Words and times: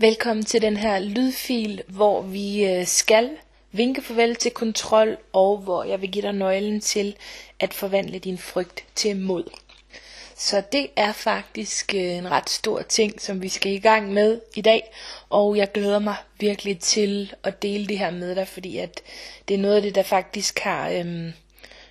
Velkommen 0.00 0.44
til 0.44 0.62
den 0.62 0.76
her 0.76 0.98
lydfil, 0.98 1.82
hvor 1.88 2.22
vi 2.22 2.64
øh, 2.64 2.86
skal 2.86 3.30
vinke 3.72 4.02
farvel 4.02 4.36
til 4.36 4.50
kontrol, 4.50 5.16
og 5.32 5.58
hvor 5.58 5.84
jeg 5.84 6.00
vil 6.00 6.10
give 6.10 6.22
dig 6.22 6.32
nøglen 6.32 6.80
til 6.80 7.16
at 7.60 7.74
forvandle 7.74 8.18
din 8.18 8.38
frygt 8.38 8.84
til 8.94 9.16
mod. 9.16 9.44
Så 10.36 10.62
det 10.72 10.86
er 10.96 11.12
faktisk 11.12 11.94
øh, 11.94 12.00
en 12.00 12.30
ret 12.30 12.50
stor 12.50 12.82
ting, 12.82 13.20
som 13.20 13.42
vi 13.42 13.48
skal 13.48 13.72
i 13.72 13.78
gang 13.78 14.12
med 14.12 14.40
i 14.56 14.60
dag, 14.60 14.92
og 15.30 15.56
jeg 15.56 15.72
glæder 15.72 15.98
mig 15.98 16.16
virkelig 16.38 16.78
til 16.78 17.34
at 17.44 17.62
dele 17.62 17.86
det 17.86 17.98
her 17.98 18.10
med 18.10 18.34
dig, 18.34 18.48
fordi 18.48 18.78
at 18.78 19.00
det 19.48 19.54
er 19.54 19.58
noget 19.58 19.76
af 19.76 19.82
det, 19.82 19.94
der 19.94 20.02
faktisk 20.02 20.58
har 20.58 20.90
øhm, 20.90 21.32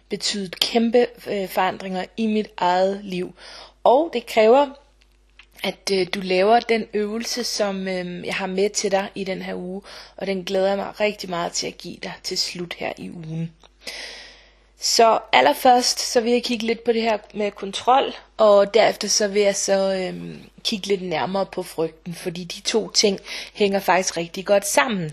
betydet 0.10 0.60
kæmpe 0.60 1.08
øh, 1.28 1.50
forandringer 1.50 2.06
i 2.18 2.28
mit 2.28 2.50
eget 2.58 3.00
liv. 3.04 3.34
Og 3.84 4.10
det 4.14 4.26
kræver 4.26 4.68
at 5.64 5.92
øh, 5.94 6.08
du 6.14 6.20
laver 6.20 6.60
den 6.60 6.86
øvelse, 6.94 7.44
som 7.44 7.88
øh, 7.88 8.26
jeg 8.26 8.36
har 8.36 8.48
med 8.48 8.70
til 8.70 8.92
dig 8.92 9.10
i 9.16 9.24
den 9.24 9.42
her 9.42 9.56
uge, 9.56 9.82
og 10.18 10.28
den 10.28 10.44
glæder 10.44 10.68
jeg 10.68 10.78
mig 10.78 11.00
rigtig 11.00 11.30
meget 11.30 11.52
til 11.52 11.68
at 11.68 11.78
give 11.78 11.98
dig 12.04 12.14
til 12.24 12.38
slut 12.38 12.74
her 12.74 12.94
i 12.98 13.10
ugen. 13.10 13.52
Så 14.82 15.20
allerførst 15.34 16.00
så 16.00 16.22
vil 16.22 16.32
jeg 16.32 16.44
kigge 16.44 16.66
lidt 16.66 16.84
på 16.84 16.92
det 16.92 17.02
her 17.02 17.18
med 17.34 17.52
kontrol, 17.52 18.14
og 18.38 18.74
derefter 18.74 19.08
så 19.08 19.28
vil 19.28 19.42
jeg 19.42 19.56
så 19.56 19.94
øh, 19.94 20.36
kigge 20.64 20.88
lidt 20.88 21.02
nærmere 21.02 21.46
på 21.46 21.64
frygten, 21.64 22.14
fordi 22.14 22.44
de 22.44 22.62
to 22.62 22.90
ting 22.90 23.20
hænger 23.54 23.80
faktisk 23.80 24.18
rigtig 24.18 24.46
godt 24.46 24.68
sammen. 24.68 25.12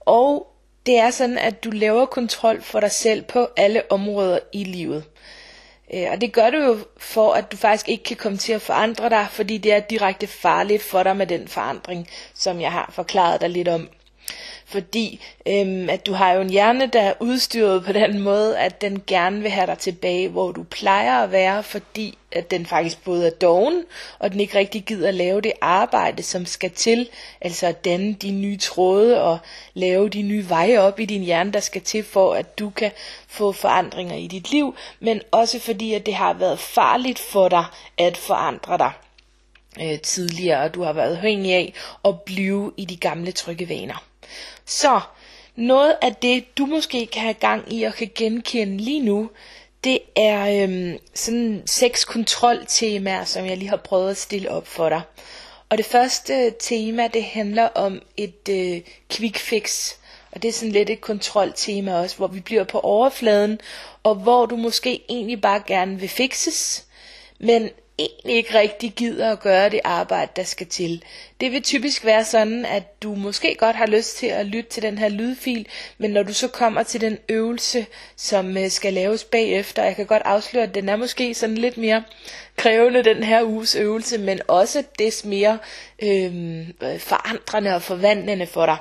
Og 0.00 0.46
det 0.86 0.98
er 0.98 1.10
sådan, 1.10 1.38
at 1.38 1.64
du 1.64 1.70
laver 1.70 2.06
kontrol 2.06 2.62
for 2.62 2.80
dig 2.80 2.92
selv 2.92 3.22
på 3.22 3.48
alle 3.56 3.92
områder 3.92 4.38
i 4.52 4.64
livet. 4.64 5.04
Øh, 5.94 6.10
og 6.12 6.20
det 6.20 6.32
gør 6.32 6.50
du 6.50 6.56
jo 6.56 6.78
for, 6.96 7.32
at 7.32 7.52
du 7.52 7.56
faktisk 7.56 7.88
ikke 7.88 8.04
kan 8.04 8.16
komme 8.16 8.38
til 8.38 8.52
at 8.52 8.62
forandre 8.62 9.10
dig, 9.10 9.26
fordi 9.30 9.58
det 9.58 9.72
er 9.72 9.80
direkte 9.80 10.26
farligt 10.26 10.82
for 10.82 11.02
dig 11.02 11.16
med 11.16 11.26
den 11.26 11.48
forandring, 11.48 12.08
som 12.34 12.60
jeg 12.60 12.72
har 12.72 12.90
forklaret 12.92 13.40
dig 13.40 13.50
lidt 13.50 13.68
om. 13.68 13.88
Fordi 14.74 15.20
øhm, 15.46 15.90
at 15.90 16.06
du 16.06 16.12
har 16.12 16.32
jo 16.32 16.40
en 16.40 16.50
hjerne, 16.50 16.86
der 16.86 17.00
er 17.00 17.14
udstyret 17.20 17.84
på 17.84 17.92
den 17.92 18.20
måde, 18.20 18.58
at 18.58 18.80
den 18.80 19.02
gerne 19.06 19.40
vil 19.40 19.50
have 19.50 19.66
dig 19.66 19.78
tilbage, 19.78 20.28
hvor 20.28 20.52
du 20.52 20.62
plejer 20.62 21.22
at 21.22 21.32
være, 21.32 21.62
fordi 21.62 22.18
at 22.32 22.50
den 22.50 22.66
faktisk 22.66 23.04
både 23.04 23.26
er 23.26 23.30
doven, 23.30 23.84
og 24.18 24.32
den 24.32 24.40
ikke 24.40 24.58
rigtig 24.58 24.82
gider 24.82 25.08
at 25.08 25.14
lave 25.14 25.40
det 25.40 25.52
arbejde, 25.60 26.22
som 26.22 26.46
skal 26.46 26.70
til, 26.70 27.08
altså 27.40 27.66
at 27.66 27.84
danne 27.84 28.12
de 28.14 28.30
nye 28.30 28.56
tråde 28.56 29.22
og 29.22 29.38
lave 29.74 30.08
de 30.08 30.22
nye 30.22 30.48
veje 30.48 30.78
op 30.78 31.00
i 31.00 31.04
din 31.04 31.22
hjerne, 31.22 31.52
der 31.52 31.60
skal 31.60 31.82
til 31.82 32.04
for, 32.04 32.34
at 32.34 32.58
du 32.58 32.70
kan 32.70 32.90
få 33.28 33.52
forandringer 33.52 34.16
i 34.16 34.26
dit 34.26 34.50
liv, 34.50 34.74
men 35.00 35.20
også 35.30 35.58
fordi, 35.58 35.94
at 35.94 36.06
det 36.06 36.14
har 36.14 36.32
været 36.32 36.58
farligt 36.58 37.18
for 37.18 37.48
dig 37.48 37.64
at 37.98 38.16
forandre 38.16 38.78
dig 38.78 38.92
øh, 39.80 40.00
tidligere, 40.00 40.60
og 40.60 40.74
du 40.74 40.82
har 40.82 40.92
været 40.92 41.16
afhængig 41.16 41.52
af 41.52 41.74
at 42.04 42.20
blive 42.20 42.72
i 42.76 42.84
de 42.84 42.96
gamle 42.96 43.32
trygge 43.32 43.68
vaner. 43.68 44.04
Så 44.64 45.00
noget 45.56 45.96
af 46.02 46.14
det, 46.14 46.58
du 46.58 46.66
måske 46.66 47.06
kan 47.06 47.22
have 47.22 47.34
gang 47.34 47.72
i 47.72 47.82
og 47.82 47.94
kan 47.94 48.10
genkende 48.14 48.76
lige 48.76 49.00
nu, 49.00 49.30
det 49.84 49.98
er 50.16 50.62
øhm, 50.62 50.98
sådan 51.14 51.62
seks 51.66 52.04
kontroltemaer, 52.04 53.24
som 53.24 53.46
jeg 53.46 53.56
lige 53.56 53.68
har 53.68 53.76
prøvet 53.76 54.10
at 54.10 54.16
stille 54.16 54.50
op 54.50 54.66
for 54.66 54.88
dig. 54.88 55.00
Og 55.68 55.78
det 55.78 55.86
første 55.86 56.54
tema, 56.58 57.08
det 57.08 57.24
handler 57.24 57.68
om 57.68 58.02
et 58.16 58.48
øh, 58.50 58.80
quick 59.10 59.38
fix. 59.38 59.92
Og 60.32 60.42
det 60.42 60.48
er 60.48 60.52
sådan 60.52 60.72
lidt 60.72 60.90
et 60.90 61.00
kontroltema 61.00 61.94
også, 61.94 62.16
hvor 62.16 62.26
vi 62.26 62.40
bliver 62.40 62.64
på 62.64 62.80
overfladen, 62.80 63.60
og 64.02 64.14
hvor 64.14 64.46
du 64.46 64.56
måske 64.56 65.04
egentlig 65.08 65.40
bare 65.40 65.62
gerne 65.66 66.00
vil 66.00 66.08
fixes, 66.08 66.84
men 67.38 67.70
egentlig 67.98 68.36
ikke 68.36 68.58
rigtig 68.58 68.92
gider 68.92 69.32
at 69.32 69.40
gøre 69.40 69.70
det 69.70 69.80
arbejde, 69.84 70.30
der 70.36 70.42
skal 70.44 70.66
til. 70.66 71.02
Det 71.40 71.52
vil 71.52 71.62
typisk 71.62 72.04
være 72.04 72.24
sådan, 72.24 72.64
at 72.64 73.02
du 73.02 73.14
måske 73.14 73.54
godt 73.58 73.76
har 73.76 73.86
lyst 73.86 74.16
til 74.16 74.26
at 74.26 74.46
lytte 74.46 74.70
til 74.70 74.82
den 74.82 74.98
her 74.98 75.08
lydfil, 75.08 75.66
men 75.98 76.10
når 76.10 76.22
du 76.22 76.34
så 76.34 76.48
kommer 76.48 76.82
til 76.82 77.00
den 77.00 77.18
øvelse, 77.28 77.86
som 78.16 78.56
øh, 78.56 78.70
skal 78.70 78.92
laves 78.92 79.24
bagefter, 79.24 79.84
jeg 79.84 79.96
kan 79.96 80.06
godt 80.06 80.22
afsløre, 80.24 80.64
at 80.64 80.74
den 80.74 80.88
er 80.88 80.96
måske 80.96 81.34
sådan 81.34 81.58
lidt 81.58 81.76
mere 81.76 82.02
krævende, 82.56 83.04
den 83.04 83.22
her 83.22 83.42
uges 83.44 83.74
øvelse, 83.74 84.18
men 84.18 84.40
også 84.48 84.84
des 84.98 85.24
mere 85.24 85.58
øh, 86.02 86.66
forandrende 86.98 87.74
og 87.74 87.82
forvandlende 87.82 88.46
for 88.46 88.66
dig. 88.66 88.76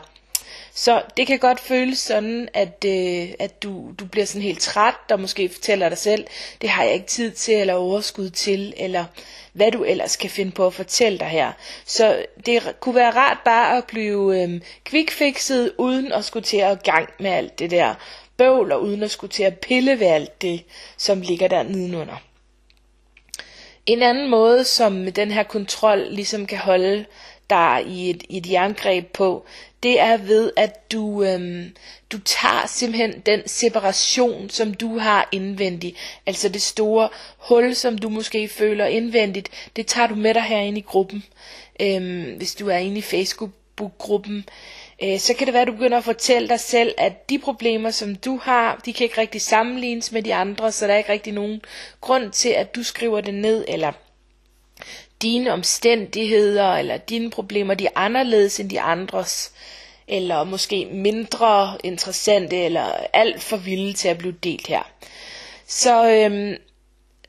Så 0.75 1.01
det 1.17 1.27
kan 1.27 1.39
godt 1.39 1.59
føles 1.59 1.99
sådan, 1.99 2.49
at, 2.53 2.85
øh, 2.85 3.29
at 3.39 3.63
du, 3.63 3.91
du 3.99 4.05
bliver 4.05 4.25
sådan 4.25 4.41
helt 4.41 4.61
træt, 4.61 4.95
og 5.11 5.19
måske 5.19 5.49
fortæller 5.49 5.89
dig 5.89 5.97
selv, 5.97 6.27
det 6.61 6.69
har 6.69 6.83
jeg 6.83 6.93
ikke 6.93 7.07
tid 7.07 7.31
til, 7.31 7.53
eller 7.53 7.73
overskud 7.73 8.29
til, 8.29 8.73
eller 8.77 9.05
hvad 9.53 9.71
du 9.71 9.83
ellers 9.83 10.15
kan 10.15 10.29
finde 10.29 10.51
på 10.51 10.67
at 10.67 10.73
fortælle 10.73 11.19
dig 11.19 11.27
her. 11.27 11.51
Så 11.85 12.25
det 12.45 12.75
kunne 12.79 12.95
være 12.95 13.11
rart 13.11 13.37
bare 13.45 13.77
at 13.77 13.85
blive 13.85 14.41
øh, 14.43 14.61
quickfixet, 14.85 15.71
uden 15.77 16.11
at 16.11 16.25
skulle 16.25 16.43
til 16.43 16.57
at 16.57 16.83
gang 16.83 17.09
med 17.19 17.31
alt 17.31 17.59
det 17.59 17.71
der 17.71 17.93
bøvl, 18.37 18.71
og 18.71 18.83
uden 18.83 19.03
at 19.03 19.11
skulle 19.11 19.31
til 19.31 19.43
at 19.43 19.59
pille 19.59 19.99
ved 19.99 20.07
alt 20.07 20.41
det, 20.41 20.63
som 20.97 21.21
ligger 21.21 21.47
der 21.47 21.63
nedenunder. 21.63 22.17
En 23.85 24.01
anden 24.01 24.29
måde, 24.29 24.63
som 24.63 25.11
den 25.11 25.31
her 25.31 25.43
kontrol 25.43 26.07
ligesom 26.09 26.45
kan 26.45 26.57
holde 26.57 27.05
dig 27.49 27.83
i 27.87 28.09
et, 28.09 28.23
i 28.29 28.37
et 28.37 28.51
jerngreb 28.51 29.05
på, 29.07 29.45
det 29.83 29.99
er 29.99 30.17
ved, 30.17 30.51
at 30.57 30.91
du, 30.91 31.23
øhm, 31.23 31.75
du 32.11 32.19
tager 32.19 32.67
simpelthen 32.67 33.19
den 33.25 33.47
separation, 33.47 34.49
som 34.49 34.73
du 34.73 34.97
har 34.97 35.29
indvendigt, 35.31 35.97
altså 36.25 36.49
det 36.49 36.61
store 36.61 37.09
hul, 37.37 37.75
som 37.75 37.97
du 37.97 38.09
måske 38.09 38.47
føler 38.47 38.85
indvendigt, 38.85 39.49
det 39.75 39.87
tager 39.87 40.07
du 40.07 40.15
med 40.15 40.33
dig 40.33 40.43
herinde 40.43 40.79
i 40.79 40.85
gruppen. 40.87 41.23
Øhm, 41.79 42.33
hvis 42.37 42.55
du 42.55 42.67
er 42.69 42.77
inde 42.77 42.97
i 42.97 43.01
Facebook-gruppen, 43.01 44.45
øh, 45.03 45.19
så 45.19 45.33
kan 45.33 45.47
det 45.47 45.53
være, 45.53 45.61
at 45.61 45.67
du 45.67 45.71
begynder 45.71 45.97
at 45.97 46.03
fortælle 46.03 46.49
dig 46.49 46.59
selv, 46.59 46.93
at 46.97 47.29
de 47.29 47.39
problemer, 47.39 47.91
som 47.91 48.15
du 48.15 48.39
har, 48.43 48.81
de 48.85 48.93
kan 48.93 49.03
ikke 49.03 49.21
rigtig 49.21 49.41
sammenlignes 49.41 50.11
med 50.11 50.23
de 50.23 50.33
andre, 50.33 50.71
så 50.71 50.87
der 50.87 50.93
er 50.93 50.97
ikke 50.97 51.11
rigtig 51.11 51.33
nogen 51.33 51.61
grund 52.01 52.31
til, 52.31 52.49
at 52.49 52.75
du 52.75 52.83
skriver 52.83 53.21
det 53.21 53.33
ned, 53.33 53.65
eller 53.67 53.91
dine 55.23 55.51
omstændigheder 55.53 56.73
eller 56.73 56.97
dine 56.97 57.29
problemer, 57.29 57.73
de 57.73 57.85
er 57.85 57.89
anderledes 57.95 58.59
end 58.59 58.69
de 58.69 58.81
andres, 58.81 59.51
eller 60.07 60.43
måske 60.43 60.85
mindre 60.91 61.77
interessante, 61.83 62.57
eller 62.57 62.85
alt 63.13 63.41
for 63.41 63.57
vilde 63.57 63.93
til 63.93 64.07
at 64.07 64.17
blive 64.17 64.35
delt 64.43 64.67
her. 64.67 64.91
Så 65.67 66.09
øhm, 66.09 66.55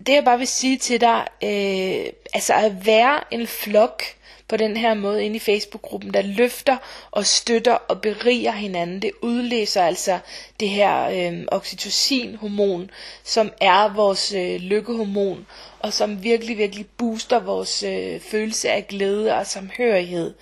det 0.07 0.13
jeg 0.13 0.25
bare 0.25 0.39
vil 0.39 0.47
sige 0.47 0.79
til 0.79 1.01
dig, 1.01 1.27
øh, 1.43 2.13
altså 2.35 2.55
at 2.55 2.87
være 2.87 3.21
en 3.31 3.47
flok 3.47 4.03
på 4.49 4.57
den 4.57 4.77
her 4.77 4.95
måde 4.95 5.25
inde 5.25 5.37
i 5.37 5.39
Facebook-gruppen, 5.39 6.15
der 6.15 6.23
løfter 6.23 6.77
og 7.11 7.27
støtter 7.27 7.75
og 7.75 8.01
beriger 8.01 8.53
hinanden, 8.53 9.03
det 9.03 9.11
udlæser 9.23 9.83
altså 9.83 10.19
det 10.61 10.69
her 10.69 11.05
øh, 11.05 11.45
oxytocin-hormon, 11.53 12.91
som 13.25 13.53
er 13.61 13.95
vores 13.95 14.33
øh, 14.33 14.57
lykkehormon, 14.61 15.47
og 15.79 15.93
som 15.93 16.23
virkelig, 16.23 16.59
virkelig 16.59 16.87
booster 16.87 17.41
vores 17.41 17.83
øh, 17.83 18.21
følelse 18.21 18.71
af 18.71 18.89
glæde 18.89 19.35
og 19.35 19.47
samhørighed. 19.47 20.35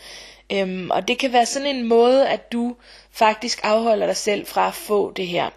Øhm, 0.53 0.91
og 0.91 1.09
det 1.09 1.19
kan 1.19 1.33
være 1.33 1.47
sådan 1.47 1.77
en 1.77 1.89
måde, 1.89 2.29
at 2.29 2.53
du 2.53 2.77
faktisk 3.11 3.61
afholder 3.63 4.07
dig 4.07 4.17
selv 4.17 4.47
fra 4.47 4.69
at 4.69 4.75
få 4.75 5.13
det 5.13 5.27
her. 5.27 5.51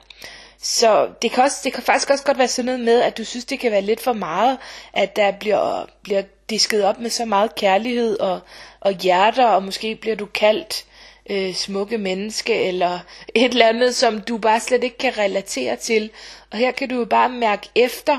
Så 0.68 1.10
det 1.22 1.32
kan, 1.32 1.44
også, 1.44 1.58
det 1.64 1.74
kan 1.74 1.84
faktisk 1.84 2.10
også 2.10 2.24
godt 2.24 2.38
være 2.38 2.48
sådan 2.48 2.66
noget 2.66 2.80
med, 2.80 3.02
at 3.02 3.18
du 3.18 3.24
synes, 3.24 3.46
det 3.46 3.60
kan 3.60 3.72
være 3.72 3.82
lidt 3.82 4.02
for 4.02 4.14
meget, 4.14 4.58
at 4.94 5.16
der 5.16 5.32
bliver, 5.32 5.86
bliver 6.04 6.22
disket 6.50 6.84
op 6.84 7.00
med 7.00 7.10
så 7.10 7.26
meget 7.26 7.56
kærlighed 7.56 8.20
og, 8.20 8.40
og 8.80 8.94
hjerter, 8.94 9.46
og 9.46 9.64
måske 9.64 9.96
bliver 9.96 10.16
du 10.16 10.26
kaldt 10.26 10.86
øh, 11.30 11.54
smukke 11.54 11.98
menneske, 11.98 12.64
eller 12.64 13.00
et 13.36 13.52
eller 13.52 13.68
andet, 13.68 13.96
som 13.96 14.22
du 14.22 14.38
bare 14.38 14.60
slet 14.60 14.84
ikke 14.84 14.98
kan 14.98 15.18
relatere 15.18 15.76
til. 15.76 16.10
Og 16.52 16.58
her 16.58 16.72
kan 16.72 16.90
du 16.90 16.96
jo 16.96 17.06
bare 17.06 17.30
mærke 17.30 17.70
efter, 17.76 18.18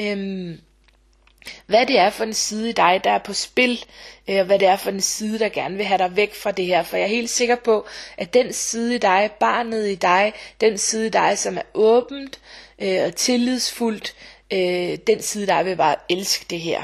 øhm, 0.00 0.60
hvad 1.66 1.86
det 1.86 1.98
er 1.98 2.10
for 2.10 2.24
en 2.24 2.34
side 2.34 2.70
i 2.70 2.72
dig, 2.72 3.00
der 3.04 3.10
er 3.10 3.18
på 3.18 3.32
spil, 3.32 3.84
øh, 4.28 4.38
og 4.38 4.44
hvad 4.44 4.58
det 4.58 4.68
er 4.68 4.76
for 4.76 4.90
en 4.90 5.00
side, 5.00 5.38
der 5.38 5.48
gerne 5.48 5.76
vil 5.76 5.86
have 5.86 5.98
dig 5.98 6.16
væk 6.16 6.34
fra 6.34 6.50
det 6.50 6.66
her. 6.66 6.82
For 6.82 6.96
jeg 6.96 7.04
er 7.04 7.08
helt 7.08 7.30
sikker 7.30 7.56
på, 7.56 7.86
at 8.16 8.34
den 8.34 8.52
side 8.52 8.94
i 8.94 8.98
dig, 8.98 9.30
barnet 9.40 9.88
i 9.88 9.94
dig, 9.94 10.32
den 10.60 10.78
side 10.78 11.06
i 11.06 11.10
dig, 11.10 11.38
som 11.38 11.56
er 11.56 11.62
åbent 11.74 12.40
øh, 12.78 13.04
og 13.04 13.14
tillidsfuldt, 13.16 14.14
øh, 14.50 14.98
den 15.06 15.22
side 15.22 15.44
i 15.44 15.46
dig 15.46 15.64
vil 15.64 15.76
bare 15.76 15.96
elske 16.08 16.46
det 16.50 16.60
her. 16.60 16.82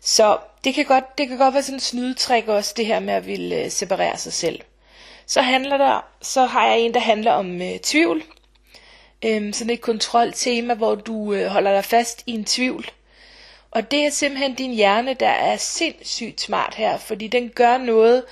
Så 0.00 0.38
det 0.64 0.74
kan 0.74 0.84
godt, 0.84 1.18
det 1.18 1.28
kan 1.28 1.38
godt 1.38 1.54
være 1.54 1.62
sådan 1.62 1.76
en 1.76 1.80
snydetrik 1.80 2.48
også, 2.48 2.74
det 2.76 2.86
her 2.86 3.00
med 3.00 3.14
at 3.14 3.26
ville 3.26 3.70
separere 3.70 4.18
sig 4.18 4.32
selv. 4.32 4.60
Så 5.26 5.40
handler 5.40 5.76
der, 5.76 6.04
så 6.22 6.44
har 6.44 6.66
jeg 6.66 6.78
en, 6.78 6.94
der 6.94 7.00
handler 7.00 7.32
om 7.32 7.62
øh, 7.62 7.78
tvivl. 7.78 8.22
Øhm, 9.24 9.52
sådan 9.52 9.70
et 9.72 9.80
kontroltema, 9.80 10.74
hvor 10.74 10.94
du 10.94 11.32
øh, 11.32 11.46
holder 11.46 11.72
dig 11.72 11.84
fast 11.84 12.22
i 12.26 12.32
en 12.32 12.44
tvivl. 12.44 12.90
Og 13.70 13.90
det 13.90 14.06
er 14.06 14.10
simpelthen 14.10 14.54
din 14.54 14.74
hjerne, 14.74 15.14
der 15.14 15.28
er 15.28 15.56
sindssygt 15.56 16.40
smart 16.40 16.74
her, 16.74 16.98
fordi 16.98 17.26
den 17.26 17.48
gør 17.48 17.78
noget, 17.78 18.24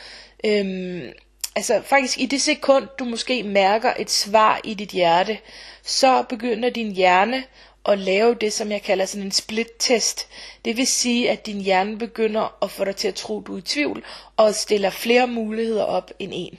øhm, 0.45 1.13
altså 1.57 1.83
faktisk 1.85 2.21
i 2.21 2.27
det 2.27 2.41
sekund, 2.41 2.89
du 2.99 3.05
måske 3.05 3.43
mærker 3.43 3.93
et 3.99 4.11
svar 4.11 4.61
i 4.65 4.75
dit 4.75 4.91
hjerte, 4.91 5.39
så 5.83 6.25
begynder 6.29 6.71
din 6.71 6.93
hjerne 6.93 7.45
at 7.89 7.99
lave 7.99 8.35
det, 8.35 8.53
som 8.53 8.71
jeg 8.71 8.83
kalder 8.83 9.05
sådan 9.05 9.27
en 9.27 9.33
split-test. 9.33 10.27
Det 10.65 10.77
vil 10.77 10.87
sige, 10.87 11.31
at 11.31 11.47
din 11.47 11.61
hjerne 11.61 11.99
begynder 11.99 12.57
at 12.63 12.71
få 12.71 12.85
dig 12.85 12.97
til 12.97 13.09
at 13.09 13.15
tro, 13.15 13.41
du 13.41 13.55
er 13.55 13.59
i 13.59 13.63
tvivl, 13.63 14.05
og 14.37 14.55
stiller 14.55 14.91
flere 14.91 15.27
muligheder 15.27 15.85
op 15.85 16.11
end 16.19 16.33
en. 16.35 16.59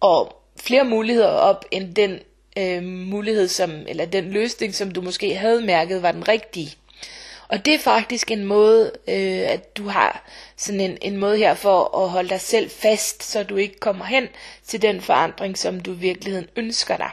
Og 0.00 0.42
flere 0.56 0.84
muligheder 0.84 1.28
op 1.28 1.64
end 1.70 1.94
den 1.94 2.18
øh, 2.58 2.82
mulighed, 2.82 3.48
som, 3.48 3.70
eller 3.86 4.06
den 4.06 4.30
løsning, 4.30 4.74
som 4.74 4.90
du 4.90 5.00
måske 5.00 5.34
havde 5.34 5.62
mærket 5.62 6.02
var 6.02 6.12
den 6.12 6.28
rigtige. 6.28 6.74
Og 7.48 7.64
det 7.64 7.74
er 7.74 7.78
faktisk 7.78 8.30
en 8.30 8.44
måde, 8.44 8.92
øh, 9.08 9.50
at 9.50 9.76
du 9.76 9.88
har 9.88 10.24
sådan 10.56 10.80
en, 10.80 10.98
en 11.02 11.16
måde 11.16 11.36
her 11.36 11.54
for 11.54 12.04
at 12.04 12.10
holde 12.10 12.28
dig 12.28 12.40
selv 12.40 12.70
fast, 12.70 13.22
så 13.22 13.42
du 13.42 13.56
ikke 13.56 13.78
kommer 13.78 14.04
hen 14.04 14.28
til 14.66 14.82
den 14.82 15.00
forandring, 15.00 15.58
som 15.58 15.80
du 15.80 15.92
i 15.92 15.96
virkeligheden 15.96 16.48
ønsker 16.56 16.96
dig. 16.96 17.10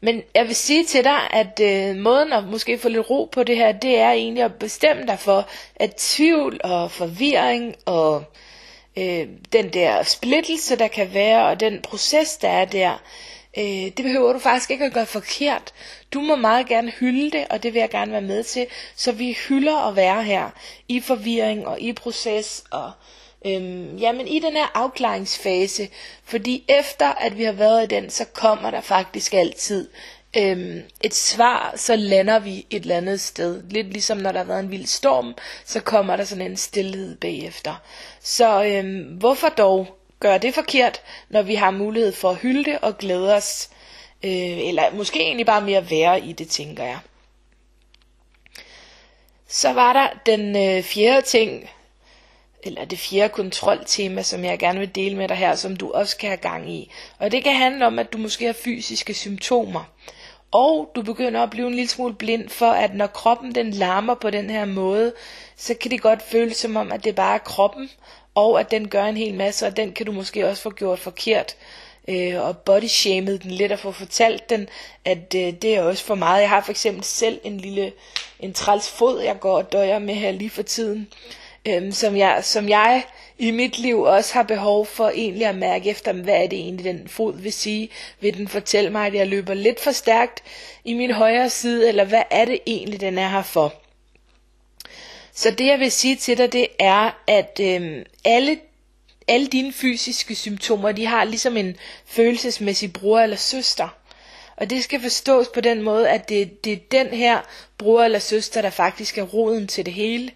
Men 0.00 0.22
jeg 0.34 0.46
vil 0.46 0.56
sige 0.56 0.84
til 0.84 1.04
dig, 1.04 1.20
at 1.30 1.60
øh, 1.60 1.96
måden 1.96 2.32
at 2.32 2.44
måske 2.44 2.78
få 2.78 2.88
lidt 2.88 3.10
ro 3.10 3.28
på 3.32 3.42
det 3.42 3.56
her, 3.56 3.72
det 3.72 3.98
er 3.98 4.10
egentlig 4.10 4.44
at 4.44 4.54
bestemme 4.54 5.06
dig 5.06 5.18
for, 5.18 5.48
at 5.76 5.94
tvivl 5.96 6.60
og 6.64 6.90
forvirring 6.90 7.74
og 7.84 8.24
øh, 8.96 9.28
den 9.52 9.72
der 9.72 10.02
splittelse, 10.02 10.76
der 10.76 10.88
kan 10.88 11.14
være, 11.14 11.46
og 11.46 11.60
den 11.60 11.82
proces, 11.82 12.36
der 12.36 12.48
er 12.48 12.64
der, 12.64 13.02
øh, 13.58 13.64
det 13.64 14.02
behøver 14.02 14.32
du 14.32 14.38
faktisk 14.38 14.70
ikke 14.70 14.84
at 14.84 14.92
gøre 14.92 15.06
forkert. 15.06 15.72
Du 16.12 16.20
må 16.20 16.36
meget 16.36 16.66
gerne 16.66 16.90
hylde 16.90 17.30
det, 17.38 17.46
og 17.50 17.62
det 17.62 17.74
vil 17.74 17.80
jeg 17.80 17.90
gerne 17.90 18.12
være 18.12 18.20
med 18.20 18.44
til. 18.44 18.66
Så 18.96 19.12
vi 19.12 19.36
hylder 19.48 19.88
at 19.88 19.96
være 19.96 20.22
her 20.22 20.50
i 20.88 21.00
forvirring 21.00 21.66
og 21.66 21.80
i 21.80 21.92
proces 21.92 22.64
og 22.70 22.92
øhm, 23.46 23.96
jamen 23.96 24.28
i 24.28 24.38
den 24.38 24.52
her 24.52 24.70
afklaringsfase. 24.74 25.88
Fordi 26.24 26.64
efter 26.68 27.06
at 27.06 27.38
vi 27.38 27.44
har 27.44 27.52
været 27.52 27.84
i 27.84 27.86
den, 27.86 28.10
så 28.10 28.24
kommer 28.24 28.70
der 28.70 28.80
faktisk 28.80 29.34
altid 29.34 29.88
øhm, 30.36 30.82
et 31.00 31.14
svar, 31.14 31.72
så 31.76 31.96
lander 31.96 32.38
vi 32.38 32.66
et 32.70 32.82
eller 32.82 32.96
andet 32.96 33.20
sted. 33.20 33.62
Lidt 33.70 33.86
ligesom 33.92 34.18
når 34.18 34.32
der 34.32 34.38
har 34.38 34.46
været 34.46 34.60
en 34.60 34.70
vild 34.70 34.86
storm, 34.86 35.34
så 35.64 35.80
kommer 35.80 36.16
der 36.16 36.24
sådan 36.24 36.50
en 36.50 36.56
stillhed 36.56 37.16
bagefter. 37.16 37.74
Så 38.20 38.64
øhm, 38.64 39.02
hvorfor 39.02 39.48
dog 39.48 39.96
gøre 40.20 40.38
det 40.38 40.54
forkert, 40.54 41.00
når 41.28 41.42
vi 41.42 41.54
har 41.54 41.70
mulighed 41.70 42.12
for 42.12 42.30
at 42.30 42.36
hylde 42.36 42.64
det 42.64 42.78
og 42.82 42.98
glæde 42.98 43.34
os 43.34 43.70
Øh, 44.24 44.68
eller 44.68 44.94
måske 44.94 45.20
egentlig 45.20 45.46
bare 45.46 45.60
mere 45.60 45.90
være 45.90 46.20
i 46.20 46.32
det, 46.32 46.48
tænker 46.48 46.84
jeg. 46.84 46.98
Så 49.48 49.72
var 49.72 49.92
der 49.92 50.08
den 50.26 50.56
øh, 50.56 50.82
fjerde 50.82 51.22
ting, 51.22 51.70
eller 52.62 52.84
det 52.84 52.98
fjerde 52.98 53.28
kontroltema, 53.28 54.22
som 54.22 54.44
jeg 54.44 54.58
gerne 54.58 54.78
vil 54.78 54.94
dele 54.94 55.16
med 55.16 55.28
dig 55.28 55.36
her, 55.36 55.54
som 55.54 55.76
du 55.76 55.92
også 55.92 56.16
kan 56.16 56.28
have 56.28 56.36
gang 56.36 56.70
i. 56.70 56.90
Og 57.18 57.32
det 57.32 57.44
kan 57.44 57.54
handle 57.54 57.86
om, 57.86 57.98
at 57.98 58.12
du 58.12 58.18
måske 58.18 58.46
har 58.46 58.52
fysiske 58.52 59.14
symptomer. 59.14 59.84
Og 60.52 60.90
du 60.94 61.02
begynder 61.02 61.42
at 61.42 61.50
blive 61.50 61.66
en 61.66 61.74
lille 61.74 61.88
smule 61.88 62.14
blind 62.14 62.48
for, 62.48 62.70
at 62.70 62.94
når 62.94 63.06
kroppen 63.06 63.54
den 63.54 63.70
larmer 63.70 64.14
på 64.14 64.30
den 64.30 64.50
her 64.50 64.64
måde, 64.64 65.12
så 65.56 65.74
kan 65.74 65.90
det 65.90 66.02
godt 66.02 66.22
føles 66.22 66.56
som 66.56 66.76
om, 66.76 66.92
at 66.92 67.04
det 67.04 67.14
bare 67.14 67.34
er 67.34 67.38
kroppen, 67.38 67.90
og 68.34 68.60
at 68.60 68.70
den 68.70 68.88
gør 68.88 69.04
en 69.04 69.16
hel 69.16 69.34
masse, 69.34 69.66
og 69.66 69.76
den 69.76 69.92
kan 69.92 70.06
du 70.06 70.12
måske 70.12 70.48
også 70.48 70.62
få 70.62 70.70
gjort 70.70 70.98
forkert 70.98 71.56
øh, 72.08 72.40
og 72.40 72.58
bodyshamed 72.58 73.38
den 73.38 73.50
lidt 73.50 73.72
og 73.72 73.78
få 73.78 73.92
fortalt 73.92 74.50
den, 74.50 74.68
at 75.04 75.34
øh, 75.36 75.52
det 75.52 75.64
er 75.64 75.82
også 75.82 76.04
for 76.04 76.14
meget. 76.14 76.40
Jeg 76.40 76.48
har 76.48 76.60
for 76.60 76.70
eksempel 76.70 77.04
selv 77.04 77.40
en 77.44 77.56
lille 77.56 77.92
en 78.40 78.52
træls 78.52 78.88
fod, 78.90 79.20
jeg 79.20 79.40
går 79.40 79.56
og 79.56 79.72
døjer 79.72 79.98
med 79.98 80.14
her 80.14 80.30
lige 80.32 80.50
for 80.50 80.62
tiden, 80.62 81.08
øh, 81.68 81.92
som, 81.92 82.16
jeg, 82.16 82.44
som 82.44 82.68
jeg 82.68 83.04
i 83.38 83.50
mit 83.50 83.78
liv 83.78 84.00
også 84.00 84.34
har 84.34 84.42
behov 84.42 84.86
for 84.86 85.08
egentlig 85.08 85.46
at 85.46 85.54
mærke 85.54 85.90
efter, 85.90 86.12
hvad 86.12 86.34
er 86.34 86.46
det 86.46 86.58
egentlig 86.58 86.84
den 86.84 87.08
fod 87.08 87.40
vil 87.40 87.52
sige. 87.52 87.88
Vil 88.20 88.36
den 88.36 88.48
fortælle 88.48 88.90
mig, 88.90 89.06
at 89.06 89.14
jeg 89.14 89.26
løber 89.26 89.54
lidt 89.54 89.80
for 89.80 89.90
stærkt 89.90 90.42
i 90.84 90.94
min 90.94 91.10
højre 91.10 91.50
side, 91.50 91.88
eller 91.88 92.04
hvad 92.04 92.22
er 92.30 92.44
det 92.44 92.58
egentlig, 92.66 93.00
den 93.00 93.18
er 93.18 93.28
her 93.28 93.42
for? 93.42 93.74
Så 95.32 95.50
det 95.50 95.66
jeg 95.66 95.78
vil 95.78 95.92
sige 95.92 96.16
til 96.16 96.38
dig, 96.38 96.52
det 96.52 96.66
er, 96.78 97.22
at 97.26 97.60
øh, 97.62 98.04
alle 98.24 98.58
alle 99.30 99.46
dine 99.46 99.72
fysiske 99.72 100.34
symptomer, 100.34 100.92
de 100.92 101.06
har 101.06 101.24
ligesom 101.24 101.56
en 101.56 101.76
følelsesmæssig 102.06 102.92
bror 102.92 103.20
eller 103.20 103.36
søster. 103.36 103.88
Og 104.56 104.70
det 104.70 104.84
skal 104.84 105.00
forstås 105.00 105.48
på 105.54 105.60
den 105.60 105.82
måde, 105.82 106.10
at 106.10 106.28
det, 106.28 106.64
det 106.64 106.72
er 106.72 106.76
den 106.90 107.06
her 107.06 107.40
bror 107.78 108.02
eller 108.02 108.18
søster, 108.18 108.62
der 108.62 108.70
faktisk 108.70 109.18
er 109.18 109.22
roden 109.22 109.66
til 109.66 109.86
det 109.86 109.94
hele. 109.94 110.30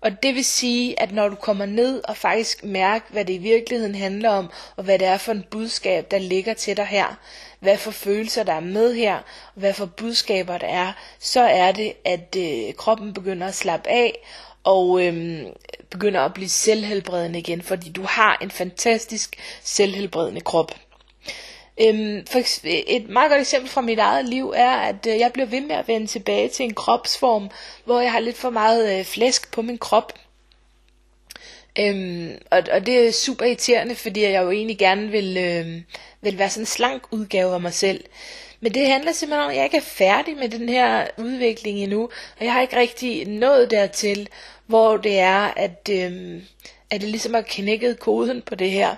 Og 0.00 0.22
det 0.22 0.34
vil 0.34 0.44
sige, 0.44 1.00
at 1.00 1.12
når 1.12 1.28
du 1.28 1.34
kommer 1.34 1.66
ned 1.66 2.00
og 2.04 2.16
faktisk 2.16 2.64
mærker, 2.64 3.06
hvad 3.10 3.24
det 3.24 3.32
i 3.32 3.38
virkeligheden 3.38 3.94
handler 3.94 4.30
om, 4.30 4.50
og 4.76 4.84
hvad 4.84 4.98
det 4.98 5.06
er 5.06 5.16
for 5.16 5.32
en 5.32 5.44
budskab, 5.50 6.10
der 6.10 6.18
ligger 6.18 6.54
til 6.54 6.76
dig 6.76 6.86
her, 6.86 7.18
hvad 7.60 7.76
for 7.76 7.90
følelser 7.90 8.42
der 8.42 8.52
er 8.52 8.60
med 8.60 8.94
her, 8.94 9.14
og 9.54 9.60
hvad 9.60 9.74
for 9.74 9.86
budskaber 9.86 10.58
der 10.58 10.66
er, 10.66 10.92
så 11.18 11.40
er 11.40 11.72
det, 11.72 11.92
at 12.04 12.36
øh, 12.36 12.74
kroppen 12.74 13.14
begynder 13.14 13.46
at 13.46 13.54
slappe 13.54 13.90
af, 13.90 14.18
og 14.64 15.06
øhm, 15.06 15.46
begynder 15.90 16.20
at 16.20 16.34
blive 16.34 16.48
selvhelbredende 16.48 17.38
igen, 17.38 17.62
fordi 17.62 17.90
du 17.90 18.02
har 18.02 18.38
en 18.42 18.50
fantastisk 18.50 19.36
selvhelbredende 19.62 20.40
krop. 20.40 20.72
Øhm, 21.80 22.26
for 22.26 22.40
et 22.64 23.08
meget 23.08 23.30
godt 23.30 23.40
eksempel 23.40 23.70
fra 23.70 23.80
mit 23.80 23.98
eget 23.98 24.28
liv 24.28 24.52
er, 24.56 24.70
at 24.70 25.06
øh, 25.08 25.18
jeg 25.18 25.32
bliver 25.32 25.46
ved 25.46 25.60
med 25.60 25.76
at 25.76 25.88
vende 25.88 26.06
tilbage 26.06 26.48
til 26.48 26.64
en 26.64 26.74
kropsform, 26.74 27.50
hvor 27.84 28.00
jeg 28.00 28.12
har 28.12 28.20
lidt 28.20 28.36
for 28.36 28.50
meget 28.50 28.98
øh, 28.98 29.04
flæsk 29.04 29.52
på 29.52 29.62
min 29.62 29.78
krop. 29.78 30.12
Øhm, 31.78 32.38
og, 32.50 32.62
og 32.72 32.86
det 32.86 33.06
er 33.06 33.12
super 33.12 33.44
irriterende, 33.44 33.94
fordi 33.94 34.22
jeg 34.22 34.42
jo 34.42 34.50
egentlig 34.50 34.78
gerne 34.78 35.08
vil, 35.08 35.36
øh, 35.36 35.82
vil 36.20 36.38
være 36.38 36.50
sådan 36.50 36.62
en 36.62 36.66
slank 36.66 37.02
udgave 37.10 37.54
af 37.54 37.60
mig 37.60 37.74
selv. 37.74 38.04
Men 38.64 38.74
det 38.74 38.88
handler 38.88 39.12
simpelthen 39.12 39.44
om, 39.44 39.50
at 39.50 39.56
jeg 39.56 39.64
ikke 39.64 39.76
er 39.76 39.80
færdig 39.80 40.36
med 40.36 40.48
den 40.48 40.68
her 40.68 41.06
udvikling 41.18 41.78
endnu, 41.78 42.02
og 42.38 42.44
jeg 42.44 42.52
har 42.52 42.60
ikke 42.60 42.76
rigtig 42.76 43.28
nået 43.28 43.70
dertil, 43.70 44.28
hvor 44.66 44.96
det 44.96 45.18
er, 45.18 45.52
at, 45.56 45.88
øhm, 45.90 46.42
at 46.90 47.00
det 47.00 47.08
ligesom 47.08 47.34
har 47.34 47.42
knækket 47.42 47.98
koden 47.98 48.42
på 48.42 48.54
det 48.54 48.70
her. 48.70 48.96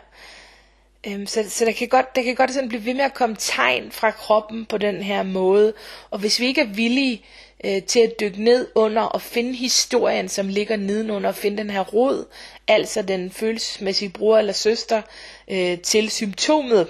Øhm, 1.06 1.26
så 1.26 1.44
så 1.50 1.64
der 1.64 1.72
kan 1.72 1.88
godt, 1.88 2.16
der 2.16 2.22
kan 2.22 2.34
godt 2.34 2.52
sådan 2.52 2.68
blive 2.68 2.84
ved 2.84 2.94
med 2.94 3.04
at 3.04 3.14
komme 3.14 3.36
tegn 3.38 3.90
fra 3.90 4.10
kroppen 4.10 4.66
på 4.66 4.78
den 4.78 5.02
her 5.02 5.22
måde, 5.22 5.74
og 6.10 6.18
hvis 6.18 6.40
vi 6.40 6.46
ikke 6.46 6.60
er 6.60 6.74
villige 6.74 7.24
øh, 7.64 7.82
til 7.82 8.00
at 8.00 8.20
dykke 8.20 8.44
ned 8.44 8.68
under 8.74 9.02
og 9.02 9.22
finde 9.22 9.52
historien, 9.52 10.28
som 10.28 10.48
ligger 10.48 10.76
nedenunder, 10.76 11.28
og 11.28 11.36
finde 11.36 11.58
den 11.58 11.70
her 11.70 11.84
rod, 11.84 12.24
altså 12.68 13.02
den 13.02 13.30
følelsesmæssige 13.30 14.08
bror 14.08 14.38
eller 14.38 14.52
søster 14.52 15.02
øh, 15.48 15.78
til 15.78 16.10
symptomet, 16.10 16.88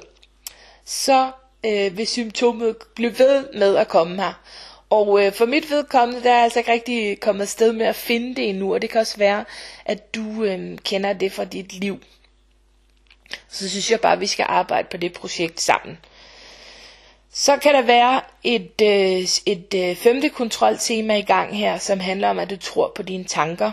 så 0.84 1.30
øh, 1.64 1.92
hvis 1.92 2.08
symptomet 2.08 2.76
blive 2.94 3.18
ved 3.18 3.46
med 3.54 3.76
at 3.76 3.88
komme 3.88 4.22
her. 4.22 4.32
Og 4.90 5.24
øh, 5.24 5.32
for 5.32 5.46
mit 5.46 5.70
vedkommende, 5.70 6.22
der 6.22 6.30
er 6.30 6.34
jeg 6.34 6.44
altså 6.44 6.58
ikke 6.58 6.72
rigtig 6.72 7.20
kommet 7.20 7.42
afsted 7.42 7.72
med 7.72 7.86
at 7.86 7.96
finde 7.96 8.36
det 8.36 8.48
endnu, 8.48 8.74
og 8.74 8.82
det 8.82 8.90
kan 8.90 9.00
også 9.00 9.16
være, 9.16 9.44
at 9.84 10.14
du 10.14 10.44
øh, 10.44 10.78
kender 10.78 11.12
det 11.12 11.32
fra 11.32 11.44
dit 11.44 11.72
liv. 11.72 12.00
Så 13.48 13.68
synes 13.70 13.90
jeg 13.90 14.00
bare, 14.00 14.12
at 14.12 14.20
vi 14.20 14.26
skal 14.26 14.46
arbejde 14.48 14.88
på 14.90 14.96
det 14.96 15.12
projekt 15.12 15.60
sammen. 15.60 15.98
Så 17.32 17.56
kan 17.56 17.74
der 17.74 17.82
være 17.82 18.20
et, 18.44 18.82
øh, 18.82 19.28
et 19.46 19.74
øh, 19.74 19.96
femte 19.96 20.28
kontroltema 20.28 21.16
i 21.16 21.22
gang 21.22 21.56
her, 21.56 21.78
som 21.78 22.00
handler 22.00 22.28
om, 22.28 22.38
at 22.38 22.50
du 22.50 22.56
tror 22.56 22.92
på 22.94 23.02
dine 23.02 23.24
tanker. 23.24 23.70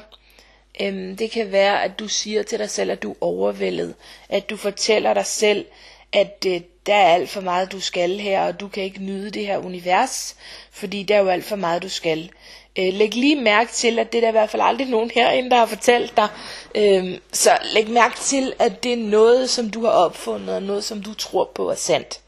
Øhm, 0.81 1.17
det 1.17 1.31
kan 1.31 1.51
være, 1.51 1.84
at 1.84 2.00
du 2.00 2.08
siger 2.08 2.43
til 2.43 2.60
dig 2.60 2.69
selv, 2.69 2.91
at 2.91 3.03
du 3.03 3.12
er 3.12 3.15
overvældet. 3.22 3.96
At 4.29 4.50
du 4.50 4.58
fortæller 4.58 5.13
dig 5.13 5.25
selv, 5.25 5.65
at 6.13 6.46
øh, 6.48 6.62
der 6.86 6.96
er 6.96 7.13
alt 7.13 7.29
for 7.29 7.41
meget, 7.41 7.72
du 7.72 7.79
skal 7.79 8.20
her, 8.20 8.48
og 8.48 8.60
du 8.60 8.67
kan 8.67 8.84
ikke 8.84 9.03
nyde 9.03 9.29
det 9.29 9.46
her 9.46 9.58
univers, 9.58 10.36
fordi 10.72 11.03
der 11.03 11.15
er 11.15 11.20
jo 11.20 11.29
alt 11.29 11.46
for 11.46 11.55
meget, 11.55 11.84
du 11.84 11.89
skal. 11.89 12.32
Øh, 12.79 12.93
læg 12.93 13.15
lige 13.15 13.41
mærke 13.41 13.72
til, 13.72 14.00
at 14.00 14.12
det 14.12 14.17
er 14.17 14.22
der 14.22 14.27
i 14.27 14.32
hvert 14.32 14.50
fald 14.50 14.62
aldrig 14.62 14.88
nogen 14.88 15.12
herinde, 15.15 15.50
der 15.50 15.55
har 15.58 15.65
fortalt 15.65 16.17
dig. 16.17 16.27
Øh, 16.75 17.20
så 17.32 17.58
læg 17.74 17.89
mærke 17.89 18.15
til, 18.15 18.53
at 18.60 18.84
det 18.84 18.93
er 18.93 18.98
noget, 18.98 19.50
som 19.50 19.70
du 19.70 19.86
har 19.86 19.91
opfundet, 19.91 20.55
og 20.55 20.63
noget, 20.63 20.84
som 20.84 21.03
du 21.03 21.13
tror 21.13 21.51
på 21.55 21.70
er 21.70 21.75
sandt. 21.75 22.20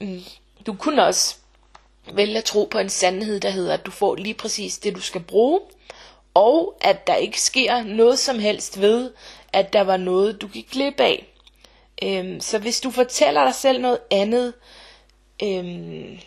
Mm. 0.00 0.22
Du 0.66 0.74
kunne 0.74 1.04
også 1.04 1.36
vælge 2.12 2.38
at 2.38 2.44
tro 2.44 2.68
på 2.70 2.78
en 2.78 2.88
sandhed, 2.88 3.40
der 3.40 3.50
hedder, 3.50 3.74
at 3.74 3.86
du 3.86 3.90
får 3.90 4.14
lige 4.14 4.34
præcis 4.34 4.78
det, 4.78 4.94
du 4.94 5.00
skal 5.00 5.20
bruge, 5.20 5.60
og 6.34 6.76
at 6.80 7.06
der 7.06 7.14
ikke 7.14 7.40
sker 7.40 7.82
noget 7.82 8.18
som 8.18 8.38
helst 8.38 8.80
ved, 8.80 9.10
at 9.52 9.72
der 9.72 9.80
var 9.80 9.96
noget, 9.96 10.40
du 10.40 10.46
gik 10.46 10.70
glip 10.70 11.00
af. 11.00 11.26
Øhm, 12.02 12.40
så 12.40 12.58
hvis 12.58 12.80
du 12.80 12.90
fortæller 12.90 13.44
dig 13.44 13.54
selv 13.54 13.80
noget 13.80 13.98
andet, 14.10 14.54
øhm, 15.42 16.18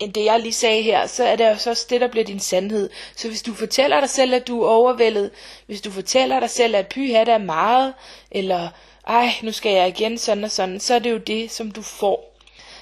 end 0.00 0.12
det 0.12 0.24
jeg 0.24 0.40
lige 0.40 0.52
sagde 0.52 0.82
her, 0.82 1.06
så 1.06 1.24
er 1.24 1.36
det 1.36 1.60
så 1.60 1.70
også 1.70 1.86
det, 1.90 2.00
der 2.00 2.08
bliver 2.08 2.24
din 2.24 2.40
sandhed. 2.40 2.90
Så 3.16 3.28
hvis 3.28 3.42
du 3.42 3.54
fortæller 3.54 4.00
dig 4.00 4.10
selv, 4.10 4.34
at 4.34 4.46
du 4.46 4.62
er 4.62 4.68
overvældet, 4.68 5.30
hvis 5.66 5.80
du 5.80 5.90
fortæller 5.90 6.40
dig 6.40 6.50
selv, 6.50 6.76
at 6.76 6.88
pyha, 6.88 7.24
der 7.24 7.34
er 7.34 7.38
meget, 7.38 7.94
eller 8.30 8.68
ej, 9.06 9.28
nu 9.42 9.52
skal 9.52 9.72
jeg 9.72 9.88
igen 9.88 10.18
sådan 10.18 10.44
og 10.44 10.50
sådan, 10.50 10.80
så 10.80 10.94
er 10.94 10.98
det 10.98 11.10
jo 11.10 11.18
det, 11.18 11.50
som 11.50 11.70
du 11.70 11.82
får. 11.82 12.34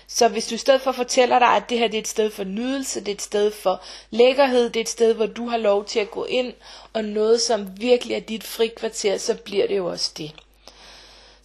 Så 0.09 0.29
hvis 0.29 0.47
du 0.47 0.55
i 0.55 0.59
stedet 0.59 0.81
for 0.81 0.93
fortæller 0.93 1.39
dig, 1.39 1.49
at 1.49 1.71
det 1.71 1.79
her 1.79 1.89
det 1.89 1.97
er 1.97 2.03
et 2.03 2.09
sted 2.09 2.31
for 2.31 2.45
nydelse, 2.45 3.01
det 3.01 3.09
er 3.09 3.15
et 3.15 3.23
sted 3.23 3.51
for 3.51 3.83
lækkerhed, 4.11 4.65
det 4.65 4.77
er 4.77 4.81
et 4.81 4.89
sted, 4.89 5.15
hvor 5.15 5.27
du 5.27 5.49
har 5.49 5.57
lov 5.57 5.85
til 5.85 6.01
at 6.01 6.11
gå 6.11 6.25
ind, 6.25 6.53
og 6.93 7.05
noget, 7.05 7.41
som 7.41 7.81
virkelig 7.81 8.15
er 8.15 8.21
dit 8.21 8.45
frikvarter, 8.45 9.19
så 9.19 9.35
bliver 9.35 9.67
det 9.67 9.77
jo 9.77 9.87
også 9.87 10.13
det. 10.17 10.33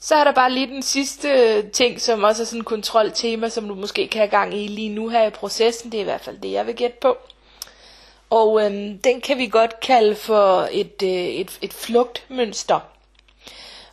Så 0.03 0.15
er 0.15 0.23
der 0.23 0.31
bare 0.31 0.51
lige 0.51 0.67
den 0.67 0.83
sidste 0.83 1.61
ting, 1.69 2.01
som 2.01 2.23
også 2.23 2.43
er 2.43 2.45
sådan 2.45 2.59
et 2.59 2.65
kontroltema, 2.65 3.49
som 3.49 3.67
du 3.67 3.75
måske 3.75 4.07
kan 4.07 4.19
have 4.19 4.29
gang 4.29 4.53
i 4.53 4.67
lige 4.67 4.89
nu 4.89 5.09
her 5.09 5.27
i 5.27 5.29
processen. 5.29 5.91
Det 5.91 5.97
er 5.97 6.01
i 6.01 6.03
hvert 6.03 6.21
fald 6.21 6.37
det, 6.37 6.51
jeg 6.51 6.67
vil 6.67 6.75
gætte 6.75 6.97
på. 7.01 7.17
Og 8.29 8.65
øhm, 8.65 8.97
den 8.97 9.21
kan 9.21 9.37
vi 9.37 9.47
godt 9.47 9.79
kalde 9.79 10.15
for 10.15 10.67
et, 10.71 11.03
øh, 11.03 11.09
et, 11.09 11.57
et 11.61 11.73
flugtmønster. 11.73 12.79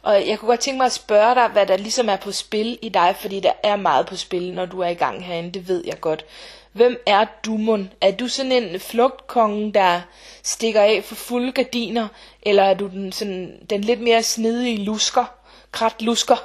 Og 0.03 0.29
jeg 0.29 0.39
kunne 0.39 0.49
godt 0.49 0.61
tænke 0.61 0.79
mig 0.79 0.87
at 0.87 0.93
spørge 0.93 1.35
dig, 1.35 1.49
hvad 1.49 1.67
der 1.67 1.77
ligesom 1.77 2.09
er 2.09 2.17
på 2.17 2.33
spil 2.33 2.79
i 2.83 2.89
dig, 2.89 3.17
fordi 3.21 3.41
der 3.41 3.53
er 3.63 3.77
meget 3.77 4.07
på 4.07 4.17
spil, 4.17 4.53
når 4.53 4.67
du 4.67 4.81
er 4.81 4.89
i 4.89 4.95
gang 4.95 5.27
herinde, 5.27 5.53
det 5.53 5.69
ved 5.69 5.85
jeg 5.87 6.01
godt. 6.01 6.25
Hvem 6.73 7.03
er 7.07 7.27
du, 7.45 7.57
mon? 7.57 7.93
Er 8.01 8.11
du 8.11 8.29
sådan 8.29 8.53
en 8.53 8.81
flugtkonge, 8.81 9.73
der 9.73 10.01
stikker 10.43 10.83
af 10.83 11.05
for 11.05 11.15
fulde 11.15 11.53
gardiner, 11.53 12.09
eller 12.43 12.63
er 12.63 12.75
du 12.75 12.87
den, 12.87 13.13
sådan, 13.13 13.53
den 13.71 13.81
lidt 13.81 14.01
mere 14.01 14.23
snedige 14.23 14.85
lusker, 14.85 15.25
krat 15.73 16.03
lusker? 16.03 16.37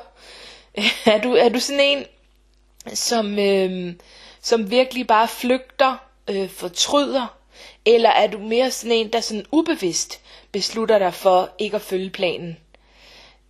er, 1.06 1.22
du, 1.22 1.34
er 1.34 1.50
du 1.50 1.60
sådan 1.60 1.80
en, 1.80 2.06
som, 2.94 3.40
øh, 3.40 3.94
som 4.42 4.72
virkelig 4.72 5.08
bare 5.08 5.28
flygter, 5.28 5.98
øh, 6.30 6.50
fortryder, 6.50 7.38
eller 7.86 8.10
er 8.10 8.28
du 8.28 8.38
mere 8.38 8.72
sådan 8.72 8.98
en, 8.98 9.14
der 9.14 9.20
sådan 9.20 9.46
ubevidst 9.52 10.22
beslutter 10.52 11.00
dig 11.00 11.14
for 11.14 11.50
ikke 11.60 11.76
at 11.76 11.82
følge 11.82 12.10
planen? 12.10 12.58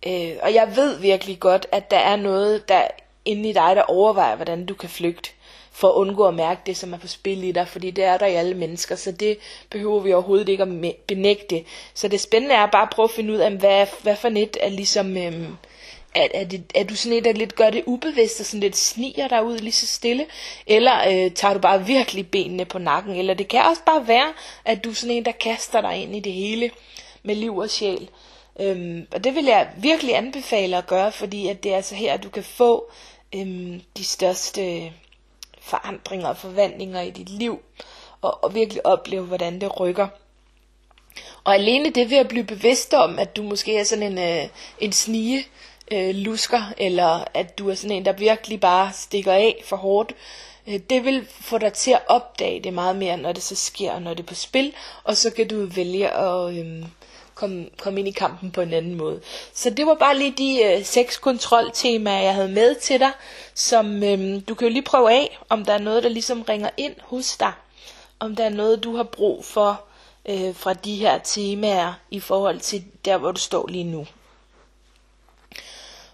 Øh, 0.06 0.36
og 0.42 0.54
jeg 0.54 0.76
ved 0.76 0.98
virkelig 0.98 1.40
godt, 1.40 1.66
at 1.72 1.90
der 1.90 1.98
er 1.98 2.16
noget 2.16 2.68
der 2.68 2.86
inde 3.24 3.48
i 3.48 3.52
dig, 3.52 3.76
der 3.76 3.82
overvejer, 3.82 4.36
hvordan 4.36 4.66
du 4.66 4.74
kan 4.74 4.88
flygte 4.88 5.30
for 5.74 5.88
at 5.88 5.94
undgå 5.94 6.28
at 6.28 6.34
mærke 6.34 6.60
det, 6.66 6.76
som 6.76 6.92
er 6.92 6.98
på 6.98 7.08
spil 7.08 7.44
i 7.44 7.52
dig, 7.52 7.68
fordi 7.68 7.90
det 7.90 8.04
er 8.04 8.16
der 8.16 8.26
i 8.26 8.34
alle 8.34 8.54
mennesker, 8.54 8.96
så 8.96 9.12
det 9.12 9.38
behøver 9.70 10.00
vi 10.00 10.12
overhovedet 10.12 10.48
ikke 10.48 10.62
at 10.62 10.94
benægte. 11.06 11.64
Så 11.94 12.08
det 12.08 12.20
spændende 12.20 12.54
er 12.54 12.66
bare 12.66 12.82
at 12.82 12.90
prøve 12.90 13.04
at 13.04 13.10
finde 13.10 13.32
ud 13.32 13.38
af, 13.38 13.52
hvad, 13.52 13.86
hvad 14.02 14.16
for 14.16 14.28
net 14.28 14.56
er 14.60 14.68
ligesom, 14.68 15.16
øhm, 15.16 15.56
er, 16.14 16.28
er, 16.34 16.44
det, 16.44 16.62
er 16.74 16.84
du 16.84 16.96
sådan 16.96 17.18
et, 17.18 17.24
der 17.24 17.32
lidt 17.32 17.54
gør 17.54 17.70
det 17.70 17.82
ubevidst 17.86 18.40
og 18.40 18.46
sådan 18.46 18.60
lidt 18.60 18.76
sniger 18.76 19.28
dig 19.28 19.44
ud 19.44 19.58
lige 19.58 19.72
så 19.72 19.86
stille, 19.86 20.26
eller 20.66 21.08
øh, 21.08 21.30
tager 21.30 21.54
du 21.54 21.60
bare 21.60 21.86
virkelig 21.86 22.30
benene 22.30 22.64
på 22.64 22.78
nakken, 22.78 23.16
eller 23.16 23.34
det 23.34 23.48
kan 23.48 23.62
også 23.62 23.82
bare 23.86 24.08
være, 24.08 24.32
at 24.64 24.84
du 24.84 24.90
er 24.90 24.94
sådan 24.94 25.16
en, 25.16 25.24
der 25.24 25.32
kaster 25.32 25.80
dig 25.80 26.02
ind 26.02 26.16
i 26.16 26.20
det 26.20 26.32
hele 26.32 26.70
med 27.22 27.34
liv 27.34 27.56
og 27.56 27.70
sjæl. 27.70 28.08
Øhm, 28.60 29.06
og 29.12 29.24
det 29.24 29.34
vil 29.34 29.44
jeg 29.44 29.68
virkelig 29.76 30.16
anbefale 30.16 30.76
at 30.76 30.86
gøre, 30.86 31.12
fordi 31.12 31.48
at 31.48 31.64
det 31.64 31.72
er 31.72 31.76
altså 31.76 31.94
her, 31.94 32.12
at 32.12 32.22
du 32.22 32.28
kan 32.28 32.44
få 32.44 32.90
øhm, 33.34 33.80
de 33.96 34.04
største 34.04 34.92
forandringer 35.64 36.28
og 36.28 36.36
forvandlinger 36.36 37.00
i 37.00 37.10
dit 37.10 37.28
liv, 37.28 37.60
og, 38.20 38.44
og 38.44 38.54
virkelig 38.54 38.86
opleve, 38.86 39.24
hvordan 39.24 39.60
det 39.60 39.80
rykker. 39.80 40.08
Og 41.44 41.54
alene 41.54 41.90
det 41.90 42.10
ved 42.10 42.16
at 42.16 42.28
blive 42.28 42.44
bevidst 42.44 42.94
om, 42.94 43.18
at 43.18 43.36
du 43.36 43.42
måske 43.42 43.78
er 43.78 43.84
sådan 43.84 44.18
en, 44.18 44.18
øh, 44.18 44.48
en 44.78 44.92
snige 44.92 45.46
øh, 45.92 46.14
lusker, 46.14 46.72
eller 46.76 47.24
at 47.34 47.58
du 47.58 47.70
er 47.70 47.74
sådan 47.74 47.96
en, 47.96 48.04
der 48.04 48.12
virkelig 48.12 48.60
bare 48.60 48.92
stikker 48.92 49.32
af 49.32 49.62
for 49.64 49.76
hårdt, 49.76 50.12
øh, 50.66 50.80
det 50.90 51.04
vil 51.04 51.26
få 51.30 51.58
dig 51.58 51.72
til 51.72 51.90
at 51.90 52.02
opdage 52.06 52.60
det 52.60 52.72
meget 52.72 52.96
mere, 52.96 53.16
når 53.16 53.32
det 53.32 53.42
så 53.42 53.54
sker, 53.54 53.98
når 53.98 54.14
det 54.14 54.22
er 54.22 54.26
på 54.26 54.34
spil, 54.34 54.74
og 55.04 55.16
så 55.16 55.30
kan 55.30 55.48
du 55.48 55.66
vælge 55.66 56.10
at, 56.10 56.54
øh, 56.54 56.84
komme, 57.34 57.68
kom 57.78 57.98
ind 57.98 58.08
i 58.08 58.10
kampen 58.10 58.50
på 58.50 58.60
en 58.60 58.72
anden 58.72 58.94
måde. 58.94 59.20
Så 59.54 59.70
det 59.70 59.86
var 59.86 59.94
bare 59.94 60.18
lige 60.18 60.34
de 60.38 60.62
øh, 60.64 60.84
seks 60.84 61.18
kontroltemaer, 61.18 62.22
jeg 62.22 62.34
havde 62.34 62.48
med 62.48 62.74
til 62.74 63.00
dig, 63.00 63.10
som 63.54 64.02
øh, 64.02 64.40
du 64.48 64.54
kan 64.54 64.68
jo 64.68 64.72
lige 64.72 64.82
prøve 64.82 65.12
af, 65.12 65.38
om 65.48 65.64
der 65.64 65.72
er 65.72 65.78
noget, 65.78 66.02
der 66.02 66.08
ligesom 66.08 66.42
ringer 66.42 66.70
ind 66.76 66.94
hos 67.02 67.36
dig. 67.36 67.52
Om 68.20 68.36
der 68.36 68.44
er 68.44 68.48
noget, 68.48 68.84
du 68.84 68.96
har 68.96 69.02
brug 69.02 69.44
for 69.44 69.84
øh, 70.28 70.54
fra 70.54 70.74
de 70.74 70.96
her 70.96 71.18
temaer 71.18 71.92
i 72.10 72.20
forhold 72.20 72.60
til 72.60 72.84
der, 73.04 73.16
hvor 73.16 73.32
du 73.32 73.40
står 73.40 73.66
lige 73.68 73.84
nu. 73.84 74.06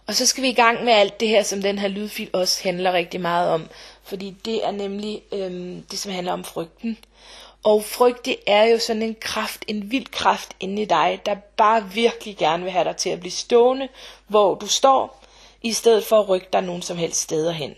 Og 0.07 0.15
så 0.15 0.27
skal 0.27 0.43
vi 0.43 0.49
i 0.49 0.55
gang 0.55 0.85
med 0.85 0.93
alt 0.93 1.21
det 1.21 1.29
her, 1.29 1.43
som 1.43 1.63
den 1.63 1.79
her 1.79 1.89
lydfil 1.89 2.31
også 2.33 2.63
handler 2.63 2.93
rigtig 2.93 3.21
meget 3.21 3.51
om. 3.51 3.69
Fordi 4.03 4.37
det 4.45 4.67
er 4.67 4.71
nemlig 4.71 5.23
øh, 5.33 5.77
det, 5.91 5.99
som 5.99 6.13
handler 6.13 6.33
om 6.33 6.45
frygten. 6.45 6.99
Og 7.65 7.85
frygt, 7.85 8.25
det 8.25 8.37
er 8.47 8.65
jo 8.65 8.79
sådan 8.79 9.03
en 9.03 9.17
kraft, 9.21 9.65
en 9.69 9.91
vild 9.91 10.07
kraft 10.07 10.57
inde 10.61 10.83
i 10.83 10.85
dig, 10.85 11.21
der 11.27 11.35
bare 11.35 11.91
virkelig 11.93 12.37
gerne 12.37 12.63
vil 12.63 12.73
have 12.73 12.85
dig 12.85 12.97
til 12.97 13.11
at 13.11 13.21
blive 13.21 13.33
stående, 13.33 13.89
hvor 14.27 14.55
du 14.55 14.67
står, 14.67 15.25
i 15.63 15.73
stedet 15.73 16.05
for 16.05 16.21
at 16.21 16.29
rykke 16.29 16.49
dig 16.53 16.63
nogen 16.63 16.83
som 16.83 16.97
helst 16.97 17.21
steder 17.21 17.53
hen. 17.53 17.75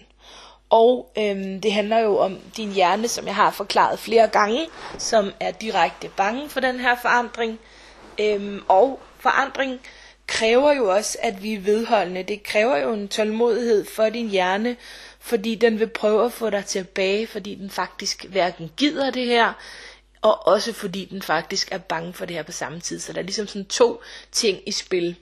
Og 0.70 1.12
øhm, 1.18 1.60
det 1.60 1.72
handler 1.72 1.98
jo 1.98 2.18
om 2.18 2.38
din 2.56 2.72
hjerne, 2.72 3.08
som 3.08 3.26
jeg 3.26 3.34
har 3.34 3.50
forklaret 3.50 3.98
flere 3.98 4.28
gange, 4.28 4.66
som 4.98 5.32
er 5.40 5.50
direkte 5.50 6.08
bange 6.16 6.48
for 6.48 6.60
den 6.60 6.80
her 6.80 6.96
forandring. 7.02 7.58
Øhm, 8.20 8.62
og 8.68 9.00
forandring 9.18 9.80
kræver 10.26 10.72
jo 10.72 10.90
også, 10.90 11.18
at 11.22 11.42
vi 11.42 11.54
er 11.54 11.60
vedholdende. 11.60 12.22
Det 12.22 12.42
kræver 12.42 12.76
jo 12.76 12.92
en 12.92 13.08
tålmodighed 13.08 13.86
for 13.86 14.08
din 14.08 14.28
hjerne, 14.28 14.76
fordi 15.22 15.54
den 15.54 15.78
vil 15.78 15.86
prøve 15.86 16.24
at 16.24 16.32
få 16.32 16.50
dig 16.50 16.64
tilbage, 16.64 17.26
fordi 17.26 17.54
den 17.54 17.70
faktisk 17.70 18.24
hverken 18.24 18.70
gider 18.76 19.10
det 19.10 19.26
her, 19.26 19.52
og 20.22 20.46
også 20.46 20.72
fordi 20.72 21.04
den 21.04 21.22
faktisk 21.22 21.72
er 21.72 21.78
bange 21.78 22.12
for 22.12 22.24
det 22.24 22.36
her 22.36 22.42
på 22.42 22.52
samme 22.52 22.80
tid. 22.80 23.00
Så 23.00 23.12
der 23.12 23.18
er 23.18 23.22
ligesom 23.22 23.46
sådan 23.46 23.64
to 23.64 24.02
ting 24.32 24.60
i 24.66 24.72
spil 24.72 25.16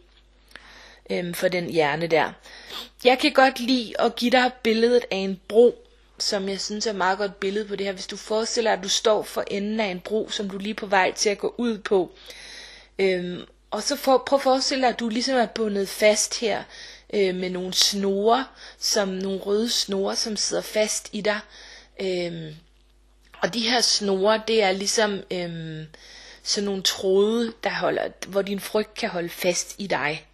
øhm, 1.11 1.35
for 1.35 1.49
den 1.49 1.71
hjerne 1.71 2.07
der. 2.07 2.33
Jeg 3.05 3.19
kan 3.19 3.33
godt 3.33 3.61
lide 3.61 4.01
at 4.01 4.17
give 4.17 4.31
dig 4.31 4.51
billedet 4.63 5.05
af 5.11 5.17
en 5.17 5.41
bro, 5.49 5.87
som 6.19 6.49
jeg 6.49 6.61
synes 6.61 6.87
er 6.87 6.91
et 6.91 6.97
meget 6.97 7.19
godt 7.19 7.41
billede 7.41 7.65
på 7.65 7.77
det 7.77 7.87
her. 7.87 7.93
Hvis 7.93 8.07
du 8.07 8.17
forestiller 8.17 8.71
dig, 8.71 8.79
at 8.79 8.85
du 8.85 8.89
står 8.89 9.23
for 9.23 9.45
enden 9.51 9.81
af 9.81 9.87
en 9.87 10.01
bro, 10.01 10.29
som 10.31 10.51
du 10.51 10.59
lige 10.59 10.71
er 10.71 10.75
på 10.75 10.87
vej 10.87 11.13
til 11.13 11.31
at 11.31 11.39
gå 11.39 11.55
ud 11.59 11.79
på. 11.79 12.13
Øhm, 12.99 13.45
og 13.71 13.83
så 13.83 13.97
for, 13.97 14.23
prøv 14.27 14.37
at 14.37 14.43
forestille 14.43 14.83
dig, 14.83 14.89
at 14.89 15.01
du 15.01 15.09
ligesom 15.09 15.37
er 15.37 15.47
bundet 15.47 15.89
fast 15.89 16.41
her 16.41 16.63
øh, 17.15 17.35
med 17.35 17.51
nogle 17.51 17.75
snore, 17.75 18.45
som 18.79 19.09
nogle 19.09 19.41
røde 19.41 19.71
snore, 19.71 20.17
som 20.17 20.37
sidder 20.37 20.63
fast 20.63 21.09
i 21.13 21.21
dig. 21.21 21.41
Øh, 22.01 22.55
og 23.43 23.55
de 23.55 23.61
her 23.61 23.81
snore, 23.81 24.43
det 24.49 24.63
er 24.63 24.73
ligesom 24.73 25.23
øh, 25.31 25.85
sådan 26.43 26.65
nogle 26.65 26.83
tråde, 26.83 27.53
der 27.65 27.71
holder, 27.71 28.09
hvor 28.29 28.43
din 28.43 28.61
frygt 28.61 28.95
kan 28.95 29.09
holde 29.09 29.29
fast 29.29 29.75
i 29.79 29.87
dig. 29.87 30.27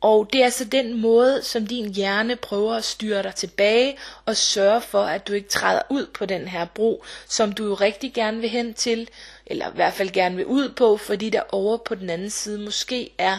Og 0.00 0.28
det 0.32 0.40
er 0.40 0.44
altså 0.44 0.64
den 0.64 1.00
måde, 1.00 1.42
som 1.42 1.66
din 1.66 1.94
hjerne 1.94 2.36
prøver 2.36 2.74
at 2.74 2.84
styre 2.84 3.22
dig 3.22 3.34
tilbage 3.34 3.98
og 4.24 4.36
sørge 4.36 4.80
for, 4.80 5.02
at 5.02 5.28
du 5.28 5.32
ikke 5.32 5.48
træder 5.48 5.82
ud 5.90 6.06
på 6.14 6.26
den 6.26 6.48
her 6.48 6.64
bro, 6.64 7.04
som 7.28 7.52
du 7.52 7.66
jo 7.66 7.74
rigtig 7.74 8.14
gerne 8.14 8.40
vil 8.40 8.50
hen 8.50 8.74
til, 8.74 9.08
eller 9.46 9.68
i 9.68 9.74
hvert 9.74 9.92
fald 9.92 10.10
gerne 10.10 10.36
vil 10.36 10.46
ud 10.46 10.68
på, 10.68 10.96
fordi 10.96 11.30
der 11.30 11.42
over 11.52 11.76
på 11.76 11.94
den 11.94 12.10
anden 12.10 12.30
side 12.30 12.58
måske 12.58 13.10
er 13.18 13.38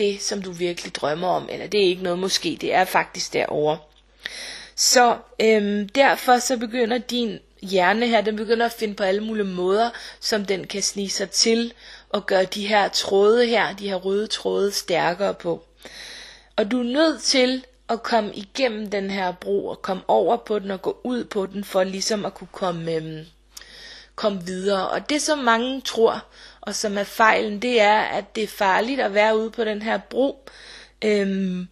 det, 0.00 0.22
som 0.22 0.42
du 0.42 0.52
virkelig 0.52 0.94
drømmer 0.94 1.28
om, 1.28 1.48
eller 1.52 1.66
det 1.66 1.80
er 1.80 1.88
ikke 1.88 2.02
noget 2.02 2.18
måske, 2.18 2.58
det 2.60 2.74
er 2.74 2.84
faktisk 2.84 3.32
derovre. 3.32 3.78
Så 4.76 5.16
øhm, 5.40 5.88
derfor 5.88 6.38
så 6.38 6.56
begynder 6.58 6.98
din 6.98 7.38
hjerne 7.62 8.06
her, 8.08 8.20
den 8.20 8.36
begynder 8.36 8.66
at 8.66 8.72
finde 8.72 8.94
på 8.94 9.02
alle 9.02 9.20
mulige 9.20 9.44
måder, 9.44 9.90
som 10.20 10.44
den 10.44 10.66
kan 10.66 10.82
snige 10.82 11.10
sig 11.10 11.30
til 11.30 11.72
og 12.08 12.26
gøre 12.26 12.44
de 12.44 12.66
her 12.66 12.88
tråde 12.88 13.46
her, 13.46 13.76
de 13.76 13.88
her 13.88 13.96
røde 13.96 14.26
tråde 14.26 14.72
stærkere 14.72 15.34
på. 15.34 15.64
Og 16.56 16.70
du 16.70 16.78
er 16.80 16.84
nødt 16.92 17.22
til 17.22 17.64
at 17.88 18.02
komme 18.02 18.34
igennem 18.34 18.90
den 18.90 19.10
her 19.10 19.32
bro 19.32 19.66
og 19.66 19.82
komme 19.82 20.02
over 20.08 20.36
på 20.36 20.58
den 20.58 20.70
og 20.70 20.82
gå 20.82 21.00
ud 21.04 21.24
på 21.24 21.46
den 21.46 21.64
for 21.64 21.84
ligesom 21.84 22.24
at 22.24 22.34
kunne 22.34 22.48
komme, 22.52 22.92
øhm, 22.92 23.26
komme 24.14 24.46
videre. 24.46 24.88
Og 24.88 25.10
det 25.10 25.22
som 25.22 25.38
mange 25.38 25.80
tror, 25.80 26.24
og 26.70 26.76
som 26.76 26.98
er 26.98 27.04
fejlen, 27.04 27.62
det 27.62 27.80
er, 27.80 27.98
at 28.00 28.36
det 28.36 28.42
er 28.44 28.48
farligt 28.48 29.00
at 29.00 29.14
være 29.14 29.38
ude 29.38 29.50
på 29.50 29.64
den 29.64 29.82
her 29.82 29.98
bro. 29.98 30.48
Øhm, 31.04 31.68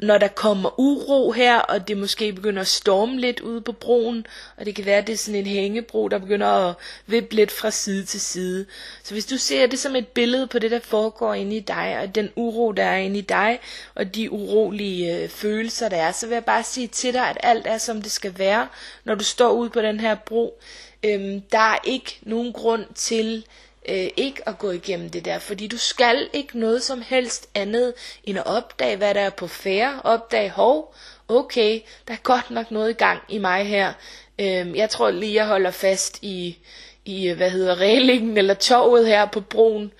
når 0.00 0.18
der 0.18 0.28
kommer 0.28 0.80
uro 0.80 1.32
her, 1.32 1.58
og 1.58 1.88
det 1.88 1.96
måske 1.96 2.32
begynder 2.32 2.60
at 2.60 2.66
storme 2.66 3.20
lidt 3.20 3.40
ude 3.40 3.60
på 3.60 3.72
broen, 3.72 4.26
og 4.56 4.66
det 4.66 4.74
kan 4.74 4.86
være, 4.86 4.98
at 4.98 5.06
det 5.06 5.12
er 5.12 5.16
sådan 5.16 5.40
en 5.40 5.46
hængebro, 5.46 6.08
der 6.08 6.18
begynder 6.18 6.46
at 6.46 6.74
vippe 7.06 7.34
lidt 7.34 7.50
fra 7.50 7.70
side 7.70 8.04
til 8.04 8.20
side. 8.20 8.66
Så 9.02 9.14
hvis 9.14 9.26
du 9.26 9.36
ser 9.36 9.66
det 9.66 9.78
som 9.78 9.96
et 9.96 10.08
billede 10.08 10.46
på 10.46 10.58
det, 10.58 10.70
der 10.70 10.80
foregår 10.80 11.34
inde 11.34 11.56
i 11.56 11.60
dig, 11.60 11.98
og 12.02 12.14
den 12.14 12.30
uro, 12.36 12.72
der 12.72 12.84
er 12.84 12.96
inde 12.96 13.18
i 13.18 13.22
dig, 13.22 13.60
og 13.94 14.14
de 14.14 14.32
urolige 14.32 15.22
øh, 15.22 15.28
følelser, 15.28 15.88
der 15.88 15.96
er, 15.96 16.12
så 16.12 16.26
vil 16.26 16.34
jeg 16.34 16.44
bare 16.44 16.62
sige 16.62 16.86
til 16.86 17.14
dig, 17.14 17.28
at 17.30 17.38
alt 17.42 17.66
er, 17.66 17.78
som 17.78 18.02
det 18.02 18.12
skal 18.12 18.38
være, 18.38 18.68
når 19.04 19.14
du 19.14 19.24
står 19.24 19.52
ude 19.52 19.70
på 19.70 19.80
den 19.82 20.00
her 20.00 20.14
bro. 20.14 20.60
Øhm, 21.04 21.40
der 21.40 21.58
er 21.58 21.78
ikke 21.84 22.18
nogen 22.22 22.52
grund 22.52 22.84
til 22.94 23.44
øh, 23.88 24.08
ikke 24.16 24.48
at 24.48 24.58
gå 24.58 24.70
igennem 24.70 25.10
det 25.10 25.24
der, 25.24 25.38
fordi 25.38 25.66
du 25.66 25.78
skal 25.78 26.28
ikke 26.32 26.58
noget 26.58 26.82
som 26.82 27.02
helst 27.02 27.48
andet 27.54 27.94
end 28.24 28.38
at 28.38 28.46
opdage, 28.46 28.96
hvad 28.96 29.14
der 29.14 29.20
er 29.20 29.30
på 29.30 29.46
færre, 29.46 30.00
opdage, 30.04 30.50
hov, 30.50 30.94
okay, 31.28 31.80
der 32.08 32.14
er 32.14 32.18
godt 32.22 32.50
nok 32.50 32.70
noget 32.70 32.90
i 32.90 32.92
gang 32.92 33.22
i 33.28 33.38
mig 33.38 33.66
her. 33.66 33.92
Øh, 34.38 34.76
jeg 34.76 34.90
tror 34.90 35.10
lige, 35.10 35.34
jeg 35.34 35.46
holder 35.46 35.70
fast 35.70 36.18
i, 36.22 36.58
i 37.04 37.28
hvad 37.28 37.50
hedder, 37.50 37.80
reglingen 37.80 38.36
eller 38.36 38.54
toget 38.54 39.06
her 39.06 39.26
på 39.26 39.40
broen. 39.40 39.92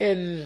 Øh, 0.00 0.40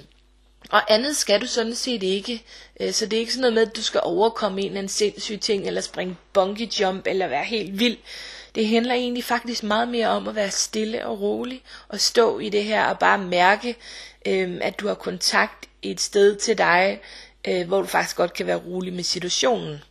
og 0.70 0.92
andet 0.92 1.16
skal 1.16 1.40
du 1.40 1.46
sådan 1.46 1.74
set 1.74 2.02
ikke. 2.02 2.44
Øh, 2.80 2.92
så 2.92 3.06
det 3.06 3.16
er 3.16 3.20
ikke 3.20 3.32
sådan 3.32 3.40
noget 3.40 3.54
med, 3.54 3.66
at 3.66 3.76
du 3.76 3.82
skal 3.82 4.00
overkomme 4.04 4.60
en 4.60 4.66
eller 4.66 4.78
anden 4.78 4.88
sindssyg 4.88 5.40
ting, 5.40 5.66
eller 5.66 5.80
springe 5.80 6.16
bungee 6.32 6.68
jump, 6.80 7.06
eller 7.06 7.26
være 7.26 7.44
helt 7.44 7.78
vild. 7.78 7.96
Det 8.54 8.68
handler 8.68 8.94
egentlig 8.94 9.24
faktisk 9.24 9.62
meget 9.62 9.88
mere 9.88 10.08
om 10.08 10.28
at 10.28 10.34
være 10.34 10.50
stille 10.50 11.06
og 11.06 11.20
rolig 11.20 11.62
og 11.88 12.00
stå 12.00 12.38
i 12.38 12.48
det 12.48 12.64
her 12.64 12.84
og 12.84 12.98
bare 12.98 13.18
mærke, 13.18 13.76
øh, 14.26 14.58
at 14.62 14.80
du 14.80 14.86
har 14.86 14.94
kontakt 14.94 15.68
et 15.82 16.00
sted 16.00 16.36
til 16.36 16.58
dig, 16.58 17.00
øh, 17.48 17.68
hvor 17.68 17.80
du 17.80 17.86
faktisk 17.86 18.16
godt 18.16 18.32
kan 18.32 18.46
være 18.46 18.56
rolig 18.66 18.92
med 18.92 19.02
situationen. 19.02 19.82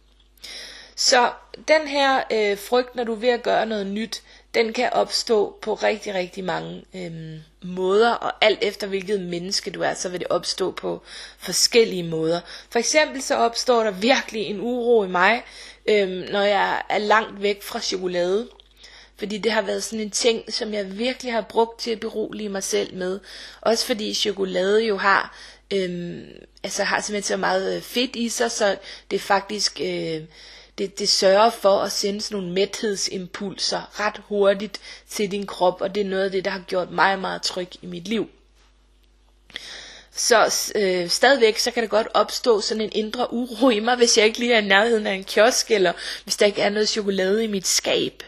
Så 0.95 1.31
den 1.67 1.87
her 1.87 2.23
øh, 2.31 2.57
frygt, 2.57 2.95
når 2.95 3.03
du 3.03 3.11
er 3.11 3.19
ved 3.19 3.29
at 3.29 3.43
gøre 3.43 3.65
noget 3.65 3.87
nyt, 3.87 4.23
den 4.53 4.73
kan 4.73 4.89
opstå 4.93 5.57
på 5.61 5.73
rigtig, 5.73 6.13
rigtig 6.13 6.43
mange 6.43 6.83
øh, 6.95 7.39
måder, 7.61 8.11
og 8.11 8.33
alt 8.41 8.59
efter 8.61 8.87
hvilket 8.87 9.21
menneske 9.21 9.71
du 9.71 9.81
er, 9.81 9.93
så 9.93 10.09
vil 10.09 10.19
det 10.19 10.27
opstå 10.27 10.71
på 10.71 11.01
forskellige 11.37 12.03
måder. 12.03 12.41
For 12.69 12.79
eksempel 12.79 13.21
så 13.21 13.35
opstår 13.35 13.83
der 13.83 13.91
virkelig 13.91 14.41
en 14.41 14.59
uro 14.59 15.03
i 15.03 15.07
mig, 15.07 15.43
øhm, 15.85 16.25
når 16.31 16.41
jeg 16.41 16.81
er 16.89 16.97
langt 16.97 17.41
væk 17.41 17.63
fra 17.63 17.79
chokolade. 17.79 18.47
Fordi 19.17 19.37
det 19.37 19.51
har 19.51 19.61
været 19.61 19.83
sådan 19.83 19.99
en 19.99 20.11
ting, 20.11 20.53
som 20.53 20.73
jeg 20.73 20.97
virkelig 20.97 21.33
har 21.33 21.41
brugt 21.41 21.79
til 21.79 21.91
at 21.91 21.99
berolige 21.99 22.49
mig 22.49 22.63
selv 22.63 22.95
med. 22.95 23.19
Også 23.61 23.85
fordi 23.85 24.13
chokolade 24.13 24.83
jo 24.83 24.97
har, 24.97 25.37
øhm, 25.73 26.25
altså 26.63 26.83
har 26.83 27.01
simpelthen 27.01 27.27
så 27.27 27.37
meget 27.37 27.75
øh, 27.75 27.81
fedt 27.81 28.15
i 28.15 28.29
sig, 28.29 28.51
så 28.51 28.77
det 29.11 29.21
faktisk... 29.21 29.81
Øh, 29.83 30.21
det, 30.79 30.99
det 30.99 31.09
sørger 31.09 31.49
for 31.49 31.79
at 31.79 31.91
sende 31.91 32.21
sådan 32.21 32.37
nogle 32.37 32.53
mæthedsimpulser 32.53 33.99
ret 33.99 34.21
hurtigt 34.27 34.79
til 35.09 35.31
din 35.31 35.45
krop, 35.47 35.81
og 35.81 35.95
det 35.95 36.01
er 36.01 36.09
noget 36.09 36.25
af 36.25 36.31
det, 36.31 36.45
der 36.45 36.51
har 36.51 36.63
gjort 36.67 36.91
mig 36.91 37.19
meget 37.19 37.41
tryg 37.41 37.69
i 37.81 37.85
mit 37.85 38.07
liv. 38.07 38.29
Så 40.19 40.71
øh, 40.75 41.09
stadigvæk, 41.09 41.57
så 41.57 41.71
kan 41.71 41.83
der 41.83 41.89
godt 41.89 42.07
opstå 42.13 42.61
sådan 42.61 42.81
en 42.81 42.91
indre 42.91 43.33
uro 43.33 43.69
i 43.69 43.79
mig, 43.79 43.95
hvis 43.95 44.17
jeg 44.17 44.25
ikke 44.25 44.39
lige 44.39 44.53
er 44.53 44.61
i 44.61 44.65
nærheden 44.65 45.07
af 45.07 45.13
en 45.13 45.23
kiosk, 45.23 45.71
eller 45.71 45.93
hvis 46.23 46.37
der 46.37 46.45
ikke 46.45 46.61
er 46.61 46.69
noget 46.69 46.89
chokolade 46.89 47.43
i 47.43 47.47
mit 47.47 47.67
skab. 47.67 48.23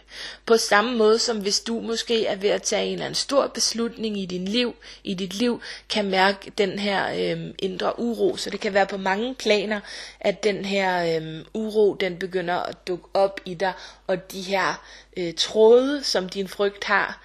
På 0.46 0.58
samme 0.58 0.98
måde 0.98 1.20
som 1.20 1.38
hvis 1.38 1.60
du 1.60 1.80
måske 1.80 2.26
er 2.26 2.36
ved 2.36 2.50
at 2.50 2.62
tage 2.62 2.86
en 2.86 2.94
eller 2.94 3.06
anden 3.06 3.16
stor 3.16 3.48
beslutning 3.48 4.18
i 4.20 4.26
din 4.26 4.46
liv, 4.46 4.76
i 5.04 5.14
dit 5.14 5.34
liv, 5.34 5.62
kan 5.90 6.06
mærke 6.06 6.52
den 6.58 6.80
her 6.80 7.34
øh, 7.36 7.54
indre 7.60 8.00
uro. 8.00 8.38
Så 8.38 8.50
det 8.50 8.60
kan 8.60 8.74
være 8.74 8.86
på 8.86 8.98
mange 8.98 9.36
planer, 9.36 9.80
at 10.20 10.44
den 10.44 10.66
her 10.66 11.20
øh, 11.22 11.46
uro, 11.54 11.94
den 11.94 12.18
begynder 12.18 12.56
at 12.56 12.88
dukke 12.88 13.08
op 13.14 13.40
i 13.46 13.54
dig, 13.54 13.74
og 14.08 14.32
de 14.32 14.42
her 14.42 14.84
øh, 15.18 15.34
tråde, 15.34 16.04
som 16.04 16.30
din 16.30 16.48
frygt 16.48 16.84
har, 16.84 17.22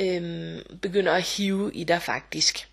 øh, 0.00 0.58
begynder 0.82 1.12
at 1.12 1.22
hive 1.22 1.70
i 1.74 1.84
dig 1.84 2.02
faktisk. 2.02 2.66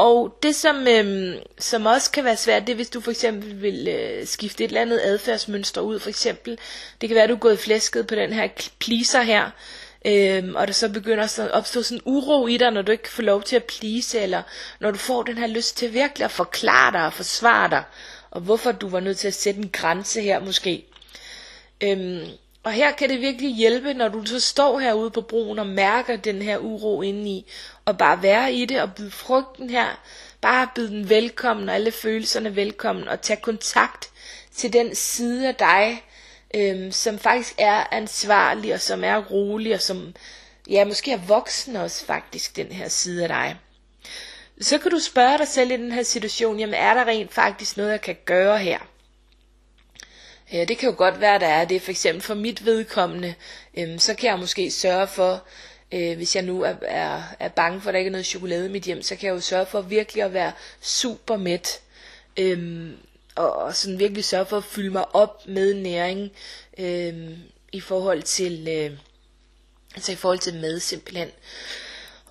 Og 0.00 0.38
det 0.42 0.54
som, 0.54 0.86
øh, 0.88 1.34
som 1.58 1.86
også 1.86 2.10
kan 2.10 2.24
være 2.24 2.36
svært, 2.36 2.66
det 2.66 2.72
er 2.72 2.76
hvis 2.76 2.90
du 2.90 3.00
for 3.00 3.10
eksempel 3.10 3.62
vil 3.62 3.88
øh, 3.88 4.26
skifte 4.26 4.64
et 4.64 4.68
eller 4.68 4.80
andet 4.80 5.00
adfærdsmønster 5.04 5.80
ud. 5.80 5.98
For 5.98 6.08
eksempel, 6.08 6.58
det 7.00 7.08
kan 7.08 7.14
være 7.14 7.24
at 7.24 7.30
du 7.30 7.34
er 7.34 7.38
gået 7.38 7.58
flæsket 7.58 8.06
på 8.06 8.14
den 8.14 8.32
her 8.32 8.48
pleaser 8.78 9.22
her, 9.22 9.50
øhm, 10.06 10.54
og 10.54 10.66
der 10.66 10.72
så 10.72 10.88
begynder 10.88 11.24
at 11.24 11.50
opstå 11.50 11.82
sådan 11.82 12.00
uro 12.04 12.46
i 12.46 12.56
dig, 12.56 12.70
når 12.70 12.82
du 12.82 12.92
ikke 12.92 13.08
får 13.08 13.22
lov 13.22 13.42
til 13.42 13.56
at 13.56 13.64
please, 13.64 14.20
eller 14.20 14.42
når 14.80 14.90
du 14.90 14.98
får 14.98 15.22
den 15.22 15.38
her 15.38 15.46
lyst 15.46 15.76
til 15.76 15.94
virkelig 15.94 16.24
at 16.24 16.30
forklare 16.30 16.92
dig 16.92 17.06
og 17.06 17.12
forsvare 17.12 17.70
dig, 17.70 17.82
og 18.30 18.40
hvorfor 18.40 18.72
du 18.72 18.88
var 18.88 19.00
nødt 19.00 19.18
til 19.18 19.28
at 19.28 19.34
sætte 19.34 19.60
en 19.60 19.70
grænse 19.72 20.22
her 20.22 20.40
måske. 20.40 20.84
Øhm, 21.80 22.26
og 22.62 22.72
her 22.72 22.92
kan 22.92 23.08
det 23.08 23.20
virkelig 23.20 23.54
hjælpe, 23.54 23.94
når 23.94 24.08
du 24.08 24.26
så 24.26 24.40
står 24.40 24.78
herude 24.78 25.10
på 25.10 25.20
broen 25.20 25.58
og 25.58 25.66
mærker 25.66 26.16
den 26.16 26.42
her 26.42 26.58
uro 26.58 27.02
indeni, 27.02 27.46
og 27.84 27.98
bare 27.98 28.22
være 28.22 28.52
i 28.52 28.64
det 28.64 28.82
og 28.82 28.94
byde 28.94 29.10
frugten 29.10 29.70
her, 29.70 30.00
bare 30.40 30.68
byde 30.74 30.88
den 30.88 31.08
velkommen 31.08 31.68
og 31.68 31.74
alle 31.74 31.92
følelserne 31.92 32.56
velkommen, 32.56 33.08
og 33.08 33.20
tage 33.20 33.40
kontakt 33.40 34.10
til 34.54 34.72
den 34.72 34.94
side 34.94 35.48
af 35.48 35.54
dig, 35.54 36.04
øhm, 36.54 36.92
som 36.92 37.18
faktisk 37.18 37.54
er 37.58 37.84
ansvarlig 37.92 38.74
og 38.74 38.80
som 38.80 39.04
er 39.04 39.16
rolig 39.16 39.74
og 39.74 39.80
som 39.80 40.14
ja, 40.70 40.84
måske 40.84 41.12
er 41.12 41.26
voksen 41.26 41.76
også 41.76 42.04
faktisk, 42.04 42.56
den 42.56 42.66
her 42.66 42.88
side 42.88 43.22
af 43.22 43.28
dig. 43.28 43.56
Så 44.60 44.78
kan 44.78 44.90
du 44.90 44.98
spørge 44.98 45.38
dig 45.38 45.48
selv 45.48 45.70
i 45.70 45.76
den 45.76 45.92
her 45.92 46.02
situation, 46.02 46.58
jamen 46.58 46.74
er 46.74 46.94
der 46.94 47.04
rent 47.04 47.32
faktisk 47.32 47.76
noget, 47.76 47.90
jeg 47.90 48.00
kan 48.00 48.16
gøre 48.24 48.58
her? 48.58 48.78
Ja, 50.52 50.64
det 50.64 50.78
kan 50.78 50.88
jo 50.90 50.94
godt 50.98 51.20
være, 51.20 51.38
der 51.38 51.46
er 51.46 51.64
det. 51.64 51.82
For 51.82 51.90
eksempel 51.90 52.22
for 52.22 52.34
mit 52.34 52.64
vedkommende, 52.64 53.34
øhm, 53.78 53.98
så 53.98 54.14
kan 54.14 54.30
jeg 54.30 54.38
måske 54.38 54.70
sørge 54.70 55.06
for, 55.06 55.42
øh, 55.92 56.16
hvis 56.16 56.36
jeg 56.36 56.44
nu 56.44 56.62
er, 56.62 56.74
er, 56.82 57.22
er 57.40 57.48
bange 57.48 57.80
for, 57.80 57.88
at 57.88 57.92
der 57.92 57.98
ikke 57.98 58.08
er 58.08 58.12
noget 58.12 58.26
chokolade 58.26 58.66
i 58.66 58.72
mit 58.72 58.82
hjem, 58.82 59.02
så 59.02 59.16
kan 59.16 59.26
jeg 59.26 59.34
jo 59.34 59.40
sørge 59.40 59.66
for 59.66 59.80
virkelig 59.80 60.22
at 60.22 60.32
være 60.32 60.52
super 60.80 61.36
mæt. 61.36 61.80
Øhm, 62.36 62.96
og, 63.34 63.52
og 63.52 63.76
sådan 63.76 63.98
virkelig 63.98 64.24
sørge 64.24 64.46
for 64.46 64.56
at 64.56 64.64
fylde 64.64 64.90
mig 64.90 65.14
op 65.14 65.48
med 65.48 65.74
næring 65.74 66.32
øhm, 66.78 67.36
i 67.72 67.80
forhold 67.80 68.22
til 68.22 68.68
øh, 68.68 68.98
altså 69.94 70.12
i 70.12 70.16
forhold 70.16 70.38
til 70.38 70.54
mad 70.60 70.80
simpelthen. 70.80 71.28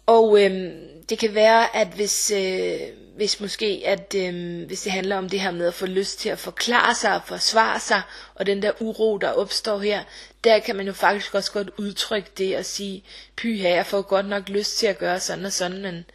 Og 0.05 0.41
øhm, 0.41 0.71
det 1.09 1.19
kan 1.19 1.35
være, 1.35 1.75
at 1.75 1.87
hvis, 1.87 2.31
øh, 2.31 2.79
hvis 3.19 3.39
måske, 3.39 3.81
at 3.85 4.15
øhm, 4.17 4.63
hvis 4.63 4.81
det 4.81 4.91
handler 4.91 5.17
om 5.17 5.29
det 5.29 5.39
her 5.39 5.51
med 5.51 5.67
at 5.67 5.73
få 5.73 5.85
lyst 5.85 6.19
til 6.19 6.29
at 6.29 6.39
forklare 6.39 6.95
sig 6.95 7.15
og 7.15 7.21
forsvare 7.25 7.79
sig, 7.79 8.01
og 8.35 8.45
den 8.45 8.61
der 8.61 8.71
uro, 8.79 9.17
der 9.17 9.31
opstår 9.31 9.79
her, 9.79 10.03
der 10.43 10.59
kan 10.59 10.75
man 10.75 10.85
jo 10.87 10.93
faktisk 10.93 11.35
også 11.35 11.51
godt 11.51 11.69
udtrykke 11.77 12.29
det 12.37 12.57
og 12.57 12.65
sige, 12.65 13.03
pyha, 13.35 13.69
jeg 13.69 13.85
får 13.85 14.01
godt 14.01 14.29
nok 14.29 14.49
lyst 14.49 14.77
til 14.77 14.87
at 14.87 14.97
gøre 14.97 15.19
sådan 15.19 15.45
og 15.45 15.51
sådan, 15.51 15.81
men, 15.81 15.93
men 15.93 16.05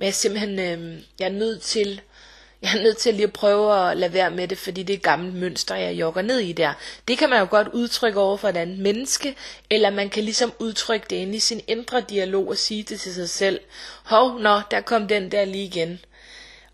jeg 0.00 0.08
er 0.08 0.12
simpelthen, 0.12 0.58
øhm, 0.58 0.98
jeg 1.18 1.26
er 1.26 1.32
nødt 1.32 1.62
til 1.62 2.00
jeg 2.62 2.74
er 2.76 2.82
nødt 2.82 2.96
til 2.96 3.14
lige 3.14 3.26
at 3.26 3.32
prøve 3.32 3.90
at 3.90 3.96
lade 3.96 4.12
være 4.12 4.30
med 4.30 4.48
det, 4.48 4.58
fordi 4.58 4.82
det 4.82 4.92
er 4.92 4.98
et 4.98 5.02
gammelt 5.02 5.34
mønster, 5.34 5.74
jeg 5.74 5.94
jogger 5.94 6.22
ned 6.22 6.38
i 6.38 6.52
der. 6.52 6.72
Det 7.08 7.18
kan 7.18 7.30
man 7.30 7.38
jo 7.38 7.46
godt 7.50 7.68
udtrykke 7.68 8.20
over 8.20 8.36
for 8.36 8.48
et 8.48 8.56
andet 8.56 8.78
menneske, 8.78 9.36
eller 9.70 9.90
man 9.90 10.08
kan 10.10 10.24
ligesom 10.24 10.52
udtrykke 10.58 11.06
det 11.10 11.16
inde 11.16 11.36
i 11.36 11.40
sin 11.40 11.60
indre 11.66 12.00
dialog 12.00 12.48
og 12.48 12.56
sige 12.56 12.82
det 12.82 13.00
til 13.00 13.14
sig 13.14 13.30
selv. 13.30 13.60
Hov, 14.04 14.38
nå, 14.38 14.60
der 14.70 14.80
kom 14.80 15.08
den 15.08 15.32
der 15.32 15.44
lige 15.44 15.64
igen. 15.64 16.00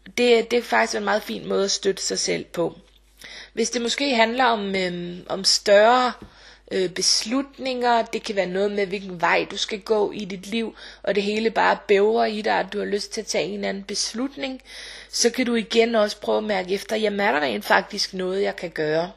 Det, 0.07 0.51
det 0.51 0.59
er 0.59 0.62
faktisk 0.62 0.97
en 0.97 1.05
meget 1.05 1.23
fin 1.23 1.49
måde 1.49 1.65
at 1.65 1.71
støtte 1.71 2.03
sig 2.03 2.19
selv 2.19 2.45
på. 2.45 2.79
Hvis 3.53 3.71
det 3.71 3.83
måske 3.83 4.15
handler 4.15 4.45
om, 4.45 4.77
øhm, 4.77 5.27
om 5.29 5.45
større 5.45 6.12
øh, 6.73 6.91
beslutninger, 6.91 8.03
det 8.03 8.23
kan 8.23 8.37
være 8.37 8.47
noget 8.47 8.73
med, 8.73 8.87
hvilken 8.87 9.21
vej 9.21 9.47
du 9.51 9.57
skal 9.57 9.81
gå 9.81 10.12
i 10.12 10.25
dit 10.25 10.47
liv, 10.47 10.75
og 11.03 11.15
det 11.15 11.23
hele 11.23 11.51
bare 11.51 11.79
bæver 11.88 12.25
i 12.25 12.43
dig, 12.43 12.59
at 12.59 12.67
du 12.73 12.79
har 12.79 12.85
lyst 12.85 13.12
til 13.12 13.21
at 13.21 13.27
tage 13.27 13.45
en 13.45 13.55
eller 13.55 13.69
anden 13.69 13.83
beslutning, 13.85 14.62
så 15.11 15.31
kan 15.31 15.47
du 15.47 15.55
igen 15.55 15.95
også 15.95 16.21
prøve 16.21 16.38
at 16.38 16.45
mærke 16.45 16.75
efter, 16.75 16.97
jamen 16.97 17.21
er 17.21 17.33
der 17.33 17.41
rent 17.41 17.65
faktisk 17.65 18.15
noget, 18.15 18.43
jeg 18.43 18.57
kan 18.57 18.71
gøre? 18.71 19.11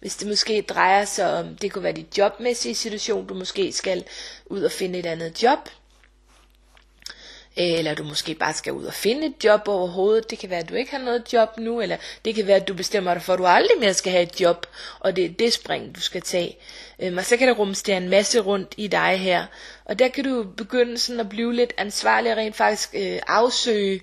Hvis 0.00 0.16
det 0.16 0.28
måske 0.28 0.62
drejer 0.62 1.04
sig 1.04 1.38
om, 1.38 1.56
det 1.56 1.72
kunne 1.72 1.84
være 1.84 1.92
dit 1.92 2.18
jobmæssige 2.18 2.74
situation, 2.74 3.26
du 3.26 3.34
måske 3.34 3.72
skal 3.72 4.04
ud 4.46 4.62
og 4.62 4.72
finde 4.72 4.98
et 4.98 5.06
andet 5.06 5.42
job, 5.42 5.68
eller 7.58 7.94
du 7.94 8.04
måske 8.04 8.34
bare 8.34 8.52
skal 8.52 8.72
ud 8.72 8.84
og 8.84 8.94
finde 8.94 9.26
et 9.26 9.44
job 9.44 9.68
overhovedet. 9.68 10.30
Det 10.30 10.38
kan 10.38 10.50
være, 10.50 10.58
at 10.58 10.68
du 10.68 10.74
ikke 10.74 10.90
har 10.90 10.98
noget 10.98 11.32
job 11.32 11.58
nu, 11.58 11.80
eller 11.80 11.96
det 12.24 12.34
kan 12.34 12.46
være, 12.46 12.56
at 12.56 12.68
du 12.68 12.74
bestemmer 12.74 13.14
dig 13.14 13.22
for, 13.22 13.32
at 13.32 13.38
du 13.38 13.46
aldrig 13.46 13.78
mere 13.80 13.94
skal 13.94 14.12
have 14.12 14.22
et 14.22 14.40
job, 14.40 14.66
og 15.00 15.16
det 15.16 15.24
er 15.24 15.28
det 15.28 15.52
spring, 15.52 15.94
du 15.96 16.00
skal 16.00 16.22
tage. 16.22 16.56
Øhm, 17.00 17.18
og 17.18 17.24
så 17.24 17.36
kan 17.36 17.48
der 17.48 17.54
rumstere 17.54 17.96
en 17.96 18.08
masse 18.08 18.40
rundt 18.40 18.74
i 18.76 18.86
dig 18.86 19.18
her. 19.18 19.46
Og 19.84 19.98
der 19.98 20.08
kan 20.08 20.24
du 20.24 20.42
begynde 20.56 20.98
sådan 20.98 21.20
at 21.20 21.28
blive 21.28 21.54
lidt 21.54 21.72
ansvarlig 21.76 22.32
og 22.32 22.38
rent 22.38 22.56
faktisk 22.56 22.90
øh, 22.94 23.18
afsøge, 23.26 24.00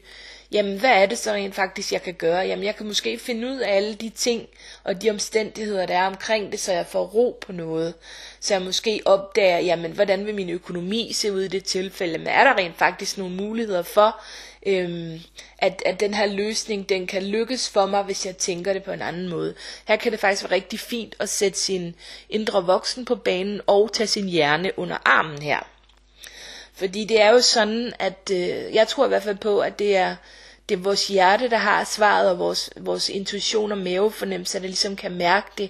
jamen 0.51 0.79
hvad 0.79 0.89
er 0.89 1.05
det 1.05 1.17
så 1.17 1.31
rent 1.31 1.55
faktisk, 1.55 1.91
jeg 1.91 2.01
kan 2.01 2.13
gøre? 2.13 2.47
Jamen 2.47 2.65
jeg 2.65 2.75
kan 2.75 2.87
måske 2.87 3.19
finde 3.19 3.47
ud 3.47 3.57
af 3.57 3.75
alle 3.75 3.95
de 3.95 4.09
ting 4.09 4.47
og 4.83 5.01
de 5.01 5.09
omstændigheder, 5.09 5.85
der 5.85 5.97
er 5.97 6.07
omkring 6.07 6.51
det, 6.51 6.59
så 6.59 6.73
jeg 6.73 6.85
får 6.85 7.05
ro 7.05 7.37
på 7.41 7.51
noget. 7.51 7.93
Så 8.39 8.53
jeg 8.53 8.63
måske 8.63 9.01
opdager, 9.05 9.59
jamen 9.59 9.91
hvordan 9.91 10.25
vil 10.25 10.35
min 10.35 10.49
økonomi 10.49 11.13
se 11.13 11.31
ud 11.33 11.41
i 11.41 11.47
det 11.47 11.63
tilfælde? 11.63 12.17
Men 12.17 12.27
er 12.27 12.43
der 12.43 12.57
rent 12.57 12.77
faktisk 12.77 13.17
nogle 13.17 13.35
muligheder 13.35 13.83
for, 13.83 14.21
øhm, 14.65 15.19
at, 15.57 15.83
at 15.85 15.99
den 15.99 16.13
her 16.13 16.25
løsning, 16.25 16.89
den 16.89 17.07
kan 17.07 17.23
lykkes 17.23 17.69
for 17.69 17.85
mig, 17.85 18.03
hvis 18.03 18.25
jeg 18.25 18.37
tænker 18.37 18.73
det 18.73 18.83
på 18.83 18.91
en 18.91 19.01
anden 19.01 19.29
måde. 19.29 19.55
Her 19.87 19.95
kan 19.95 20.11
det 20.11 20.19
faktisk 20.19 20.43
være 20.43 20.51
rigtig 20.51 20.79
fint 20.79 21.15
at 21.19 21.29
sætte 21.29 21.59
sin 21.59 21.95
indre 22.29 22.65
voksen 22.65 23.05
på 23.05 23.15
banen 23.15 23.61
og 23.67 23.93
tage 23.93 24.07
sin 24.07 24.29
hjerne 24.29 24.79
under 24.79 24.97
armen 25.05 25.41
her. 25.41 25.74
Fordi 26.75 27.05
det 27.05 27.21
er 27.21 27.29
jo 27.29 27.41
sådan, 27.41 27.93
at 27.99 28.29
øh, 28.31 28.75
jeg 28.75 28.87
tror 28.87 29.05
i 29.05 29.07
hvert 29.07 29.23
fald 29.23 29.37
på, 29.37 29.59
at 29.59 29.79
det 29.79 29.95
er, 29.95 30.15
det 30.69 30.75
er 30.77 30.79
vores 30.79 31.07
hjerte, 31.07 31.49
der 31.49 31.57
har 31.57 31.83
svaret, 31.83 32.29
og 32.29 32.39
vores, 32.39 32.69
vores 32.77 33.09
intuition 33.09 33.71
og 33.71 33.77
mavefornemmelse, 33.77 34.59
der 34.59 34.65
ligesom 34.67 34.95
kan 34.95 35.11
mærke 35.17 35.47
det. 35.57 35.69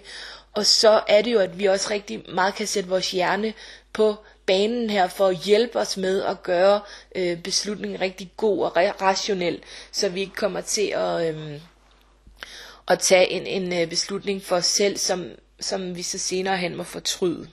Og 0.53 0.65
så 0.65 1.01
er 1.07 1.21
det 1.21 1.33
jo, 1.33 1.39
at 1.39 1.59
vi 1.59 1.65
også 1.65 1.87
rigtig 1.91 2.23
meget 2.29 2.55
kan 2.55 2.67
sætte 2.67 2.89
vores 2.89 3.11
hjerne 3.11 3.53
på 3.93 4.15
banen 4.45 4.89
her 4.89 5.07
for 5.07 5.27
at 5.27 5.37
hjælpe 5.37 5.79
os 5.79 5.97
med 5.97 6.23
at 6.23 6.43
gøre 6.43 6.81
øh, 7.15 7.37
beslutningen 7.41 8.01
rigtig 8.01 8.31
god 8.37 8.63
og 8.65 8.71
rationel, 9.01 9.63
så 9.91 10.09
vi 10.09 10.19
ikke 10.21 10.35
kommer 10.35 10.61
til 10.61 10.87
at, 10.87 11.35
øh, 11.35 11.59
at 12.87 12.99
tage 12.99 13.29
en, 13.29 13.47
en 13.47 13.81
øh, 13.81 13.89
beslutning 13.89 14.43
for 14.43 14.55
os 14.55 14.65
selv, 14.65 14.97
som, 14.97 15.25
som 15.59 15.95
vi 15.95 16.01
så 16.03 16.17
senere 16.17 16.57
hen 16.57 16.75
må 16.75 16.83
fortryde. 16.83 17.49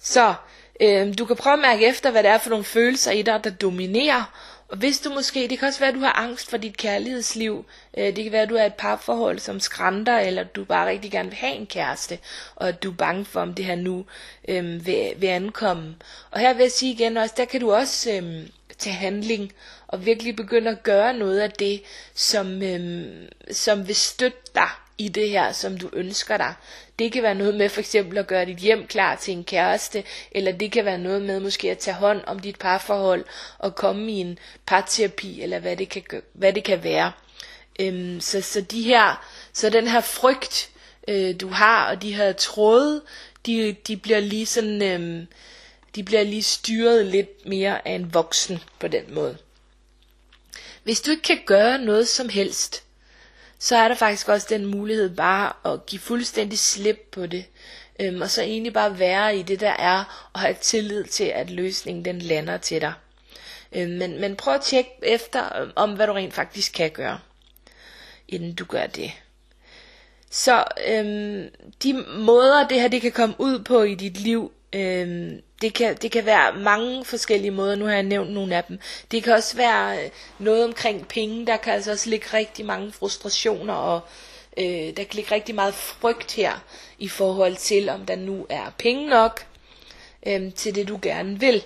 Så 0.00 0.34
øh, 0.80 1.18
du 1.18 1.24
kan 1.24 1.36
prøve 1.36 1.54
at 1.54 1.58
mærke 1.58 1.86
efter, 1.86 2.10
hvad 2.10 2.22
det 2.22 2.30
er 2.30 2.38
for 2.38 2.50
nogle 2.50 2.64
følelser 2.64 3.12
i 3.12 3.22
dig, 3.22 3.44
der 3.44 3.50
dominerer, 3.50 4.32
og 4.68 4.76
hvis 4.76 5.00
du 5.00 5.10
måske, 5.10 5.48
det 5.48 5.58
kan 5.58 5.68
også 5.68 5.80
være, 5.80 5.88
at 5.88 5.94
du 5.94 6.00
har 6.00 6.12
angst 6.12 6.50
for 6.50 6.56
dit 6.56 6.76
kærlighedsliv. 6.76 7.64
Øh, 7.98 8.16
det 8.16 8.24
kan 8.24 8.32
være, 8.32 8.42
at 8.42 8.48
du 8.48 8.54
er 8.54 8.64
et 8.64 8.74
parforhold, 8.74 9.38
som 9.38 9.60
skrænder, 9.60 10.18
eller 10.18 10.44
du 10.44 10.64
bare 10.64 10.88
rigtig 10.88 11.10
gerne 11.10 11.28
vil 11.28 11.38
have 11.38 11.54
en 11.54 11.66
kæreste, 11.66 12.18
og 12.56 12.68
at 12.68 12.82
du 12.82 12.90
er 12.90 12.94
bange 12.94 13.24
for, 13.24 13.40
om 13.40 13.54
det 13.54 13.64
her 13.64 13.74
nu 13.76 14.04
øhm, 14.48 14.86
vil, 14.86 15.12
vil 15.16 15.26
ankomme. 15.26 15.96
Og 16.30 16.40
her 16.40 16.52
vil 16.52 16.62
jeg 16.62 16.72
sige 16.72 16.92
igen 16.92 17.16
også, 17.16 17.34
der 17.36 17.44
kan 17.44 17.60
du 17.60 17.72
også 17.72 18.12
øhm, 18.12 18.50
tage 18.78 18.96
handling, 18.96 19.52
og 19.86 20.06
virkelig 20.06 20.36
begynde 20.36 20.70
at 20.70 20.82
gøre 20.82 21.14
noget 21.14 21.40
af 21.40 21.50
det, 21.50 21.82
som, 22.14 22.62
øhm, 22.62 23.28
som 23.52 23.88
vil 23.88 23.96
støtte 23.96 24.38
dig 24.54 24.68
i 24.98 25.08
det 25.08 25.30
her, 25.30 25.52
som 25.52 25.78
du 25.78 25.90
ønsker 25.92 26.36
dig. 26.36 26.54
Det 26.98 27.12
kan 27.12 27.22
være 27.22 27.34
noget 27.34 27.54
med 27.54 27.68
for 27.68 27.80
eksempel 27.80 28.18
at 28.18 28.26
gøre 28.26 28.44
dit 28.46 28.56
hjem 28.58 28.86
klar 28.86 29.16
til 29.16 29.32
en 29.34 29.44
kæreste, 29.44 30.04
eller 30.32 30.52
det 30.52 30.72
kan 30.72 30.84
være 30.84 30.98
noget 30.98 31.22
med 31.22 31.40
måske 31.40 31.70
at 31.70 31.78
tage 31.78 31.94
hånd 31.94 32.20
om 32.26 32.38
dit 32.38 32.58
parforhold 32.58 33.24
og 33.58 33.74
komme 33.74 34.12
i 34.12 34.14
en 34.14 34.38
parterapi, 34.66 35.42
eller 35.42 35.58
hvad 35.58 35.76
det 35.76 35.88
kan, 35.88 36.02
hvad 36.32 36.52
det 36.52 36.64
kan 36.64 36.84
være. 36.84 37.12
Øhm, 37.80 38.20
så, 38.20 38.40
så, 38.40 38.60
de 38.60 38.82
her, 38.82 39.26
så 39.52 39.70
den 39.70 39.88
her 39.88 40.00
frygt, 40.00 40.70
øh, 41.08 41.40
du 41.40 41.48
har, 41.48 41.90
og 41.90 42.02
de 42.02 42.14
her 42.14 42.32
tråde, 42.32 43.02
de, 43.46 43.76
de 43.86 43.96
bliver 43.96 44.20
lige 44.20 44.46
sådan, 44.46 44.82
øhm, 44.82 45.26
de 45.94 46.02
bliver 46.02 46.22
lige 46.22 46.42
styret 46.42 47.06
lidt 47.06 47.46
mere 47.46 47.88
af 47.88 47.92
en 47.92 48.14
voksen 48.14 48.58
på 48.78 48.88
den 48.88 49.14
måde. 49.14 49.38
Hvis 50.82 51.00
du 51.00 51.10
ikke 51.10 51.22
kan 51.22 51.40
gøre 51.46 51.78
noget 51.78 52.08
som 52.08 52.28
helst, 52.28 52.82
så 53.58 53.76
er 53.76 53.88
der 53.88 53.94
faktisk 53.94 54.28
også 54.28 54.46
den 54.50 54.66
mulighed 54.66 55.16
bare 55.16 55.72
at 55.72 55.86
give 55.86 56.00
fuldstændig 56.00 56.58
slip 56.58 57.08
på 57.12 57.26
det. 57.26 57.44
Øhm, 58.00 58.22
og 58.22 58.30
så 58.30 58.42
egentlig 58.42 58.72
bare 58.72 58.98
være 58.98 59.36
i 59.36 59.42
det 59.42 59.60
der 59.60 59.70
er, 59.70 60.28
og 60.32 60.40
have 60.40 60.56
tillid 60.60 61.04
til, 61.04 61.24
at 61.24 61.50
løsningen 61.50 62.04
den 62.04 62.18
lander 62.18 62.56
til 62.56 62.80
dig. 62.80 62.92
Øhm, 63.72 63.90
men, 63.90 64.20
men 64.20 64.36
prøv 64.36 64.54
at 64.54 64.60
tjekke 64.60 64.90
efter, 65.02 65.60
øhm, 65.60 65.72
om 65.76 65.94
hvad 65.94 66.06
du 66.06 66.12
rent 66.12 66.34
faktisk 66.34 66.72
kan 66.72 66.90
gøre, 66.90 67.18
inden 68.28 68.54
du 68.54 68.64
gør 68.64 68.86
det. 68.86 69.12
Så 70.30 70.64
øhm, 70.88 71.48
de 71.82 71.92
måder, 72.18 72.68
det 72.68 72.80
her 72.80 72.88
det 72.88 73.00
kan 73.00 73.12
komme 73.12 73.34
ud 73.38 73.58
på 73.58 73.82
i 73.82 73.94
dit 73.94 74.20
liv, 74.20 74.52
øhm, 74.72 75.40
det, 75.62 75.74
kan, 75.74 75.96
det 75.96 76.10
kan 76.10 76.26
være 76.26 76.56
mange 76.56 77.04
forskellige 77.04 77.50
måder, 77.50 77.74
nu 77.74 77.84
har 77.84 77.92
jeg 77.92 78.02
nævnt 78.02 78.32
nogle 78.32 78.56
af 78.56 78.64
dem. 78.64 78.78
Det 79.10 79.24
kan 79.24 79.32
også 79.32 79.56
være 79.56 80.04
øh, 80.04 80.10
noget 80.38 80.64
omkring 80.64 81.08
penge, 81.08 81.46
der 81.46 81.56
kan 81.56 81.72
altså 81.72 81.90
også 81.90 82.10
ligge 82.10 82.26
rigtig 82.34 82.66
mange 82.66 82.92
frustrationer, 82.92 83.74
og 83.74 84.00
øh, 84.56 84.66
der 84.66 85.04
kan 85.04 85.14
ligge 85.14 85.34
rigtig 85.34 85.54
meget 85.54 85.74
frygt 85.74 86.32
her, 86.32 86.64
i 86.98 87.08
forhold 87.08 87.56
til 87.56 87.88
om 87.88 88.06
der 88.06 88.16
nu 88.16 88.46
er 88.48 88.72
penge 88.78 89.08
nok 89.08 89.46
øh, 90.26 90.52
til 90.52 90.74
det 90.74 90.88
du 90.88 90.98
gerne 91.02 91.40
vil. 91.40 91.64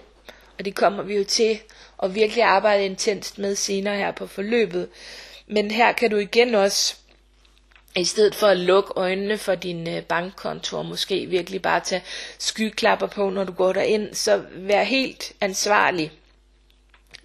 Og 0.59 0.65
det 0.65 0.75
kommer 0.75 1.03
vi 1.03 1.17
jo 1.17 1.25
til 1.25 1.61
at 2.03 2.15
virkelig 2.15 2.45
arbejde 2.45 2.85
intenst 2.85 3.39
med 3.39 3.55
senere 3.55 3.97
her 3.97 4.13
på 4.13 4.27
forløbet. 4.27 4.89
Men 5.47 5.71
her 5.71 5.93
kan 5.93 6.11
du 6.11 6.17
igen 6.17 6.55
også 6.55 6.95
i 7.97 8.05
stedet 8.05 8.35
for 8.35 8.47
at 8.47 8.57
lukke 8.57 8.93
øjnene 8.97 9.39
for 9.39 9.55
din 9.55 9.89
øh, 9.89 10.03
bankkonto 10.03 10.79
og 10.79 10.87
måske 10.87 11.27
virkelig 11.27 11.63
bare 11.63 11.81
tage 11.81 12.03
skyklapper 12.39 13.07
på, 13.07 13.31
når 13.31 13.45
du 13.45 13.53
går 13.53 13.73
derind, 13.73 14.15
så 14.15 14.45
vær 14.55 14.83
helt 14.83 15.33
ansvarlig. 15.41 16.13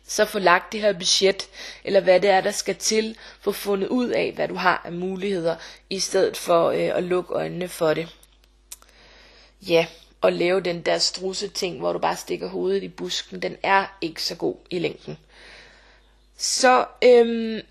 Så 0.07 0.25
få 0.25 0.39
lagt 0.39 0.71
det 0.73 0.81
her 0.81 0.93
budget, 0.93 1.49
eller 1.83 1.99
hvad 1.99 2.19
det 2.19 2.29
er, 2.29 2.41
der 2.41 2.51
skal 2.51 2.75
til, 2.75 3.17
få 3.41 3.51
fundet 3.51 3.87
ud 3.87 4.09
af, 4.09 4.31
hvad 4.35 4.47
du 4.47 4.55
har 4.55 4.81
af 4.85 4.91
muligheder, 4.91 5.55
i 5.89 5.99
stedet 5.99 6.37
for 6.37 6.69
øh, 6.69 6.97
at 6.97 7.03
lukke 7.03 7.33
øjnene 7.33 7.67
for 7.67 7.93
det. 7.93 8.15
Ja, 9.61 9.85
og 10.21 10.33
lave 10.33 10.61
den 10.61 10.81
der 10.81 10.97
strusse 10.97 11.47
ting, 11.47 11.79
hvor 11.79 11.93
du 11.93 11.99
bare 11.99 12.15
stikker 12.15 12.47
hovedet 12.47 12.83
i 12.83 12.87
busken, 12.87 13.41
den 13.41 13.57
er 13.63 13.97
ikke 14.01 14.23
så 14.23 14.35
god 14.35 14.55
i 14.69 14.79
længden. 14.79 15.17
Så 16.37 16.85
øhm, 17.03 17.61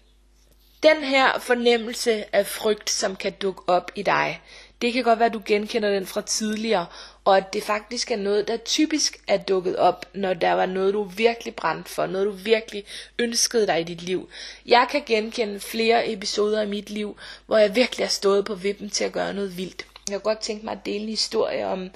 den 0.94 1.04
her 1.04 1.38
fornemmelse 1.38 2.36
af 2.36 2.46
frygt, 2.46 2.90
som 2.90 3.16
kan 3.16 3.32
dukke 3.32 3.62
op 3.66 3.90
i 3.94 4.02
dig, 4.02 4.40
det 4.82 4.92
kan 4.92 5.04
godt 5.04 5.18
være, 5.18 5.26
at 5.26 5.34
du 5.34 5.42
genkender 5.46 5.90
den 5.90 6.06
fra 6.06 6.20
tidligere, 6.20 6.86
og 7.24 7.36
at 7.36 7.52
det 7.52 7.62
faktisk 7.62 8.10
er 8.10 8.16
noget, 8.16 8.48
der 8.48 8.56
typisk 8.56 9.18
er 9.28 9.36
dukket 9.36 9.76
op, 9.76 10.06
når 10.14 10.34
der 10.34 10.52
var 10.52 10.66
noget, 10.66 10.94
du 10.94 11.02
virkelig 11.02 11.54
brændte 11.54 11.90
for, 11.90 12.06
noget 12.06 12.26
du 12.26 12.32
virkelig 12.32 12.84
ønskede 13.18 13.66
dig 13.66 13.80
i 13.80 13.84
dit 13.84 14.02
liv. 14.02 14.28
Jeg 14.66 14.86
kan 14.90 15.02
genkende 15.06 15.60
flere 15.60 16.12
episoder 16.12 16.62
i 16.62 16.66
mit 16.66 16.90
liv, 16.90 17.16
hvor 17.46 17.56
jeg 17.56 17.74
virkelig 17.74 18.06
har 18.06 18.10
stået 18.10 18.44
på 18.44 18.54
vippen 18.54 18.90
til 18.90 19.04
at 19.04 19.12
gøre 19.12 19.34
noget 19.34 19.56
vildt. 19.56 19.86
Jeg 20.10 20.22
kunne 20.22 20.34
godt 20.34 20.42
tænke 20.42 20.64
mig 20.64 20.72
at 20.72 20.86
dele 20.86 21.02
en 21.02 21.08
historie 21.08 21.66
om, 21.66 21.90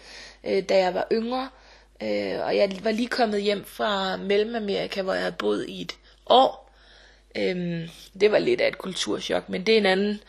øh, 0.45 0.63
da 0.69 0.79
jeg 0.79 0.95
var 0.95 1.07
yngre, 1.13 1.49
øh, 2.03 2.45
og 2.45 2.57
jeg 2.57 2.79
var 2.83 2.91
lige 2.91 3.09
kommet 3.09 3.43
hjem 3.43 3.65
fra 3.65 4.17
Mellemamerika, 4.17 5.03
hvor 5.03 5.13
jeg 5.13 5.23
havde 5.23 5.37
boet 5.39 5.67
i 5.69 5.83
et 5.83 5.97
år, 6.27 6.70
Øhm, 7.37 7.89
det 8.21 8.33
var 8.33 8.39
lidt 8.39 8.61
af 8.61 8.69
et 8.69 8.79
kulturschok, 8.79 9.49
men 9.49 9.67
det 9.67 9.75
er 9.75 9.79
en 9.79 9.87
anden, 9.87 10.21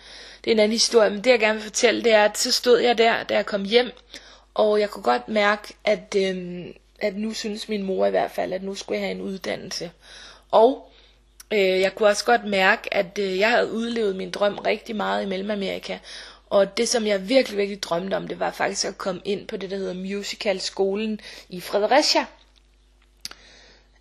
det 0.43 0.51
er 0.51 0.51
en 0.51 0.59
anden 0.59 0.71
historie. 0.71 1.09
Men 1.09 1.23
det 1.23 1.31
jeg 1.31 1.39
gerne 1.39 1.53
vil 1.53 1.63
fortælle, 1.63 2.03
det 2.03 2.11
er, 2.13 2.25
at 2.25 2.37
så 2.37 2.51
stod 2.51 2.79
jeg 2.79 2.97
der, 2.97 3.23
da 3.23 3.35
jeg 3.35 3.45
kom 3.45 3.65
hjem, 3.65 3.91
og 4.53 4.79
jeg 4.79 4.89
kunne 4.89 5.03
godt 5.03 5.27
mærke, 5.27 5.73
at, 5.83 6.15
øhm, 6.17 6.73
at 6.99 7.15
nu 7.15 7.33
synes 7.33 7.69
min 7.69 7.83
mor 7.83 8.05
i 8.05 8.09
hvert 8.09 8.31
fald, 8.31 8.53
at 8.53 8.63
nu 8.63 8.75
skulle 8.75 8.99
jeg 8.99 9.07
have 9.07 9.15
en 9.15 9.21
uddannelse. 9.21 9.91
Og 10.51 10.91
øh, 11.51 11.59
jeg 11.59 11.95
kunne 11.95 12.09
også 12.09 12.25
godt 12.25 12.45
mærke, 12.45 12.93
at 12.93 13.19
øh, 13.19 13.39
jeg 13.39 13.49
havde 13.49 13.71
udlevet 13.71 14.15
min 14.15 14.31
drøm 14.31 14.57
rigtig 14.57 14.95
meget 14.95 15.23
i 15.23 15.25
Mellemamerika. 15.25 15.97
Og 16.49 16.77
det, 16.77 16.89
som 16.89 17.07
jeg 17.07 17.29
virkelig, 17.29 17.57
virkelig 17.57 17.83
drømte 17.83 18.15
om, 18.15 18.27
det 18.27 18.39
var 18.39 18.51
faktisk 18.51 18.87
at 18.87 18.97
komme 18.97 19.21
ind 19.25 19.47
på 19.47 19.57
det, 19.57 19.71
der 19.71 19.77
hedder 19.77 19.93
musicalskolen 19.93 21.19
i 21.49 21.61
Fredericia. 21.61 22.25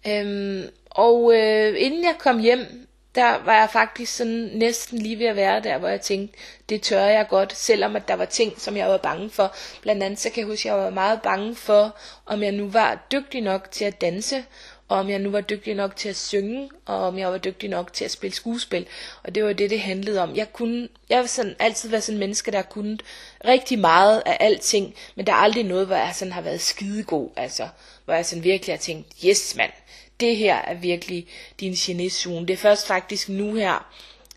Øhm, 0.06 0.68
og 0.90 1.32
øh, 1.34 1.74
inden 1.78 2.04
jeg 2.04 2.14
kom 2.18 2.38
hjem, 2.38 2.86
der 3.14 3.44
var 3.44 3.54
jeg 3.54 3.68
faktisk 3.72 4.16
sådan 4.16 4.50
næsten 4.54 4.98
lige 4.98 5.18
ved 5.18 5.26
at 5.26 5.36
være 5.36 5.60
der, 5.60 5.78
hvor 5.78 5.88
jeg 5.88 6.00
tænkte, 6.00 6.38
det 6.68 6.82
tør 6.82 7.04
jeg 7.04 7.26
godt, 7.28 7.56
selvom 7.56 7.96
at 7.96 8.08
der 8.08 8.14
var 8.14 8.24
ting, 8.24 8.60
som 8.60 8.76
jeg 8.76 8.88
var 8.88 8.96
bange 8.96 9.30
for. 9.30 9.54
Blandt 9.82 10.02
andet 10.02 10.18
så 10.18 10.30
kan 10.30 10.40
jeg 10.40 10.46
huske, 10.46 10.70
at 10.70 10.74
jeg 10.74 10.84
var 10.84 10.90
meget 10.90 11.22
bange 11.22 11.54
for, 11.54 11.96
om 12.26 12.42
jeg 12.42 12.52
nu 12.52 12.68
var 12.68 13.06
dygtig 13.12 13.40
nok 13.40 13.70
til 13.70 13.84
at 13.84 14.00
danse, 14.00 14.44
og 14.88 14.98
om 14.98 15.10
jeg 15.10 15.18
nu 15.18 15.30
var 15.30 15.40
dygtig 15.40 15.74
nok 15.74 15.96
til 15.96 16.08
at 16.08 16.16
synge, 16.16 16.70
og 16.86 16.96
om 16.96 17.18
jeg 17.18 17.32
var 17.32 17.38
dygtig 17.38 17.68
nok 17.70 17.92
til 17.92 18.04
at 18.04 18.10
spille 18.10 18.34
skuespil. 18.34 18.86
Og 19.22 19.34
det 19.34 19.44
var 19.44 19.52
det, 19.52 19.70
det 19.70 19.80
handlede 19.80 20.20
om. 20.20 20.36
Jeg 20.36 20.52
kunne, 20.52 20.88
jeg 21.08 21.18
har 21.18 21.26
sådan, 21.26 21.56
altid 21.58 21.88
været 21.88 22.02
sådan 22.02 22.16
en 22.16 22.20
menneske, 22.20 22.50
der 22.50 22.62
kunne 22.62 22.98
rigtig 23.44 23.78
meget 23.78 24.22
af 24.26 24.36
alting, 24.40 24.94
men 25.14 25.26
der 25.26 25.32
er 25.32 25.36
aldrig 25.36 25.64
noget, 25.64 25.86
hvor 25.86 25.96
jeg 25.96 26.12
sådan 26.14 26.32
har 26.32 26.40
været 26.40 26.60
skidegod, 26.60 27.30
altså. 27.36 27.68
Hvor 28.04 28.14
jeg 28.14 28.26
sådan 28.26 28.44
virkelig 28.44 28.74
har 28.74 28.78
tænkt, 28.78 29.06
yes 29.24 29.56
mand, 29.56 29.72
det 30.20 30.36
her 30.36 30.56
er 30.56 30.74
virkelig 30.74 31.26
din 31.60 31.72
genezone. 31.72 32.46
Det 32.46 32.52
er 32.52 32.58
først 32.58 32.86
faktisk 32.86 33.28
nu 33.28 33.54
her, 33.54 33.92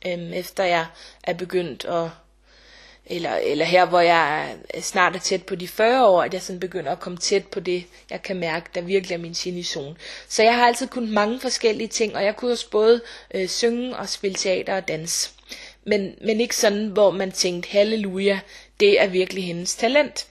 øhm, 0.08 0.34
efter 0.34 0.63
jeg 0.63 0.86
er 1.24 1.34
begyndt 1.34 1.86
at 1.86 2.10
eller, 3.06 3.36
eller 3.36 3.65
her, 3.65 3.86
hvor 3.86 4.00
jeg 4.00 4.56
snart 4.82 5.15
er 5.15 5.19
tæt 5.19 5.43
på 5.43 5.56
de 5.56 5.67
40 5.67 6.08
år, 6.08 6.24
at 6.24 6.34
jeg 6.34 6.41
sådan 6.41 6.60
begynder 6.60 6.91
at 6.91 7.00
komme 7.00 7.17
tæt 7.17 7.48
på 7.48 7.60
det, 7.60 7.86
jeg 8.10 8.22
kan 8.22 8.36
mærke, 8.36 8.69
der 8.76 8.82
virkelig 8.82 9.15
er 9.15 9.19
min 9.19 9.34
genizone. 9.34 9.96
Så 10.28 10.43
jeg 10.43 10.56
har 10.56 10.67
altid 10.67 10.88
kunnet 10.88 11.10
mange 11.10 11.39
forskellige 11.39 11.88
ting, 11.88 12.15
og 12.15 12.24
jeg 12.24 12.36
kunne 12.36 12.52
også 12.52 12.69
både 12.69 13.02
øh, 13.34 13.50
synge 13.50 13.96
og 13.96 14.10
spille 14.10 14.36
teater 14.36 14.76
og 14.76 14.88
dans. 14.88 15.34
Men, 15.86 16.15
men 16.22 16.41
ikke 16.41 16.56
sådan, 16.56 16.88
hvor 16.88 17.12
man 17.12 17.32
tænkte, 17.32 17.69
halleluja, 17.69 18.39
det 18.80 19.02
er 19.02 19.08
virkelig 19.08 19.46
hendes 19.46 19.76
talent. 19.76 20.28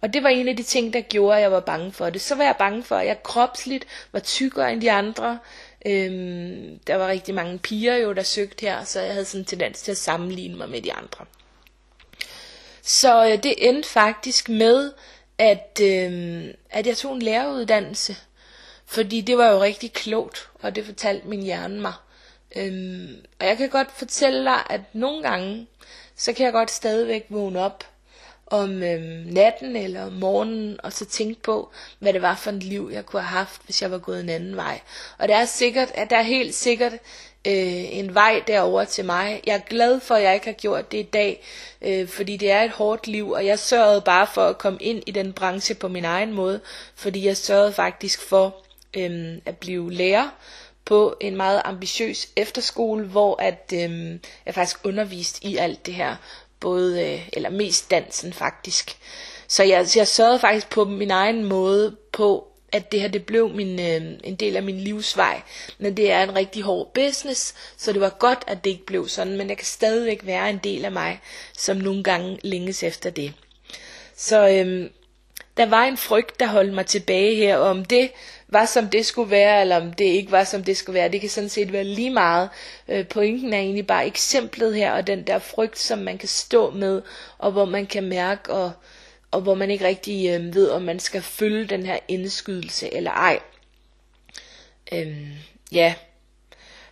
Og 0.00 0.12
det 0.12 0.22
var 0.22 0.28
en 0.28 0.48
af 0.48 0.56
de 0.56 0.62
ting, 0.62 0.92
der 0.92 1.00
gjorde, 1.00 1.36
at 1.36 1.42
jeg 1.42 1.52
var 1.52 1.60
bange 1.60 1.92
for 1.92 2.10
det. 2.10 2.20
Så 2.20 2.34
var 2.34 2.44
jeg 2.44 2.56
bange 2.58 2.82
for, 2.82 2.96
at 2.96 3.06
jeg 3.06 3.22
kropsligt 3.22 3.86
var 4.12 4.20
tykkere 4.20 4.72
end 4.72 4.80
de 4.80 4.92
andre. 4.92 5.38
Øhm, 5.86 6.78
der 6.86 6.96
var 6.96 7.08
rigtig 7.08 7.34
mange 7.34 7.58
piger 7.58 7.96
jo, 7.96 8.12
der 8.12 8.22
søgte 8.22 8.66
her, 8.66 8.84
så 8.84 9.00
jeg 9.00 9.12
havde 9.12 9.24
sådan 9.24 9.40
en 9.40 9.44
tendens 9.44 9.82
til 9.82 9.90
at 9.90 9.98
sammenligne 9.98 10.56
mig 10.56 10.68
med 10.68 10.82
de 10.82 10.92
andre. 10.92 11.24
Så 12.82 13.26
øh, 13.26 13.42
det 13.42 13.68
endte 13.68 13.88
faktisk 13.88 14.48
med, 14.48 14.92
at, 15.38 15.80
øh, 15.82 16.44
at 16.70 16.86
jeg 16.86 16.96
tog 16.96 17.14
en 17.14 17.22
læreruddannelse. 17.22 18.16
Fordi 18.86 19.20
det 19.20 19.38
var 19.38 19.50
jo 19.50 19.62
rigtig 19.62 19.92
klogt, 19.92 20.48
og 20.54 20.74
det 20.74 20.86
fortalte 20.86 21.28
min 21.28 21.42
hjerne 21.42 21.80
mig. 21.80 21.92
Øhm, 22.56 23.24
og 23.40 23.46
jeg 23.46 23.56
kan 23.56 23.68
godt 23.68 23.90
fortælle 23.90 24.44
dig, 24.44 24.62
at 24.70 24.80
nogle 24.92 25.22
gange, 25.22 25.66
så 26.16 26.32
kan 26.32 26.44
jeg 26.44 26.52
godt 26.52 26.70
stadigvæk 26.70 27.26
vågne 27.28 27.60
op 27.60 27.84
om 28.50 28.82
øhm, 28.82 29.26
natten 29.26 29.76
eller 29.76 30.06
om 30.06 30.12
morgenen, 30.12 30.80
og 30.82 30.92
så 30.92 31.04
tænke 31.04 31.42
på, 31.42 31.70
hvad 31.98 32.12
det 32.12 32.22
var 32.22 32.34
for 32.34 32.50
et 32.50 32.62
liv, 32.62 32.90
jeg 32.92 33.06
kunne 33.06 33.22
have 33.22 33.38
haft, 33.38 33.60
hvis 33.64 33.82
jeg 33.82 33.90
var 33.90 33.98
gået 33.98 34.20
en 34.20 34.28
anden 34.28 34.56
vej. 34.56 34.80
Og 35.18 35.28
det 35.28 35.36
er 35.36 35.44
sikkert, 35.44 35.90
at 35.94 36.10
der 36.10 36.16
er 36.16 36.22
helt 36.22 36.54
sikkert 36.54 36.92
øh, 37.46 37.98
en 37.98 38.14
vej 38.14 38.42
derover 38.46 38.84
til 38.84 39.04
mig. 39.04 39.42
Jeg 39.46 39.54
er 39.54 39.68
glad 39.68 40.00
for, 40.00 40.14
at 40.14 40.22
jeg 40.22 40.34
ikke 40.34 40.46
har 40.46 40.52
gjort 40.52 40.92
det 40.92 40.98
i 40.98 41.02
dag, 41.02 41.44
øh, 41.82 42.08
fordi 42.08 42.36
det 42.36 42.50
er 42.50 42.62
et 42.62 42.70
hårdt 42.70 43.06
liv, 43.06 43.30
og 43.30 43.46
jeg 43.46 43.58
sørgede 43.58 44.00
bare 44.00 44.26
for 44.34 44.46
at 44.46 44.58
komme 44.58 44.78
ind 44.82 45.02
i 45.06 45.10
den 45.10 45.32
branche 45.32 45.74
på 45.74 45.88
min 45.88 46.04
egen 46.04 46.32
måde, 46.32 46.60
fordi 46.94 47.26
jeg 47.26 47.36
sørgede 47.36 47.72
faktisk 47.72 48.20
for 48.20 48.56
øh, 48.96 49.38
at 49.46 49.56
blive 49.56 49.92
lærer 49.92 50.28
på 50.84 51.16
en 51.20 51.36
meget 51.36 51.62
ambitiøs 51.64 52.28
efterskole, 52.36 53.06
hvor 53.06 53.42
at 53.42 53.72
øh, 53.74 54.18
jeg 54.46 54.54
faktisk 54.54 54.78
underviste 54.84 55.46
i 55.46 55.56
alt 55.56 55.86
det 55.86 55.94
her 55.94 56.16
både, 56.60 57.02
øh, 57.12 57.28
eller 57.32 57.50
mest 57.50 57.90
dansen 57.90 58.32
faktisk. 58.32 58.96
Så 59.48 59.62
jeg, 59.62 59.86
jeg 59.96 60.08
sørgede 60.08 60.38
faktisk 60.38 60.70
på 60.70 60.84
min 60.84 61.10
egen 61.10 61.44
måde 61.44 61.96
på, 62.12 62.48
at 62.72 62.92
det 62.92 63.00
her 63.00 63.08
det 63.08 63.26
blev 63.26 63.48
min, 63.54 63.80
øh, 63.80 64.18
en 64.24 64.34
del 64.34 64.56
af 64.56 64.62
min 64.62 64.80
livsvej. 64.80 65.42
Men 65.78 65.96
det 65.96 66.10
er 66.10 66.22
en 66.22 66.36
rigtig 66.36 66.62
hård 66.62 66.92
business, 66.94 67.54
så 67.76 67.92
det 67.92 68.00
var 68.00 68.16
godt, 68.18 68.44
at 68.46 68.64
det 68.64 68.70
ikke 68.70 68.86
blev 68.86 69.08
sådan, 69.08 69.36
men 69.36 69.48
jeg 69.48 69.56
kan 69.56 69.66
stadigvæk 69.66 70.26
være 70.26 70.50
en 70.50 70.60
del 70.64 70.84
af 70.84 70.92
mig, 70.92 71.20
som 71.58 71.76
nogle 71.76 72.02
gange 72.02 72.38
længes 72.42 72.82
efter 72.82 73.10
det. 73.10 73.32
Så 74.16 74.48
øh, 74.48 74.90
der 75.58 75.66
var 75.66 75.84
en 75.84 75.96
frygt, 75.96 76.40
der 76.40 76.46
holdt 76.46 76.74
mig 76.74 76.86
tilbage 76.86 77.36
her, 77.36 77.56
og 77.56 77.70
om 77.70 77.84
det 77.84 78.10
var 78.48 78.64
som 78.64 78.88
det 78.88 79.06
skulle 79.06 79.30
være, 79.30 79.60
eller 79.60 79.76
om 79.76 79.92
det 79.92 80.04
ikke 80.04 80.32
var 80.32 80.44
som 80.44 80.64
det 80.64 80.76
skulle 80.76 80.94
være, 80.94 81.08
det 81.08 81.20
kan 81.20 81.30
sådan 81.30 81.48
set 81.48 81.72
være 81.72 81.84
lige 81.84 82.10
meget. 82.10 82.48
Øh, 82.88 83.08
pointen 83.08 83.52
er 83.52 83.58
egentlig 83.58 83.86
bare 83.86 84.06
eksemplet 84.06 84.74
her, 84.74 84.92
og 84.92 85.06
den 85.06 85.22
der 85.22 85.38
frygt, 85.38 85.78
som 85.78 85.98
man 85.98 86.18
kan 86.18 86.28
stå 86.28 86.70
med, 86.70 87.02
og 87.38 87.52
hvor 87.52 87.64
man 87.64 87.86
kan 87.86 88.04
mærke, 88.04 88.52
og, 88.52 88.72
og 89.30 89.40
hvor 89.40 89.54
man 89.54 89.70
ikke 89.70 89.84
rigtig 89.84 90.30
øh, 90.30 90.54
ved, 90.54 90.70
om 90.70 90.82
man 90.82 90.98
skal 91.00 91.22
følge 91.22 91.64
den 91.66 91.86
her 91.86 91.98
indskydelse 92.08 92.94
eller 92.94 93.10
ej. 93.10 93.40
Øhm, 94.92 95.28
ja, 95.72 95.94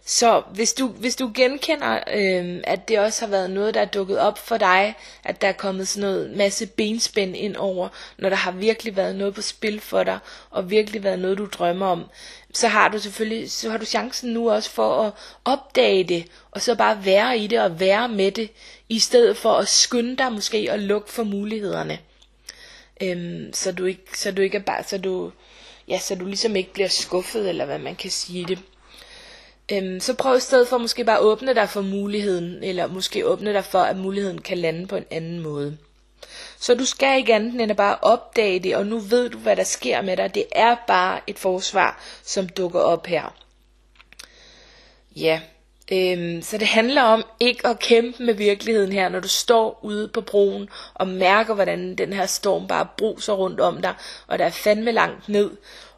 så 0.09 0.43
hvis 0.55 0.73
du, 0.73 0.87
hvis 0.89 1.17
du 1.17 1.31
genkender, 1.35 1.99
øh, 2.15 2.61
at 2.65 2.89
det 2.89 2.99
også 2.99 3.25
har 3.25 3.31
været 3.31 3.51
noget, 3.51 3.75
der 3.75 3.81
er 3.81 3.85
dukket 3.85 4.19
op 4.19 4.39
for 4.39 4.57
dig, 4.57 4.95
at 5.25 5.41
der 5.41 5.49
er 5.49 5.53
kommet 5.53 5.89
sådan 5.89 6.09
noget 6.09 6.37
masse 6.37 6.67
benspænd 6.67 7.37
ind 7.37 7.57
over, 7.57 7.89
når 8.19 8.29
der 8.29 8.37
har 8.37 8.51
virkelig 8.51 8.97
været 8.97 9.17
noget 9.17 9.35
på 9.35 9.43
spil 9.43 9.81
for 9.81 10.05
dig, 10.05 10.19
og 10.51 10.71
virkelig 10.71 11.05
været 11.05 11.19
noget, 11.19 11.39
du 11.39 11.47
drømmer 11.47 11.87
om, 11.87 12.05
så 12.53 12.69
har 12.69 12.89
du 12.89 12.99
selvfølgelig, 12.99 13.51
så 13.51 13.71
har 13.71 13.79
du 13.79 13.85
chancen 13.85 14.33
nu 14.33 14.51
også 14.51 14.71
for 14.71 15.03
at 15.03 15.13
opdage 15.45 16.05
det, 16.05 16.27
og 16.51 16.63
så 16.63 16.75
bare 16.75 17.05
være 17.05 17.39
i 17.39 17.47
det 17.47 17.61
og 17.61 17.81
være 17.81 18.09
med 18.09 18.33
det, 18.33 18.51
i 18.89 18.99
stedet 18.99 19.37
for 19.37 19.53
at 19.53 19.69
skynde 19.69 20.17
dig 20.17 20.33
måske 20.33 20.69
og 20.73 20.79
lukke 20.79 21.13
for 21.13 21.25
mulighederne. 21.25 21.99
Øhm, 23.03 23.53
så 23.53 23.73
du 23.73 23.85
ikke, 23.85 24.19
så 24.19 24.33
du 24.33 24.43
ikke 24.43 24.57
er 24.59 24.63
bare, 24.63 24.85
så 24.85 24.99
du, 24.99 25.33
ja, 25.89 25.99
så 25.99 26.15
du 26.15 26.27
ligesom 26.27 26.57
ikke 26.57 26.73
bliver 26.73 26.89
skuffet, 26.89 27.49
eller 27.49 27.65
hvad 27.65 27.79
man 27.79 27.97
kan 27.97 28.11
sige 28.11 28.45
det. 28.45 28.59
Øhm, 29.73 30.01
så 30.01 30.15
prøv 30.15 30.37
i 30.37 30.41
stedet 30.41 30.69
for 30.69 30.79
måske 30.79 31.05
bare 31.05 31.17
at 31.17 31.23
åbne 31.23 31.55
dig 31.55 31.69
for 31.69 31.83
muligheden, 31.83 32.65
eller 32.65 32.87
måske 32.87 33.27
åbne 33.27 33.53
dig 33.53 33.65
for, 33.65 33.79
at 33.79 33.97
muligheden 33.97 34.41
kan 34.41 34.59
lande 34.59 34.87
på 34.87 34.97
en 34.97 35.05
anden 35.11 35.41
måde. 35.41 35.79
Så 36.59 36.75
du 36.75 36.85
skal 36.85 37.19
ikke 37.19 37.35
andet 37.35 37.61
end 37.61 37.71
at 37.71 37.77
bare 37.77 37.99
opdage 38.03 38.61
det, 38.61 38.77
og 38.77 38.87
nu 38.87 38.99
ved 38.99 39.29
du, 39.29 39.39
hvad 39.39 39.57
der 39.57 39.65
sker 39.65 40.03
med 40.03 40.17
dig. 40.17 40.35
Det 40.35 40.45
er 40.53 40.77
bare 40.87 41.21
et 41.27 41.39
forsvar, 41.39 42.01
som 42.23 42.49
dukker 42.49 42.81
op 42.81 43.07
her. 43.07 43.35
Ja, 45.17 45.41
øhm, 45.93 46.43
så 46.43 46.59
det 46.59 46.69
handler 46.69 47.03
om 47.03 47.25
ikke 47.41 47.67
at 47.67 47.79
kæmpe 47.79 48.23
med 48.23 48.35
virkeligheden 48.35 48.93
her, 48.93 49.09
når 49.09 49.21
du 49.21 49.29
står 49.29 49.79
ude 49.83 50.09
på 50.09 50.21
broen 50.21 50.69
og 50.95 51.09
mærker, 51.09 51.55
hvordan 51.55 51.95
den 51.95 52.13
her 52.13 52.27
storm 52.27 52.67
bare 52.67 52.89
bruser 52.99 53.33
rundt 53.33 53.61
om 53.61 53.83
dig, 53.83 53.95
og 54.27 54.39
der 54.39 54.45
er 54.45 54.51
fandme 54.51 54.93
langt 54.93 55.29
ned, 55.29 55.51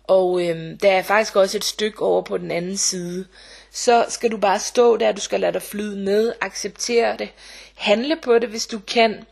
og 0.05 0.49
øhm, 0.49 0.79
der 0.79 0.93
er 0.93 1.03
faktisk 1.03 1.37
også 1.37 1.57
et 1.57 1.65
stykke 1.65 2.03
over 2.03 2.23
på 2.23 2.39
den 2.39 2.51
anden 2.51 2.77
side 2.77 3.27
så 3.71 4.07
skal 4.09 4.31
du 4.31 4.37
bare 4.37 4.59
stå 4.59 4.97
der, 4.97 5.13
du 5.13 5.21
skal 5.21 5.41
lade 5.41 5.53
dig 5.53 5.63
flyde 5.63 5.97
med, 5.97 6.33
acceptere 6.41 7.17
det, 7.17 7.29
handle 7.75 8.17
på 8.17 8.39
det, 8.39 8.49
hvis 8.49 8.67
du 8.67 8.79
kan, 8.79 9.27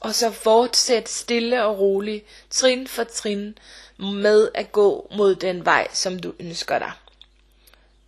og 0.00 0.14
så 0.14 0.30
fortsæt 0.30 1.08
stille 1.08 1.64
og 1.64 1.78
roligt, 1.78 2.24
trin 2.50 2.86
for 2.86 3.04
trin, 3.04 3.58
med 3.98 4.48
at 4.54 4.72
gå 4.72 5.08
mod 5.16 5.34
den 5.34 5.64
vej, 5.64 5.88
som 5.92 6.18
du 6.18 6.32
ønsker 6.40 6.78
dig. 6.78 6.92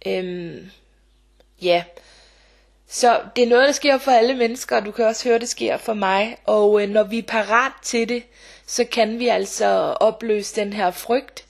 Øhm, 0.07 0.71
ja, 1.63 1.85
så 2.89 3.21
det 3.37 3.45
er 3.45 3.49
noget, 3.49 3.67
der 3.67 3.73
sker 3.73 3.99
for 3.99 4.11
alle 4.11 4.35
mennesker, 4.35 4.77
og 4.77 4.85
du 4.85 4.91
kan 4.91 5.05
også 5.05 5.29
høre, 5.29 5.39
det 5.39 5.49
sker 5.49 5.77
for 5.77 5.95
mig. 5.95 6.37
Og 6.45 6.83
øh, 6.83 6.89
når 6.89 7.03
vi 7.03 7.19
er 7.19 7.23
parat 7.23 7.73
til 7.83 8.09
det, 8.09 8.23
så 8.67 8.85
kan 8.85 9.19
vi 9.19 9.29
altså 9.29 9.67
opløse 10.01 10.57
den 10.57 10.73
her 10.73 10.91
frygt. 10.91 11.45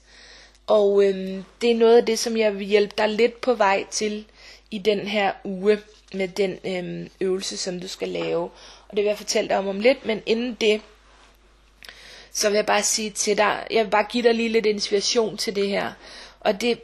Og 0.66 1.04
øhm, 1.04 1.44
det 1.60 1.70
er 1.70 1.74
noget 1.74 1.96
af 1.96 2.06
det, 2.06 2.18
som 2.18 2.36
jeg 2.36 2.58
vil 2.58 2.66
hjælpe 2.66 2.94
dig 2.98 3.08
lidt 3.08 3.40
på 3.40 3.54
vej 3.54 3.84
til 3.90 4.24
i 4.70 4.78
den 4.78 5.08
her 5.08 5.32
uge 5.44 5.78
med 6.14 6.28
den 6.28 6.58
øhm, 6.64 7.10
øvelse, 7.20 7.56
som 7.56 7.80
du 7.80 7.88
skal 7.88 8.08
lave. 8.08 8.42
Og 8.88 8.96
det 8.96 8.96
vil 8.96 9.04
jeg 9.04 9.18
fortælle 9.18 9.48
dig 9.48 9.58
om 9.58 9.68
om 9.68 9.80
lidt, 9.80 10.06
men 10.06 10.22
inden 10.26 10.56
det, 10.60 10.80
så 12.32 12.48
vil 12.48 12.56
jeg 12.56 12.66
bare 12.66 12.82
sige 12.82 13.10
til 13.10 13.36
dig, 13.36 13.66
jeg 13.70 13.84
vil 13.84 13.90
bare 13.90 14.06
give 14.10 14.22
dig 14.22 14.34
lige 14.34 14.48
lidt 14.48 14.66
inspiration 14.66 15.36
til 15.36 15.56
det 15.56 15.68
her. 15.68 15.92
Og 16.40 16.60
det, 16.60 16.80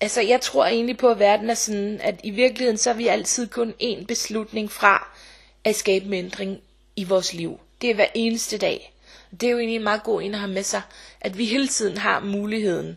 altså 0.00 0.20
jeg 0.20 0.40
tror 0.40 0.66
egentlig 0.66 0.98
på, 0.98 1.08
at 1.08 1.18
verden 1.18 1.50
er 1.50 1.54
sådan, 1.54 2.00
at 2.00 2.20
i 2.24 2.30
virkeligheden, 2.30 2.78
så 2.78 2.90
er 2.90 2.94
vi 2.94 3.06
altid 3.06 3.48
kun 3.48 3.74
én 3.82 4.04
beslutning 4.06 4.72
fra 4.72 5.16
at 5.64 5.76
skabe 5.76 6.06
en 6.06 6.14
ændring 6.14 6.60
i 6.96 7.04
vores 7.04 7.32
liv. 7.32 7.60
Det 7.80 7.90
er 7.90 7.94
hver 7.94 8.06
eneste 8.14 8.58
dag. 8.58 8.92
Det 9.30 9.42
er 9.42 9.50
jo 9.50 9.58
egentlig 9.58 9.76
en 9.76 9.82
meget 9.82 10.02
god 10.02 10.22
en 10.22 10.34
at 10.34 10.40
have 10.40 10.52
med 10.52 10.62
sig, 10.62 10.82
at 11.20 11.38
vi 11.38 11.44
hele 11.44 11.68
tiden 11.68 11.98
har 11.98 12.20
muligheden 12.20 12.96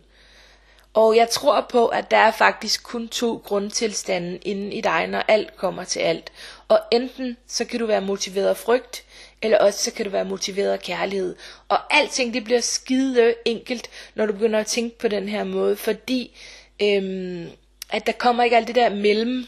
og 0.93 1.15
jeg 1.15 1.29
tror 1.29 1.65
på, 1.69 1.87
at 1.87 2.11
der 2.11 2.17
er 2.17 2.31
faktisk 2.31 2.83
kun 2.83 3.07
to 3.07 3.41
grundtilstande 3.45 4.37
inden 4.37 4.73
i 4.73 4.81
dig, 4.81 5.07
når 5.07 5.23
alt 5.27 5.57
kommer 5.57 5.83
til 5.83 5.99
alt. 5.99 6.31
Og 6.67 6.79
enten 6.91 7.37
så 7.47 7.65
kan 7.65 7.79
du 7.79 7.85
være 7.85 8.01
motiveret 8.01 8.47
af 8.47 8.57
frygt, 8.57 9.03
eller 9.41 9.57
også 9.57 9.83
så 9.83 9.91
kan 9.91 10.05
du 10.05 10.11
være 10.11 10.25
motiveret 10.25 10.71
af 10.71 10.79
kærlighed. 10.79 11.35
Og 11.69 11.93
alting 11.95 12.33
det 12.33 12.43
bliver 12.43 12.59
skide 12.61 13.33
enkelt, 13.45 13.89
når 14.15 14.25
du 14.25 14.33
begynder 14.33 14.59
at 14.59 14.67
tænke 14.67 14.97
på 14.97 15.07
den 15.07 15.29
her 15.29 15.43
måde, 15.43 15.75
fordi 15.75 16.37
øhm, 16.81 17.49
at 17.89 18.05
der 18.05 18.11
kommer 18.11 18.43
ikke 18.43 18.57
alt 18.57 18.67
det 18.67 18.75
der 18.75 18.89
mellem, 18.89 19.45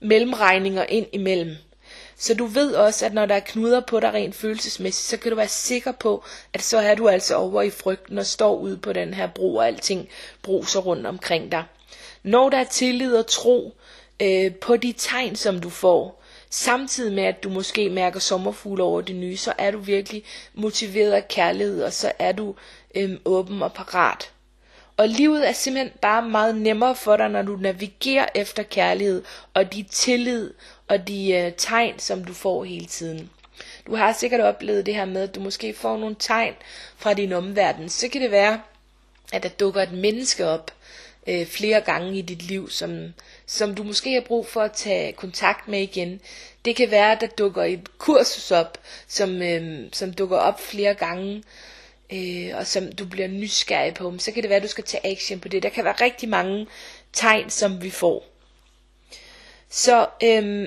mellemregninger 0.00 0.84
ind 0.88 1.06
imellem. 1.12 1.56
Så 2.20 2.34
du 2.34 2.46
ved 2.46 2.74
også, 2.74 3.06
at 3.06 3.14
når 3.14 3.26
der 3.26 3.34
er 3.34 3.40
knuder 3.40 3.80
på 3.80 4.00
dig 4.00 4.12
rent 4.12 4.34
følelsesmæssigt, 4.34 5.08
så 5.08 5.16
kan 5.16 5.30
du 5.30 5.36
være 5.36 5.48
sikker 5.48 5.92
på, 5.92 6.24
at 6.52 6.62
så 6.62 6.78
er 6.78 6.94
du 6.94 7.08
altså 7.08 7.34
over 7.34 7.62
i 7.62 7.70
frygten 7.70 8.18
og 8.18 8.26
står 8.26 8.56
ude 8.56 8.76
på 8.76 8.92
den 8.92 9.14
her 9.14 9.26
bro, 9.26 9.54
og 9.56 9.66
alting 9.66 10.08
bruser 10.42 10.80
rundt 10.80 11.06
omkring 11.06 11.52
dig. 11.52 11.64
Når 12.22 12.50
der 12.50 12.58
er 12.58 12.64
tillid 12.64 13.16
og 13.16 13.26
tro 13.26 13.76
øh, 14.22 14.54
på 14.54 14.76
de 14.76 14.92
tegn, 14.92 15.36
som 15.36 15.60
du 15.60 15.70
får, 15.70 16.22
samtidig 16.50 17.12
med 17.12 17.22
at 17.22 17.42
du 17.42 17.48
måske 17.48 17.90
mærker 17.90 18.20
sommerfugle 18.20 18.82
over 18.82 19.00
det 19.00 19.16
nye, 19.16 19.36
så 19.36 19.52
er 19.58 19.70
du 19.70 19.78
virkelig 19.78 20.24
motiveret 20.54 21.12
af 21.12 21.28
kærlighed, 21.28 21.82
og 21.82 21.92
så 21.92 22.12
er 22.18 22.32
du 22.32 22.54
øh, 22.94 23.10
åben 23.24 23.62
og 23.62 23.72
parat. 23.72 24.30
Og 24.96 25.08
livet 25.08 25.48
er 25.48 25.52
simpelthen 25.52 25.92
bare 26.02 26.22
meget 26.28 26.56
nemmere 26.56 26.94
for 26.94 27.16
dig, 27.16 27.28
når 27.28 27.42
du 27.42 27.56
navigerer 27.56 28.26
efter 28.34 28.62
kærlighed 28.62 29.22
og 29.54 29.72
de 29.72 29.82
tillid 29.82 30.50
og 30.88 31.08
de 31.08 31.32
øh, 31.32 31.52
tegn, 31.56 31.98
som 31.98 32.24
du 32.24 32.32
får 32.32 32.64
hele 32.64 32.86
tiden. 32.86 33.30
Du 33.86 33.96
har 33.96 34.12
sikkert 34.12 34.40
oplevet 34.40 34.86
det 34.86 34.94
her 34.94 35.04
med, 35.04 35.22
at 35.22 35.34
du 35.34 35.40
måske 35.40 35.74
får 35.74 35.96
nogle 35.96 36.16
tegn 36.18 36.54
fra 36.96 37.14
din 37.14 37.32
omverden. 37.32 37.88
Så 37.88 38.08
kan 38.08 38.20
det 38.20 38.30
være, 38.30 38.60
at 39.32 39.42
der 39.42 39.48
dukker 39.48 39.82
et 39.82 39.92
menneske 39.92 40.46
op 40.46 40.70
øh, 41.26 41.46
flere 41.46 41.80
gange 41.80 42.18
i 42.18 42.22
dit 42.22 42.42
liv, 42.42 42.70
som, 42.70 43.14
som 43.46 43.74
du 43.74 43.82
måske 43.82 44.14
har 44.14 44.20
brug 44.20 44.46
for 44.46 44.60
at 44.60 44.72
tage 44.72 45.12
kontakt 45.12 45.68
med 45.68 45.80
igen. 45.80 46.20
Det 46.64 46.76
kan 46.76 46.90
være, 46.90 47.12
at 47.12 47.20
der 47.20 47.26
dukker 47.26 47.62
et 47.62 47.98
kursus 47.98 48.50
op, 48.50 48.78
som, 49.08 49.42
øh, 49.42 49.88
som 49.92 50.12
dukker 50.12 50.36
op 50.36 50.60
flere 50.60 50.94
gange, 50.94 51.42
øh, 52.12 52.50
og 52.54 52.66
som 52.66 52.92
du 52.92 53.06
bliver 53.06 53.28
nysgerrig 53.28 53.94
på. 53.94 54.14
Så 54.18 54.32
kan 54.32 54.42
det 54.42 54.50
være, 54.50 54.56
at 54.56 54.62
du 54.62 54.68
skal 54.68 54.84
tage 54.84 55.06
action 55.12 55.40
på 55.40 55.48
det. 55.48 55.62
Der 55.62 55.68
kan 55.68 55.84
være 55.84 55.94
rigtig 56.00 56.28
mange 56.28 56.66
tegn, 57.12 57.50
som 57.50 57.82
vi 57.82 57.90
får. 57.90 58.24
Så 59.70 60.06
øhm, 60.22 60.66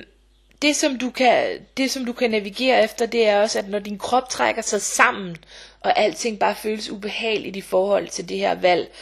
det 0.62 0.76
som 0.76 0.98
du 0.98 1.10
kan 1.10 1.58
det 1.76 1.90
som 1.90 2.04
du 2.04 2.12
kan 2.12 2.30
navigere 2.30 2.84
efter 2.84 3.06
det 3.06 3.28
er 3.28 3.40
også 3.40 3.58
at 3.58 3.68
når 3.68 3.78
din 3.78 3.98
krop 3.98 4.28
trækker 4.28 4.62
sig 4.62 4.82
sammen 4.82 5.36
og 5.80 5.98
alting 5.98 6.38
bare 6.38 6.54
føles 6.54 6.90
ubehageligt 6.90 7.56
i 7.56 7.60
forhold 7.60 8.08
til 8.08 8.28
det 8.28 8.38
her 8.38 8.54
valg 8.54 8.92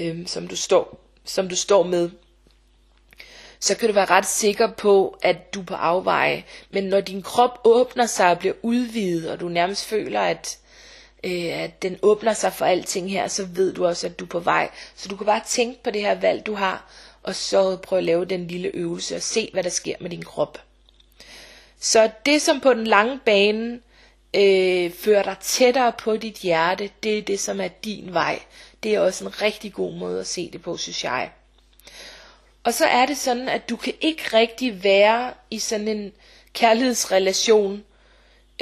øhm, 0.00 0.26
som 0.26 0.48
du 0.48 0.56
står 0.56 1.00
som 1.24 1.48
du 1.48 1.56
står 1.56 1.82
med 1.82 2.10
så 3.62 3.76
kan 3.76 3.88
du 3.88 3.94
være 3.94 4.10
ret 4.10 4.26
sikker 4.26 4.70
på 4.70 5.18
at 5.22 5.54
du 5.54 5.60
er 5.60 5.64
på 5.64 5.74
afveje. 5.74 6.44
Men 6.70 6.84
når 6.84 7.00
din 7.00 7.22
krop 7.22 7.60
åbner 7.64 8.06
sig 8.06 8.30
og 8.30 8.38
bliver 8.38 8.54
udvidet 8.62 9.30
og 9.30 9.40
du 9.40 9.48
nærmest 9.48 9.84
føler 9.86 10.20
at 10.20 10.58
øh, 11.24 11.62
at 11.62 11.82
den 11.82 11.98
åbner 12.02 12.32
sig 12.32 12.52
for 12.52 12.64
alting 12.64 13.10
her 13.10 13.28
så 13.28 13.44
ved 13.44 13.74
du 13.74 13.86
også 13.86 14.06
at 14.06 14.18
du 14.18 14.24
er 14.24 14.28
på 14.28 14.40
vej. 14.40 14.70
Så 14.94 15.08
du 15.08 15.16
kan 15.16 15.26
bare 15.26 15.40
tænke 15.46 15.82
på 15.82 15.90
det 15.90 16.00
her 16.00 16.14
valg 16.14 16.46
du 16.46 16.54
har 16.54 16.90
og 17.22 17.34
så 17.34 17.76
prøve 17.76 17.98
at 17.98 18.04
lave 18.04 18.24
den 18.24 18.46
lille 18.46 18.70
øvelse 18.74 19.16
og 19.16 19.22
se 19.22 19.50
hvad 19.52 19.62
der 19.62 19.70
sker 19.70 19.94
med 20.00 20.10
din 20.10 20.22
krop 20.22 20.58
så 21.84 22.10
det 22.26 22.42
som 22.42 22.60
på 22.60 22.74
den 22.74 22.86
lange 22.86 23.20
bane 23.24 23.80
øh, 24.34 24.92
fører 24.92 25.22
dig 25.22 25.36
tættere 25.40 25.92
på 25.92 26.16
dit 26.16 26.36
hjerte, 26.36 26.90
det 27.02 27.18
er 27.18 27.22
det 27.22 27.40
som 27.40 27.60
er 27.60 27.68
din 27.68 28.14
vej. 28.14 28.40
Det 28.82 28.94
er 28.94 29.00
også 29.00 29.24
en 29.24 29.42
rigtig 29.42 29.72
god 29.72 29.94
måde 29.94 30.20
at 30.20 30.26
se 30.26 30.50
det 30.50 30.62
på, 30.62 30.76
synes 30.76 31.04
jeg. 31.04 31.30
Og 32.64 32.74
så 32.74 32.84
er 32.84 33.06
det 33.06 33.16
sådan, 33.16 33.48
at 33.48 33.68
du 33.70 33.76
kan 33.76 33.94
ikke 34.00 34.22
rigtig 34.32 34.84
være 34.84 35.32
i 35.50 35.58
sådan 35.58 35.88
en 35.88 36.12
kærlighedsrelation, 36.52 37.84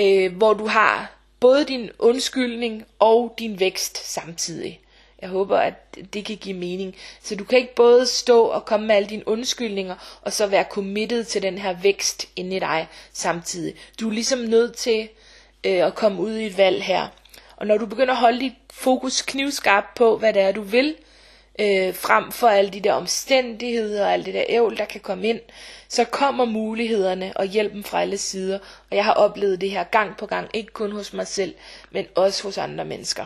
øh, 0.00 0.36
hvor 0.36 0.54
du 0.54 0.66
har 0.66 1.16
både 1.40 1.64
din 1.64 1.90
undskyldning 1.98 2.84
og 2.98 3.34
din 3.38 3.60
vækst 3.60 4.12
samtidig. 4.12 4.80
Jeg 5.22 5.28
håber, 5.28 5.58
at 5.58 5.74
det 6.12 6.24
kan 6.24 6.36
give 6.36 6.56
mening. 6.56 6.96
Så 7.22 7.36
du 7.36 7.44
kan 7.44 7.58
ikke 7.58 7.74
både 7.74 8.06
stå 8.06 8.42
og 8.44 8.64
komme 8.64 8.86
med 8.86 8.94
alle 8.94 9.08
dine 9.08 9.28
undskyldninger, 9.28 10.20
og 10.22 10.32
så 10.32 10.46
være 10.46 10.64
committed 10.70 11.24
til 11.24 11.42
den 11.42 11.58
her 11.58 11.72
vækst 11.82 12.28
inde 12.36 12.56
i 12.56 12.58
dig 12.58 12.88
samtidig. 13.12 13.74
Du 14.00 14.08
er 14.08 14.12
ligesom 14.12 14.38
nødt 14.38 14.76
til 14.76 15.08
øh, 15.64 15.86
at 15.86 15.94
komme 15.94 16.22
ud 16.22 16.36
i 16.36 16.46
et 16.46 16.58
valg 16.58 16.82
her. 16.82 17.08
Og 17.56 17.66
når 17.66 17.78
du 17.78 17.86
begynder 17.86 18.14
at 18.14 18.20
holde 18.20 18.40
dit 18.40 18.52
fokus 18.72 19.22
knivskarpt 19.22 19.94
på, 19.94 20.16
hvad 20.16 20.32
det 20.32 20.42
er, 20.42 20.52
du 20.52 20.62
vil, 20.62 20.94
øh, 21.58 21.94
frem 21.94 22.32
for 22.32 22.48
alle 22.48 22.70
de 22.70 22.80
der 22.80 22.92
omstændigheder 22.92 24.04
og 24.04 24.12
alt 24.12 24.26
det 24.26 24.34
der 24.34 24.44
ævl, 24.48 24.76
der 24.76 24.84
kan 24.84 25.00
komme 25.00 25.28
ind, 25.28 25.40
så 25.88 26.04
kommer 26.04 26.44
mulighederne 26.44 27.32
og 27.36 27.44
hjælpen 27.44 27.84
fra 27.84 28.02
alle 28.02 28.18
sider. 28.18 28.58
Og 28.90 28.96
jeg 28.96 29.04
har 29.04 29.12
oplevet 29.12 29.60
det 29.60 29.70
her 29.70 29.84
gang 29.84 30.16
på 30.16 30.26
gang, 30.26 30.48
ikke 30.54 30.72
kun 30.72 30.92
hos 30.92 31.12
mig 31.12 31.26
selv, 31.26 31.54
men 31.90 32.06
også 32.14 32.42
hos 32.42 32.58
andre 32.58 32.84
mennesker. 32.84 33.24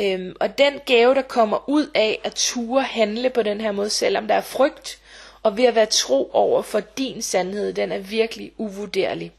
Øhm, 0.00 0.36
og 0.40 0.58
den 0.58 0.80
gave, 0.86 1.14
der 1.14 1.22
kommer 1.22 1.68
ud 1.68 1.90
af 1.94 2.20
at 2.24 2.34
ture 2.34 2.82
handle 2.82 3.30
på 3.30 3.42
den 3.42 3.60
her 3.60 3.72
måde, 3.72 3.90
selvom 3.90 4.28
der 4.28 4.34
er 4.34 4.40
frygt, 4.40 4.98
og 5.42 5.56
ved 5.56 5.64
at 5.64 5.74
være 5.74 5.86
tro 5.86 6.30
over 6.32 6.62
for 6.62 6.80
din 6.80 7.22
sandhed, 7.22 7.72
den 7.72 7.92
er 7.92 7.98
virkelig 7.98 8.52
uvurderlig. 8.56 9.32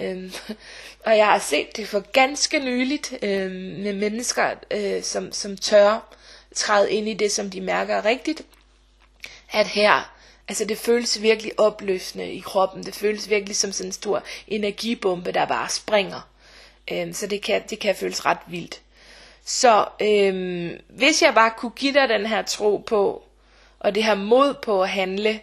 Øhm, 0.00 0.32
og 1.06 1.16
jeg 1.16 1.26
har 1.26 1.38
set 1.38 1.76
det 1.76 1.88
for 1.88 2.00
ganske 2.00 2.58
nyligt 2.58 3.12
øhm, 3.22 3.52
med 3.82 3.92
mennesker, 3.92 4.50
øh, 4.70 5.02
som, 5.02 5.32
som 5.32 5.56
tør 5.56 6.16
træde 6.54 6.92
ind 6.92 7.08
i 7.08 7.14
det, 7.14 7.32
som 7.32 7.50
de 7.50 7.60
mærker 7.60 8.04
rigtigt. 8.04 8.42
At 9.52 9.66
her, 9.66 10.14
altså 10.48 10.64
det 10.64 10.78
føles 10.78 11.22
virkelig 11.22 11.60
opløsende 11.60 12.32
i 12.32 12.40
kroppen. 12.40 12.84
Det 12.84 12.94
føles 12.94 13.30
virkelig 13.30 13.56
som 13.56 13.72
sådan 13.72 13.88
en 13.88 13.92
stor 13.92 14.22
energibombe, 14.48 15.32
der 15.32 15.44
bare 15.44 15.68
springer. 15.68 16.28
Øhm, 16.92 17.12
så 17.12 17.26
det 17.26 17.42
kan, 17.42 17.62
det 17.70 17.78
kan 17.78 17.96
føles 17.96 18.26
ret 18.26 18.38
vildt. 18.46 18.80
Så 19.44 19.86
øhm, 20.02 20.80
hvis 20.88 21.22
jeg 21.22 21.34
bare 21.34 21.50
kunne 21.56 21.70
give 21.76 21.94
dig 21.94 22.08
den 22.08 22.26
her 22.26 22.42
tro 22.42 22.76
på, 22.86 23.22
og 23.78 23.94
det 23.94 24.04
her 24.04 24.14
mod 24.14 24.54
på 24.62 24.82
at 24.82 24.88
handle 24.88 25.40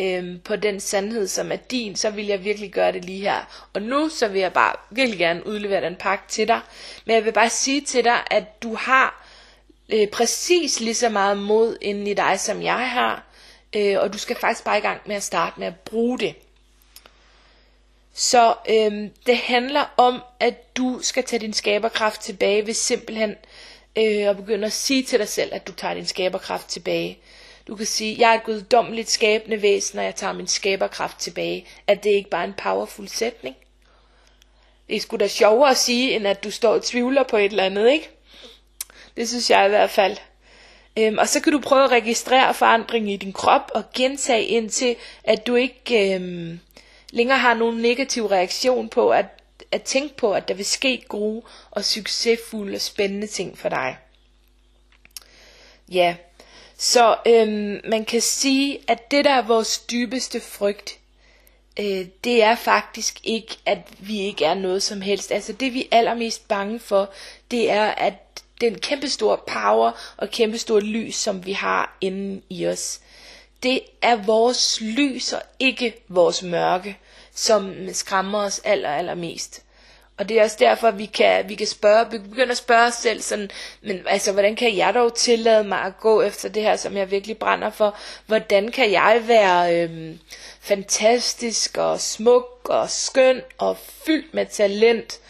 øhm, 0.00 0.40
på 0.44 0.56
den 0.56 0.80
sandhed, 0.80 1.28
som 1.28 1.52
er 1.52 1.56
din, 1.56 1.96
så 1.96 2.10
vil 2.10 2.26
jeg 2.26 2.44
virkelig 2.44 2.72
gøre 2.72 2.92
det 2.92 3.04
lige 3.04 3.20
her. 3.20 3.68
Og 3.74 3.82
nu 3.82 4.08
så 4.08 4.28
vil 4.28 4.40
jeg 4.40 4.52
bare 4.52 4.72
virkelig 4.90 5.18
gerne 5.18 5.46
udlevere 5.46 5.80
den 5.80 5.96
pakke 5.96 6.24
til 6.28 6.48
dig. 6.48 6.60
Men 7.04 7.14
jeg 7.14 7.24
vil 7.24 7.32
bare 7.32 7.50
sige 7.50 7.80
til 7.80 8.04
dig, 8.04 8.18
at 8.30 8.62
du 8.62 8.74
har 8.74 9.26
øh, 9.88 10.08
præcis 10.08 10.80
lige 10.80 10.94
så 10.94 11.08
meget 11.08 11.38
mod 11.38 11.76
inden 11.80 12.06
i 12.06 12.14
dig, 12.14 12.40
som 12.40 12.62
jeg 12.62 12.90
har. 12.90 13.24
Øh, 13.76 13.96
og 14.00 14.12
du 14.12 14.18
skal 14.18 14.36
faktisk 14.36 14.64
bare 14.64 14.78
i 14.78 14.80
gang 14.80 15.00
med 15.06 15.16
at 15.16 15.22
starte 15.22 15.60
med 15.60 15.66
at 15.66 15.80
bruge 15.80 16.18
det. 16.18 16.34
Så 18.20 18.54
øhm, 18.68 19.10
det 19.26 19.36
handler 19.36 19.94
om, 19.96 20.22
at 20.40 20.76
du 20.76 20.98
skal 21.02 21.24
tage 21.24 21.40
din 21.40 21.52
skaberkraft 21.52 22.20
tilbage 22.20 22.66
ved 22.66 22.74
simpelthen 22.74 23.30
øh, 23.98 24.28
at 24.28 24.36
begynde 24.36 24.66
at 24.66 24.72
sige 24.72 25.02
til 25.02 25.18
dig 25.18 25.28
selv, 25.28 25.54
at 25.54 25.66
du 25.66 25.72
tager 25.72 25.94
din 25.94 26.06
skaberkraft 26.06 26.68
tilbage. 26.68 27.18
Du 27.66 27.76
kan 27.76 27.86
sige, 27.86 28.16
jeg 28.18 28.30
er 28.30 28.34
et 28.34 28.44
guddommeligt 28.44 29.10
skabende 29.10 29.62
væsen, 29.62 29.98
og 29.98 30.04
jeg 30.04 30.14
tager 30.14 30.32
min 30.32 30.46
skaberkraft 30.46 31.18
tilbage. 31.18 31.66
At 31.86 32.04
det 32.04 32.10
ikke 32.10 32.30
bare 32.30 32.44
en 32.44 32.54
powerful 32.62 33.08
sætning. 33.08 33.56
Det 34.88 34.96
er 34.96 35.00
sgu 35.00 35.16
da 35.16 35.28
sjovere 35.28 35.70
at 35.70 35.76
sige, 35.76 36.16
end 36.16 36.26
at 36.26 36.44
du 36.44 36.50
står 36.50 36.74
og 36.74 36.84
tvivler 36.84 37.22
på 37.22 37.36
et 37.36 37.44
eller 37.44 37.64
andet, 37.64 37.90
ikke? 37.90 38.10
Det 39.16 39.28
synes 39.28 39.50
jeg 39.50 39.66
i 39.66 39.68
hvert 39.68 39.90
fald. 39.90 40.16
Øhm, 40.98 41.18
og 41.18 41.28
så 41.28 41.40
kan 41.40 41.52
du 41.52 41.60
prøve 41.60 41.84
at 41.84 41.90
registrere 41.90 42.54
forandring 42.54 43.12
i 43.12 43.16
din 43.16 43.32
krop 43.32 43.70
og 43.74 43.84
gentage 43.94 44.44
indtil, 44.44 44.96
at 45.24 45.46
du 45.46 45.54
ikke 45.54 46.14
øhm, 46.14 46.60
længere 47.10 47.38
har 47.38 47.54
nogen 47.54 47.76
negativ 47.76 48.26
reaktion 48.26 48.88
på 48.88 49.10
at, 49.10 49.26
at 49.72 49.82
tænke 49.82 50.16
på, 50.16 50.32
at 50.32 50.48
der 50.48 50.54
vil 50.54 50.66
ske 50.66 51.04
gode 51.08 51.42
og 51.70 51.84
succesfulde 51.84 52.74
og 52.74 52.80
spændende 52.80 53.26
ting 53.26 53.58
for 53.58 53.68
dig. 53.68 53.98
Ja, 55.88 56.16
så 56.78 57.16
øhm, 57.26 57.80
man 57.84 58.04
kan 58.04 58.20
sige, 58.20 58.78
at 58.88 59.10
det 59.10 59.24
der 59.24 59.30
er 59.30 59.42
vores 59.42 59.78
dybeste 59.78 60.40
frygt, 60.40 60.98
øh, 61.80 62.06
det 62.24 62.42
er 62.42 62.54
faktisk 62.54 63.20
ikke, 63.24 63.58
at 63.66 63.78
vi 63.98 64.20
ikke 64.20 64.44
er 64.44 64.54
noget 64.54 64.82
som 64.82 65.00
helst. 65.00 65.32
Altså 65.32 65.52
det 65.52 65.74
vi 65.74 65.88
er 65.90 65.98
allermest 65.98 66.48
bange 66.48 66.80
for, 66.80 67.10
det 67.50 67.70
er, 67.70 67.84
at 67.84 68.14
den 68.60 68.78
kæmpestore 68.78 69.38
power 69.46 69.92
og 70.16 70.30
kæmpestore 70.30 70.80
lys, 70.80 71.14
som 71.14 71.46
vi 71.46 71.52
har 71.52 71.96
inden 72.00 72.42
i 72.50 72.66
os, 72.66 73.00
det 73.62 73.80
er 74.02 74.16
vores 74.16 74.80
lys 74.80 75.32
og 75.32 75.42
ikke 75.58 75.94
vores 76.08 76.42
mørke, 76.42 76.98
som 77.34 77.74
skræmmer 77.92 78.38
os 78.38 78.60
aller, 78.64 78.90
allermest. 78.90 79.62
Og 80.18 80.28
det 80.28 80.38
er 80.38 80.44
også 80.44 80.56
derfor, 80.58 80.88
at 80.88 80.98
vi 80.98 81.06
kan, 81.06 81.48
vi 81.48 81.54
kan 81.54 81.66
spørge, 81.66 82.10
vi 82.10 82.18
begynder 82.18 82.50
at 82.50 82.56
spørge 82.56 82.86
os 82.86 82.94
selv 82.94 83.20
sådan, 83.20 83.50
men 83.82 84.02
altså, 84.06 84.32
hvordan 84.32 84.56
kan 84.56 84.76
jeg 84.76 84.94
dog 84.94 85.14
tillade 85.14 85.64
mig 85.64 85.78
at 85.78 86.00
gå 86.00 86.22
efter 86.22 86.48
det 86.48 86.62
her, 86.62 86.76
som 86.76 86.96
jeg 86.96 87.10
virkelig 87.10 87.38
brænder 87.38 87.70
for? 87.70 87.96
Hvordan 88.26 88.70
kan 88.70 88.92
jeg 88.92 89.22
være 89.26 89.82
øhm, 89.82 90.18
fantastisk 90.60 91.76
og 91.76 92.00
smuk 92.00 92.44
og 92.64 92.90
skøn 92.90 93.42
og 93.58 93.76
fyldt 93.78 94.34
med 94.34 94.46
talent 94.46 95.20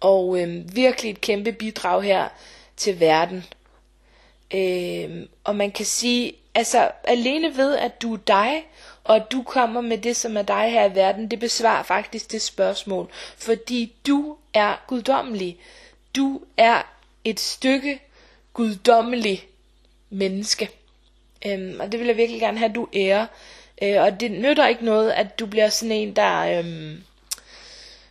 og 0.00 0.40
øhm, 0.40 0.64
virkelig 0.72 1.10
et 1.10 1.20
kæmpe 1.20 1.52
bidrag 1.52 2.02
her 2.02 2.28
til 2.76 3.00
verden? 3.00 3.44
Øhm, 4.54 5.28
og 5.44 5.56
man 5.56 5.70
kan 5.70 5.86
sige, 5.86 6.32
altså 6.56 6.90
alene 7.04 7.56
ved, 7.56 7.76
at 7.76 8.02
du 8.02 8.14
er 8.14 8.18
dig, 8.26 8.66
og 9.04 9.16
at 9.16 9.32
du 9.32 9.42
kommer 9.42 9.80
med 9.80 9.98
det, 9.98 10.16
som 10.16 10.36
er 10.36 10.42
dig 10.42 10.70
her 10.70 10.90
i 10.90 10.94
verden, 10.94 11.30
det 11.30 11.38
besvarer 11.40 11.82
faktisk 11.82 12.32
det 12.32 12.42
spørgsmål. 12.42 13.10
Fordi 13.36 13.92
du 14.06 14.36
er 14.54 14.84
guddommelig. 14.86 15.58
Du 16.16 16.40
er 16.56 16.82
et 17.24 17.40
stykke 17.40 18.00
guddommelig 18.52 19.46
menneske. 20.10 20.70
Øhm, 21.46 21.80
og 21.80 21.92
det 21.92 22.00
vil 22.00 22.06
jeg 22.06 22.16
virkelig 22.16 22.40
gerne 22.40 22.58
have, 22.58 22.68
at 22.68 22.74
du 22.74 22.88
ærer. 22.94 23.26
Øh, 23.82 24.02
og 24.02 24.20
det 24.20 24.30
nytter 24.30 24.66
ikke 24.66 24.84
noget, 24.84 25.10
at 25.10 25.38
du 25.38 25.46
bliver 25.46 25.68
sådan 25.68 25.92
en, 25.92 26.16
der, 26.16 26.58
øhm, 26.58 27.02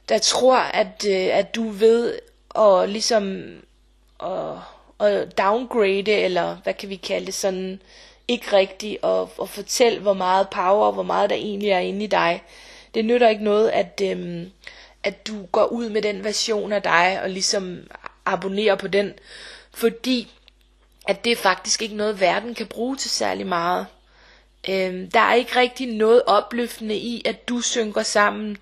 der 0.10 0.18
tror, 0.18 0.58
at, 0.58 1.06
øh, 1.08 1.38
at 1.38 1.56
du 1.56 1.70
ved 1.70 2.20
at 2.60 2.90
ligesom 2.90 3.56
at, 4.24 4.58
at 5.00 5.38
downgrade, 5.38 6.12
eller 6.12 6.56
hvad 6.64 6.74
kan 6.74 6.90
vi 6.90 6.96
kalde 6.96 7.26
det, 7.26 7.34
sådan 7.34 7.82
ikke 8.28 8.54
rigtigt 8.54 9.06
at, 9.06 9.28
at 9.42 9.50
fortælle, 9.50 10.00
hvor 10.00 10.14
meget 10.14 10.50
power 10.50 10.86
og 10.86 10.94
hvor 10.94 11.04
meget 11.04 11.30
der 11.30 11.36
egentlig 11.36 11.70
er 11.70 11.80
inde 11.80 12.04
i 12.04 12.08
dig. 12.08 12.44
Det 12.94 13.06
nytter 13.06 13.30
ikke 13.30 13.44
noget, 13.44 13.70
at, 13.70 14.02
øhm, 14.04 14.52
at 15.04 15.28
du 15.28 15.46
går 15.46 15.66
ud 15.66 15.90
med 15.90 16.02
den 16.02 16.24
version 16.24 16.72
af 16.72 16.82
dig 16.82 17.20
og 17.24 17.30
ligesom 17.30 17.80
abonnerer 18.26 18.76
på 18.76 18.88
den, 18.88 19.14
fordi 19.74 20.32
at 21.08 21.24
det 21.24 21.32
er 21.32 21.36
faktisk 21.36 21.82
ikke 21.82 21.96
noget, 21.96 22.20
verden 22.20 22.56
kan 22.56 22.68
bruge 22.68 22.96
til 22.96 23.10
særlig 23.10 23.48
meget. 23.48 23.86
Øhm, 24.70 25.12
der 25.12 25.20
er 25.20 25.34
ikke 25.34 25.60
rigtig 25.60 25.88
noget 25.88 26.22
opløftende 26.28 26.96
i, 26.96 27.22
at 27.26 27.50
du 27.50 27.62
synker 27.62 28.04
sammen, 28.04 28.58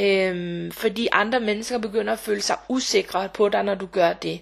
øhm, 0.00 0.72
fordi 0.72 1.08
andre 1.12 1.40
mennesker 1.40 1.78
begynder 1.78 2.12
at 2.12 2.18
føle 2.18 2.42
sig 2.42 2.56
usikre 2.68 3.28
på 3.34 3.48
dig, 3.48 3.62
når 3.62 3.74
du 3.74 3.86
gør 3.86 4.12
det. 4.12 4.40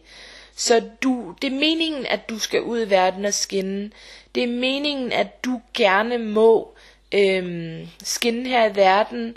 Så 0.63 0.83
du, 1.03 1.35
det 1.43 1.53
er 1.53 1.59
meningen, 1.59 2.07
at 2.07 2.29
du 2.29 2.39
skal 2.39 2.63
ud 2.63 2.87
i 2.87 2.91
verden 2.91 3.25
og 3.25 3.35
skinne. 3.35 3.91
Det 4.35 4.43
er 4.43 4.47
meningen, 4.47 5.13
at 5.13 5.45
du 5.45 5.61
gerne 5.75 6.19
må 6.19 6.75
øhm, 7.13 7.89
skinne 8.03 8.49
her 8.49 8.71
i 8.71 8.77
verden 8.77 9.37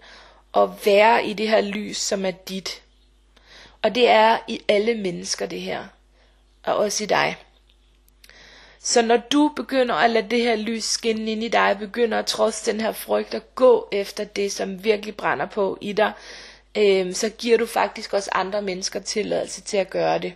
og 0.52 0.80
være 0.86 1.26
i 1.26 1.34
det 1.34 1.50
her 1.50 1.62
lys, 1.62 1.98
som 1.98 2.26
er 2.26 2.32
dit. 2.32 2.82
Og 3.82 3.96
det 3.96 4.10
er 4.10 4.38
i 4.48 4.62
alle 4.68 4.96
mennesker 4.96 5.46
det 5.46 5.62
her. 5.62 5.86
Og 6.64 6.76
også 6.76 7.04
i 7.04 7.08
dig. 7.08 7.38
Så 8.80 9.02
når 9.02 9.18
du 9.18 9.52
begynder 9.56 9.96
at 9.96 10.10
lade 10.10 10.30
det 10.30 10.42
her 10.42 10.56
lys 10.56 10.84
skinne 10.84 11.32
ind 11.32 11.44
i 11.44 11.48
dig, 11.48 11.78
begynder 11.80 12.20
at 12.20 12.26
trods 12.26 12.62
den 12.62 12.82
her 12.82 12.92
frygt 12.92 13.34
at 13.34 13.56
gå 13.56 13.88
efter 13.92 14.24
det, 14.24 14.52
som 14.52 14.84
virkelig 14.84 15.16
brænder 15.16 15.46
på 15.46 15.78
i 15.82 15.94
dig, 15.94 16.12
øh, 16.78 17.14
så 17.14 17.30
giver 17.30 17.58
du 17.58 17.66
faktisk 17.66 18.14
også 18.14 18.30
andre 18.34 18.62
mennesker 18.62 19.00
tilladelse 19.00 19.62
til 19.62 19.78
at 19.78 19.90
gøre 19.90 20.20
det. 20.20 20.34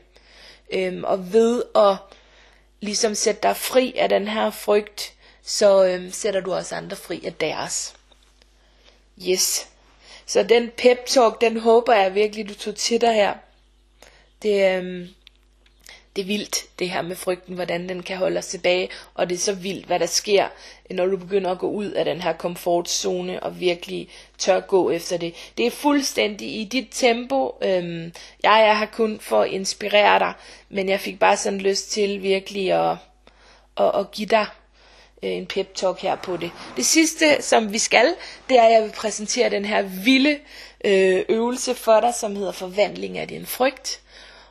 Øhm, 0.72 1.04
og 1.04 1.34
ved 1.34 1.64
at 1.76 1.96
ligesom 2.82 3.16
sætte 3.16 3.42
dig 3.44 3.58
fri 3.58 3.94
af 3.98 4.10
den 4.10 4.28
her 4.28 4.50
frygt, 4.50 5.14
så 5.44 5.86
øhm, 5.86 6.12
sætter 6.12 6.42
du 6.42 6.54
også 6.54 6.76
andre 6.76 6.98
fri 6.98 7.22
af 7.26 7.34
deres. 7.34 7.94
Yes. 9.28 9.68
Så 10.26 10.44
den 10.44 10.72
pep 10.78 11.06
talk, 11.06 11.42
den 11.42 11.60
håber 11.60 11.94
jeg 11.94 12.16
virkelig, 12.16 12.50
du 12.50 12.54
tog 12.54 12.76
til 12.76 13.02
dig 13.02 13.14
her. 13.14 13.34
Det, 14.42 14.78
øhm, 14.78 15.08
det 16.20 16.26
er 16.26 16.38
vildt, 16.38 16.80
det 16.80 16.90
her 16.90 17.02
med 17.02 17.16
frygten, 17.16 17.56
hvordan 17.56 17.90
den 17.90 18.04
kan 18.04 18.18
holde 18.18 18.38
os 18.38 18.48
tilbage, 18.48 18.90
og 19.14 19.30
det 19.30 19.36
er 19.36 19.40
så 19.40 19.54
vildt, 19.54 19.86
hvad 19.86 20.00
der 20.00 20.06
sker, 20.06 20.48
når 20.92 21.06
du 21.06 21.18
begynder 21.18 21.52
at 21.52 21.60
gå 21.60 21.70
ud 21.70 21.86
af 21.86 22.06
den 22.06 22.22
her 22.22 22.34
komfortzone, 22.34 23.44
og 23.44 23.60
virkelig 23.60 24.10
tør 24.38 24.60
gå 24.60 24.90
efter 24.90 25.18
det. 25.18 25.34
Det 25.58 25.66
er 25.66 25.72
fuldstændig 25.72 26.62
i 26.62 26.64
dit 26.64 26.88
tempo. 26.92 27.56
Øhm, 27.62 28.14
jeg 28.44 28.62
er 28.62 28.74
her 28.74 28.86
kun 28.86 29.20
for 29.20 29.42
at 29.42 29.50
inspirere 29.50 30.20
dig, 30.20 30.34
men 30.70 30.90
jeg 30.90 31.00
fik 31.00 31.20
bare 31.20 31.38
sådan 31.38 31.60
lyst 31.60 31.92
til 31.92 32.24
virkelig 32.24 32.72
at, 32.72 32.98
at, 33.78 33.92
at 34.00 34.12
give 34.12 34.28
dig 34.28 34.46
øh, 35.24 35.32
en 35.32 35.46
pep 35.46 35.76
talk 35.76 36.00
her 36.00 36.16
på 36.16 36.38
det. 36.38 36.52
Det 36.78 36.86
sidste, 36.86 37.42
som 37.42 37.74
vi 37.74 37.78
skal, 37.78 38.14
det 38.50 38.58
er, 38.58 38.64
at 38.64 38.74
jeg 38.74 38.84
vil 38.84 38.92
præsentere 38.92 39.50
den 39.50 39.66
her 39.66 39.82
vilde 39.82 40.40
øh, 40.86 41.26
øvelse 41.30 41.76
for 41.76 42.00
dig, 42.00 42.14
som 42.14 42.36
hedder 42.36 42.52
forvandling 42.52 43.18
af 43.18 43.28
din 43.28 43.46
frygt. 43.46 44.02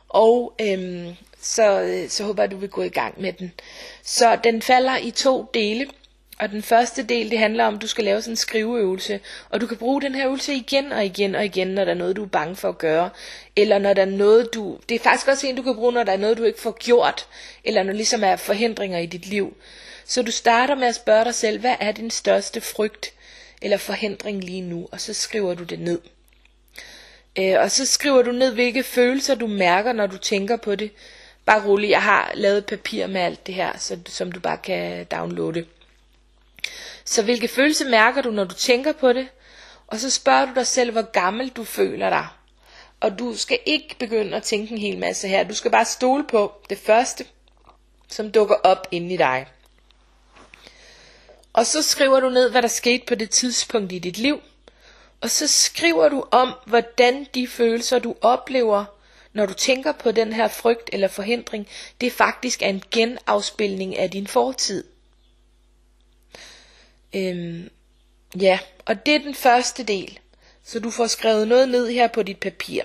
Og 0.09 0.53
øhm, 0.61 1.15
så, 1.41 1.81
øh, 1.81 2.09
så 2.09 2.23
håber 2.23 2.43
jeg, 2.43 2.51
du 2.51 2.57
vil 2.57 2.69
gå 2.69 2.81
i 2.81 2.89
gang 2.89 3.21
med 3.21 3.33
den. 3.33 3.51
Så 4.03 4.39
den 4.43 4.61
falder 4.61 4.97
i 4.97 5.11
to 5.11 5.45
dele. 5.53 5.87
Og 6.39 6.49
den 6.49 6.63
første 6.63 7.03
del, 7.03 7.31
det 7.31 7.39
handler 7.39 7.65
om, 7.65 7.75
at 7.75 7.81
du 7.81 7.87
skal 7.87 8.03
lave 8.03 8.21
sådan 8.21 8.31
en 8.31 8.37
skriveøvelse. 8.37 9.19
Og 9.49 9.61
du 9.61 9.67
kan 9.67 9.77
bruge 9.77 10.01
den 10.01 10.15
her 10.15 10.27
øvelse 10.27 10.53
igen 10.53 10.91
og 10.91 11.05
igen 11.05 11.35
og 11.35 11.45
igen, 11.45 11.67
når 11.67 11.85
der 11.85 11.91
er 11.91 11.95
noget, 11.95 12.15
du 12.15 12.23
er 12.23 12.27
bange 12.27 12.55
for 12.55 12.69
at 12.69 12.77
gøre. 12.77 13.09
Eller 13.55 13.79
når 13.79 13.93
der 13.93 14.01
er 14.01 14.05
noget, 14.05 14.53
du... 14.53 14.77
Det 14.89 14.95
er 14.95 14.99
faktisk 14.99 15.27
også 15.27 15.47
en, 15.47 15.55
du 15.55 15.61
kan 15.61 15.75
bruge, 15.75 15.93
når 15.93 16.03
der 16.03 16.11
er 16.11 16.17
noget, 16.17 16.37
du 16.37 16.43
ikke 16.43 16.61
får 16.61 16.77
gjort. 16.79 17.27
Eller 17.63 17.83
når 17.83 17.93
ligesom 17.93 18.23
er 18.23 18.35
forhindringer 18.35 18.99
i 18.99 19.05
dit 19.05 19.25
liv. 19.25 19.57
Så 20.05 20.21
du 20.21 20.31
starter 20.31 20.75
med 20.75 20.87
at 20.87 20.95
spørge 20.95 21.25
dig 21.25 21.35
selv, 21.35 21.59
hvad 21.59 21.75
er 21.79 21.91
din 21.91 22.11
største 22.11 22.61
frygt 22.61 23.13
eller 23.61 23.77
forhindring 23.77 24.43
lige 24.43 24.61
nu? 24.61 24.87
Og 24.91 25.01
så 25.01 25.13
skriver 25.13 25.53
du 25.53 25.63
det 25.63 25.79
ned. 25.79 26.01
Øh, 27.37 27.55
og 27.59 27.71
så 27.71 27.85
skriver 27.85 28.21
du 28.21 28.31
ned, 28.31 28.53
hvilke 28.53 28.83
følelser 28.83 29.35
du 29.35 29.47
mærker, 29.47 29.93
når 29.93 30.07
du 30.07 30.17
tænker 30.17 30.57
på 30.57 30.75
det 30.75 30.91
bare 31.49 31.65
rolig, 31.65 31.89
jeg 31.89 32.03
har 32.03 32.31
lavet 32.33 32.65
papir 32.65 33.07
med 33.07 33.21
alt 33.21 33.47
det 33.47 33.55
her, 33.55 33.77
så, 33.77 33.99
som 34.07 34.31
du 34.31 34.39
bare 34.39 34.57
kan 34.57 35.05
downloade. 35.05 35.65
Så 37.05 37.23
hvilke 37.23 37.47
følelser 37.47 37.89
mærker 37.89 38.21
du, 38.21 38.31
når 38.31 38.43
du 38.43 38.55
tænker 38.55 38.91
på 38.91 39.13
det? 39.13 39.27
Og 39.87 39.99
så 39.99 40.09
spørger 40.09 40.45
du 40.45 40.51
dig 40.55 40.67
selv, 40.67 40.91
hvor 40.91 41.11
gammel 41.11 41.49
du 41.49 41.63
føler 41.63 42.09
dig. 42.09 42.27
Og 42.99 43.19
du 43.19 43.35
skal 43.37 43.59
ikke 43.65 43.95
begynde 43.99 44.37
at 44.37 44.43
tænke 44.43 44.71
en 44.71 44.77
hel 44.77 44.99
masse 44.99 45.27
her. 45.27 45.43
Du 45.43 45.53
skal 45.53 45.71
bare 45.71 45.85
stole 45.85 46.23
på 46.27 46.53
det 46.69 46.77
første, 46.77 47.25
som 48.09 48.31
dukker 48.31 48.55
op 48.55 48.87
inde 48.91 49.13
i 49.13 49.17
dig. 49.17 49.47
Og 51.53 51.65
så 51.65 51.83
skriver 51.83 52.19
du 52.19 52.29
ned, 52.29 52.51
hvad 52.51 52.61
der 52.61 52.67
skete 52.67 53.05
på 53.07 53.15
det 53.15 53.29
tidspunkt 53.29 53.91
i 53.91 53.99
dit 53.99 54.17
liv. 54.17 54.41
Og 55.21 55.29
så 55.29 55.47
skriver 55.47 56.09
du 56.09 56.25
om, 56.31 56.53
hvordan 56.65 57.27
de 57.33 57.47
følelser, 57.47 57.99
du 57.99 58.15
oplever, 58.21 58.85
når 59.33 59.45
du 59.45 59.53
tænker 59.53 59.91
på 59.91 60.11
den 60.11 60.33
her 60.33 60.47
frygt 60.47 60.89
eller 60.93 61.07
forhindring, 61.07 61.67
det 62.01 62.11
faktisk 62.13 62.61
er 62.61 62.67
en 62.67 62.83
genafspilning 62.91 63.97
af 63.97 64.11
din 64.11 64.27
fortid. 64.27 64.83
Øhm, 67.15 67.69
ja, 68.41 68.59
og 68.85 69.05
det 69.05 69.15
er 69.15 69.19
den 69.19 69.35
første 69.35 69.83
del. 69.83 70.19
Så 70.63 70.79
du 70.79 70.89
får 70.91 71.07
skrevet 71.07 71.47
noget 71.47 71.69
ned 71.69 71.89
her 71.89 72.07
på 72.07 72.23
dit 72.23 72.37
papir. 72.37 72.83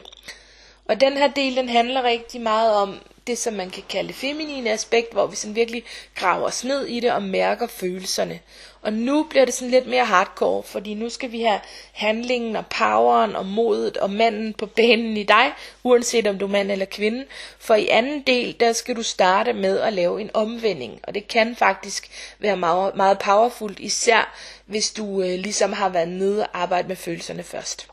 Og 0.84 1.00
den 1.00 1.12
her 1.12 1.32
del, 1.32 1.56
den 1.56 1.68
handler 1.68 2.02
rigtig 2.02 2.40
meget 2.40 2.74
om 2.74 3.00
det, 3.26 3.38
som 3.38 3.54
man 3.54 3.70
kan 3.70 3.82
kalde 3.88 4.12
feminine 4.12 4.70
aspekt, 4.70 5.12
hvor 5.12 5.26
vi 5.26 5.36
sådan 5.36 5.56
virkelig 5.56 5.84
graver 6.14 6.46
os 6.46 6.64
ned 6.64 6.86
i 6.86 7.00
det 7.00 7.12
og 7.12 7.22
mærker 7.22 7.66
følelserne. 7.66 8.40
Og 8.84 8.92
nu 8.92 9.26
bliver 9.30 9.44
det 9.44 9.54
sådan 9.54 9.70
lidt 9.70 9.86
mere 9.86 10.04
hardcore, 10.04 10.62
fordi 10.62 10.94
nu 10.94 11.08
skal 11.08 11.32
vi 11.32 11.42
have 11.42 11.60
handlingen 11.92 12.56
og 12.56 12.66
poweren 12.66 13.36
og 13.36 13.46
modet 13.46 13.96
og 13.96 14.10
manden 14.10 14.54
på 14.54 14.66
banen 14.66 15.16
i 15.16 15.22
dig, 15.22 15.52
uanset 15.82 16.26
om 16.26 16.38
du 16.38 16.46
er 16.46 16.50
mand 16.50 16.70
eller 16.70 16.86
kvinde. 16.86 17.24
For 17.58 17.74
i 17.74 17.88
anden 17.88 18.22
del, 18.26 18.56
der 18.60 18.72
skal 18.72 18.96
du 18.96 19.02
starte 19.02 19.52
med 19.52 19.80
at 19.80 19.92
lave 19.92 20.20
en 20.20 20.30
omvending, 20.34 21.00
og 21.02 21.14
det 21.14 21.28
kan 21.28 21.56
faktisk 21.56 22.10
være 22.38 22.56
meget, 22.56 22.96
meget 22.96 23.18
powerfult, 23.18 23.80
især 23.80 24.34
hvis 24.66 24.90
du 24.90 25.22
øh, 25.22 25.38
ligesom 25.38 25.72
har 25.72 25.88
været 25.88 26.08
nede 26.08 26.42
og 26.42 26.48
arbejde 26.52 26.88
med 26.88 26.96
følelserne 26.96 27.42
først. 27.42 27.88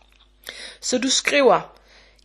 Så 0.82 0.98
du 0.98 1.10
skriver, 1.10 1.76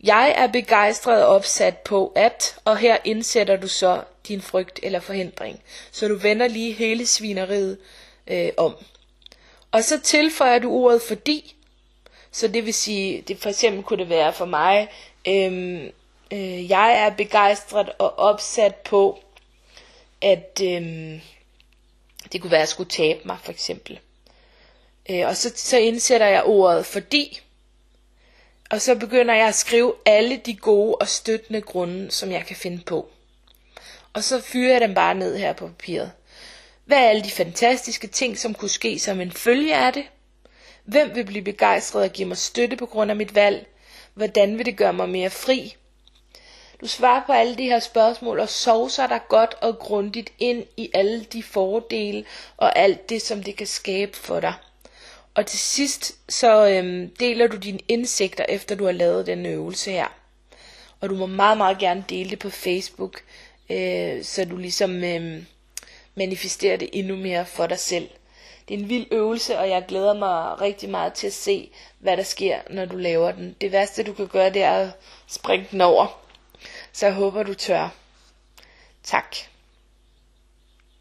jeg 0.03 0.33
er 0.37 0.47
begejstret 0.47 1.25
og 1.25 1.35
opsat 1.35 1.77
på 1.77 2.11
at, 2.15 2.55
og 2.65 2.77
her 2.77 2.97
indsætter 3.05 3.55
du 3.55 3.67
så 3.67 4.01
din 4.27 4.41
frygt 4.41 4.79
eller 4.83 4.99
forhindring. 4.99 5.61
Så 5.91 6.07
du 6.07 6.15
vender 6.15 6.47
lige 6.47 6.73
hele 6.73 7.05
svineriet 7.05 7.77
øh, 8.27 8.51
om. 8.57 8.75
Og 9.71 9.83
så 9.83 9.99
tilføjer 9.99 10.59
du 10.59 10.71
ordet 10.71 11.01
fordi. 11.01 11.55
Så 12.31 12.47
det 12.47 12.65
vil 12.65 12.73
sige, 12.73 13.21
det 13.21 13.37
for 13.39 13.49
eksempel 13.49 13.83
kunne 13.83 13.99
det 13.99 14.09
være 14.09 14.33
for 14.33 14.45
mig, 14.45 14.89
øhm, 15.27 15.91
øh, 16.31 16.69
jeg 16.69 16.93
er 16.93 17.09
begejstret 17.09 17.89
og 17.99 18.19
opsat 18.19 18.75
på, 18.75 19.19
at 20.21 20.61
øhm, 20.63 21.21
det 22.31 22.41
kunne 22.41 22.51
være, 22.51 22.59
at 22.59 22.61
jeg 22.61 22.67
skulle 22.67 22.89
tabe 22.89 23.19
mig 23.25 23.37
for 23.43 23.51
eksempel. 23.51 23.99
Øh, 25.09 25.27
og 25.27 25.37
så, 25.37 25.53
så 25.55 25.77
indsætter 25.77 26.27
jeg 26.27 26.43
ordet 26.43 26.85
fordi, 26.85 27.41
og 28.69 28.81
så 28.81 28.95
begynder 28.95 29.33
jeg 29.35 29.47
at 29.47 29.55
skrive 29.55 29.93
alle 30.05 30.41
de 30.45 30.55
gode 30.55 30.95
og 30.95 31.07
støttende 31.07 31.61
grunde, 31.61 32.11
som 32.11 32.31
jeg 32.31 32.45
kan 32.45 32.55
finde 32.55 32.83
på. 32.83 33.09
Og 34.13 34.23
så 34.23 34.41
fyrer 34.41 34.71
jeg 34.71 34.81
dem 34.81 34.93
bare 34.93 35.15
ned 35.15 35.37
her 35.37 35.53
på 35.53 35.67
papiret. 35.67 36.11
Hvad 36.87 36.97
er 36.97 37.09
alle 37.09 37.23
de 37.23 37.31
fantastiske 37.31 38.07
ting, 38.07 38.37
som 38.37 38.53
kunne 38.53 38.69
ske 38.69 38.99
som 38.99 39.21
en 39.21 39.31
følge 39.31 39.75
af 39.75 39.93
det? 39.93 40.03
Hvem 40.83 41.15
vil 41.15 41.25
blive 41.25 41.43
begejstret 41.43 42.03
og 42.03 42.09
give 42.09 42.27
mig 42.27 42.37
støtte 42.37 42.77
på 42.77 42.85
grund 42.85 43.11
af 43.11 43.17
mit 43.17 43.35
valg? 43.35 43.67
Hvordan 44.13 44.57
vil 44.57 44.65
det 44.65 44.77
gøre 44.77 44.93
mig 44.93 45.09
mere 45.09 45.29
fri? 45.29 45.75
Du 46.81 46.87
svarer 46.87 47.23
på 47.25 47.31
alle 47.31 47.55
de 47.55 47.63
her 47.63 47.79
spørgsmål 47.79 48.39
og 48.39 48.49
sovser 48.49 49.07
dig 49.07 49.21
godt 49.29 49.53
og 49.61 49.79
grundigt 49.79 50.29
ind 50.39 50.63
i 50.77 50.89
alle 50.93 51.23
de 51.23 51.43
fordele 51.43 52.25
og 52.57 52.79
alt 52.79 53.09
det, 53.09 53.21
som 53.21 53.43
det 53.43 53.55
kan 53.55 53.67
skabe 53.67 54.17
for 54.17 54.39
dig. 54.39 54.53
Og 55.35 55.45
til 55.45 55.59
sidst 55.59 56.15
så 56.29 56.67
øhm, 56.67 57.09
deler 57.19 57.47
du 57.47 57.57
dine 57.57 57.79
indsigter, 57.87 58.45
efter 58.49 58.75
du 58.75 58.85
har 58.85 58.91
lavet 58.91 59.27
den 59.27 59.45
øvelse 59.45 59.91
her. 59.91 60.07
Og 61.01 61.09
du 61.09 61.15
må 61.15 61.25
meget, 61.25 61.57
meget 61.57 61.77
gerne 61.77 62.05
dele 62.09 62.29
det 62.29 62.39
på 62.39 62.49
Facebook, 62.49 63.21
øh, 63.69 64.23
så 64.23 64.45
du 64.45 64.57
ligesom 64.57 65.03
øh, 65.03 65.43
manifesterer 66.17 66.77
det 66.77 66.89
endnu 66.93 67.15
mere 67.15 67.45
for 67.45 67.67
dig 67.67 67.79
selv. 67.79 68.09
Det 68.67 68.73
er 68.73 68.79
en 68.79 68.89
vild 68.89 69.07
øvelse, 69.11 69.59
og 69.59 69.69
jeg 69.69 69.85
glæder 69.87 70.13
mig 70.13 70.61
rigtig 70.61 70.89
meget 70.89 71.13
til 71.13 71.27
at 71.27 71.33
se, 71.33 71.69
hvad 71.99 72.17
der 72.17 72.23
sker, 72.23 72.59
når 72.69 72.85
du 72.85 72.97
laver 72.97 73.31
den. 73.31 73.55
Det 73.61 73.71
værste, 73.71 74.03
du 74.03 74.13
kan 74.13 74.27
gøre, 74.27 74.49
det 74.49 74.63
er 74.63 74.73
at 74.77 74.89
springe 75.27 75.67
den 75.71 75.81
over. 75.81 76.19
Så 76.93 77.05
jeg 77.05 77.15
håber, 77.15 77.43
du 77.43 77.53
tør. 77.53 77.89
Tak. 79.03 79.35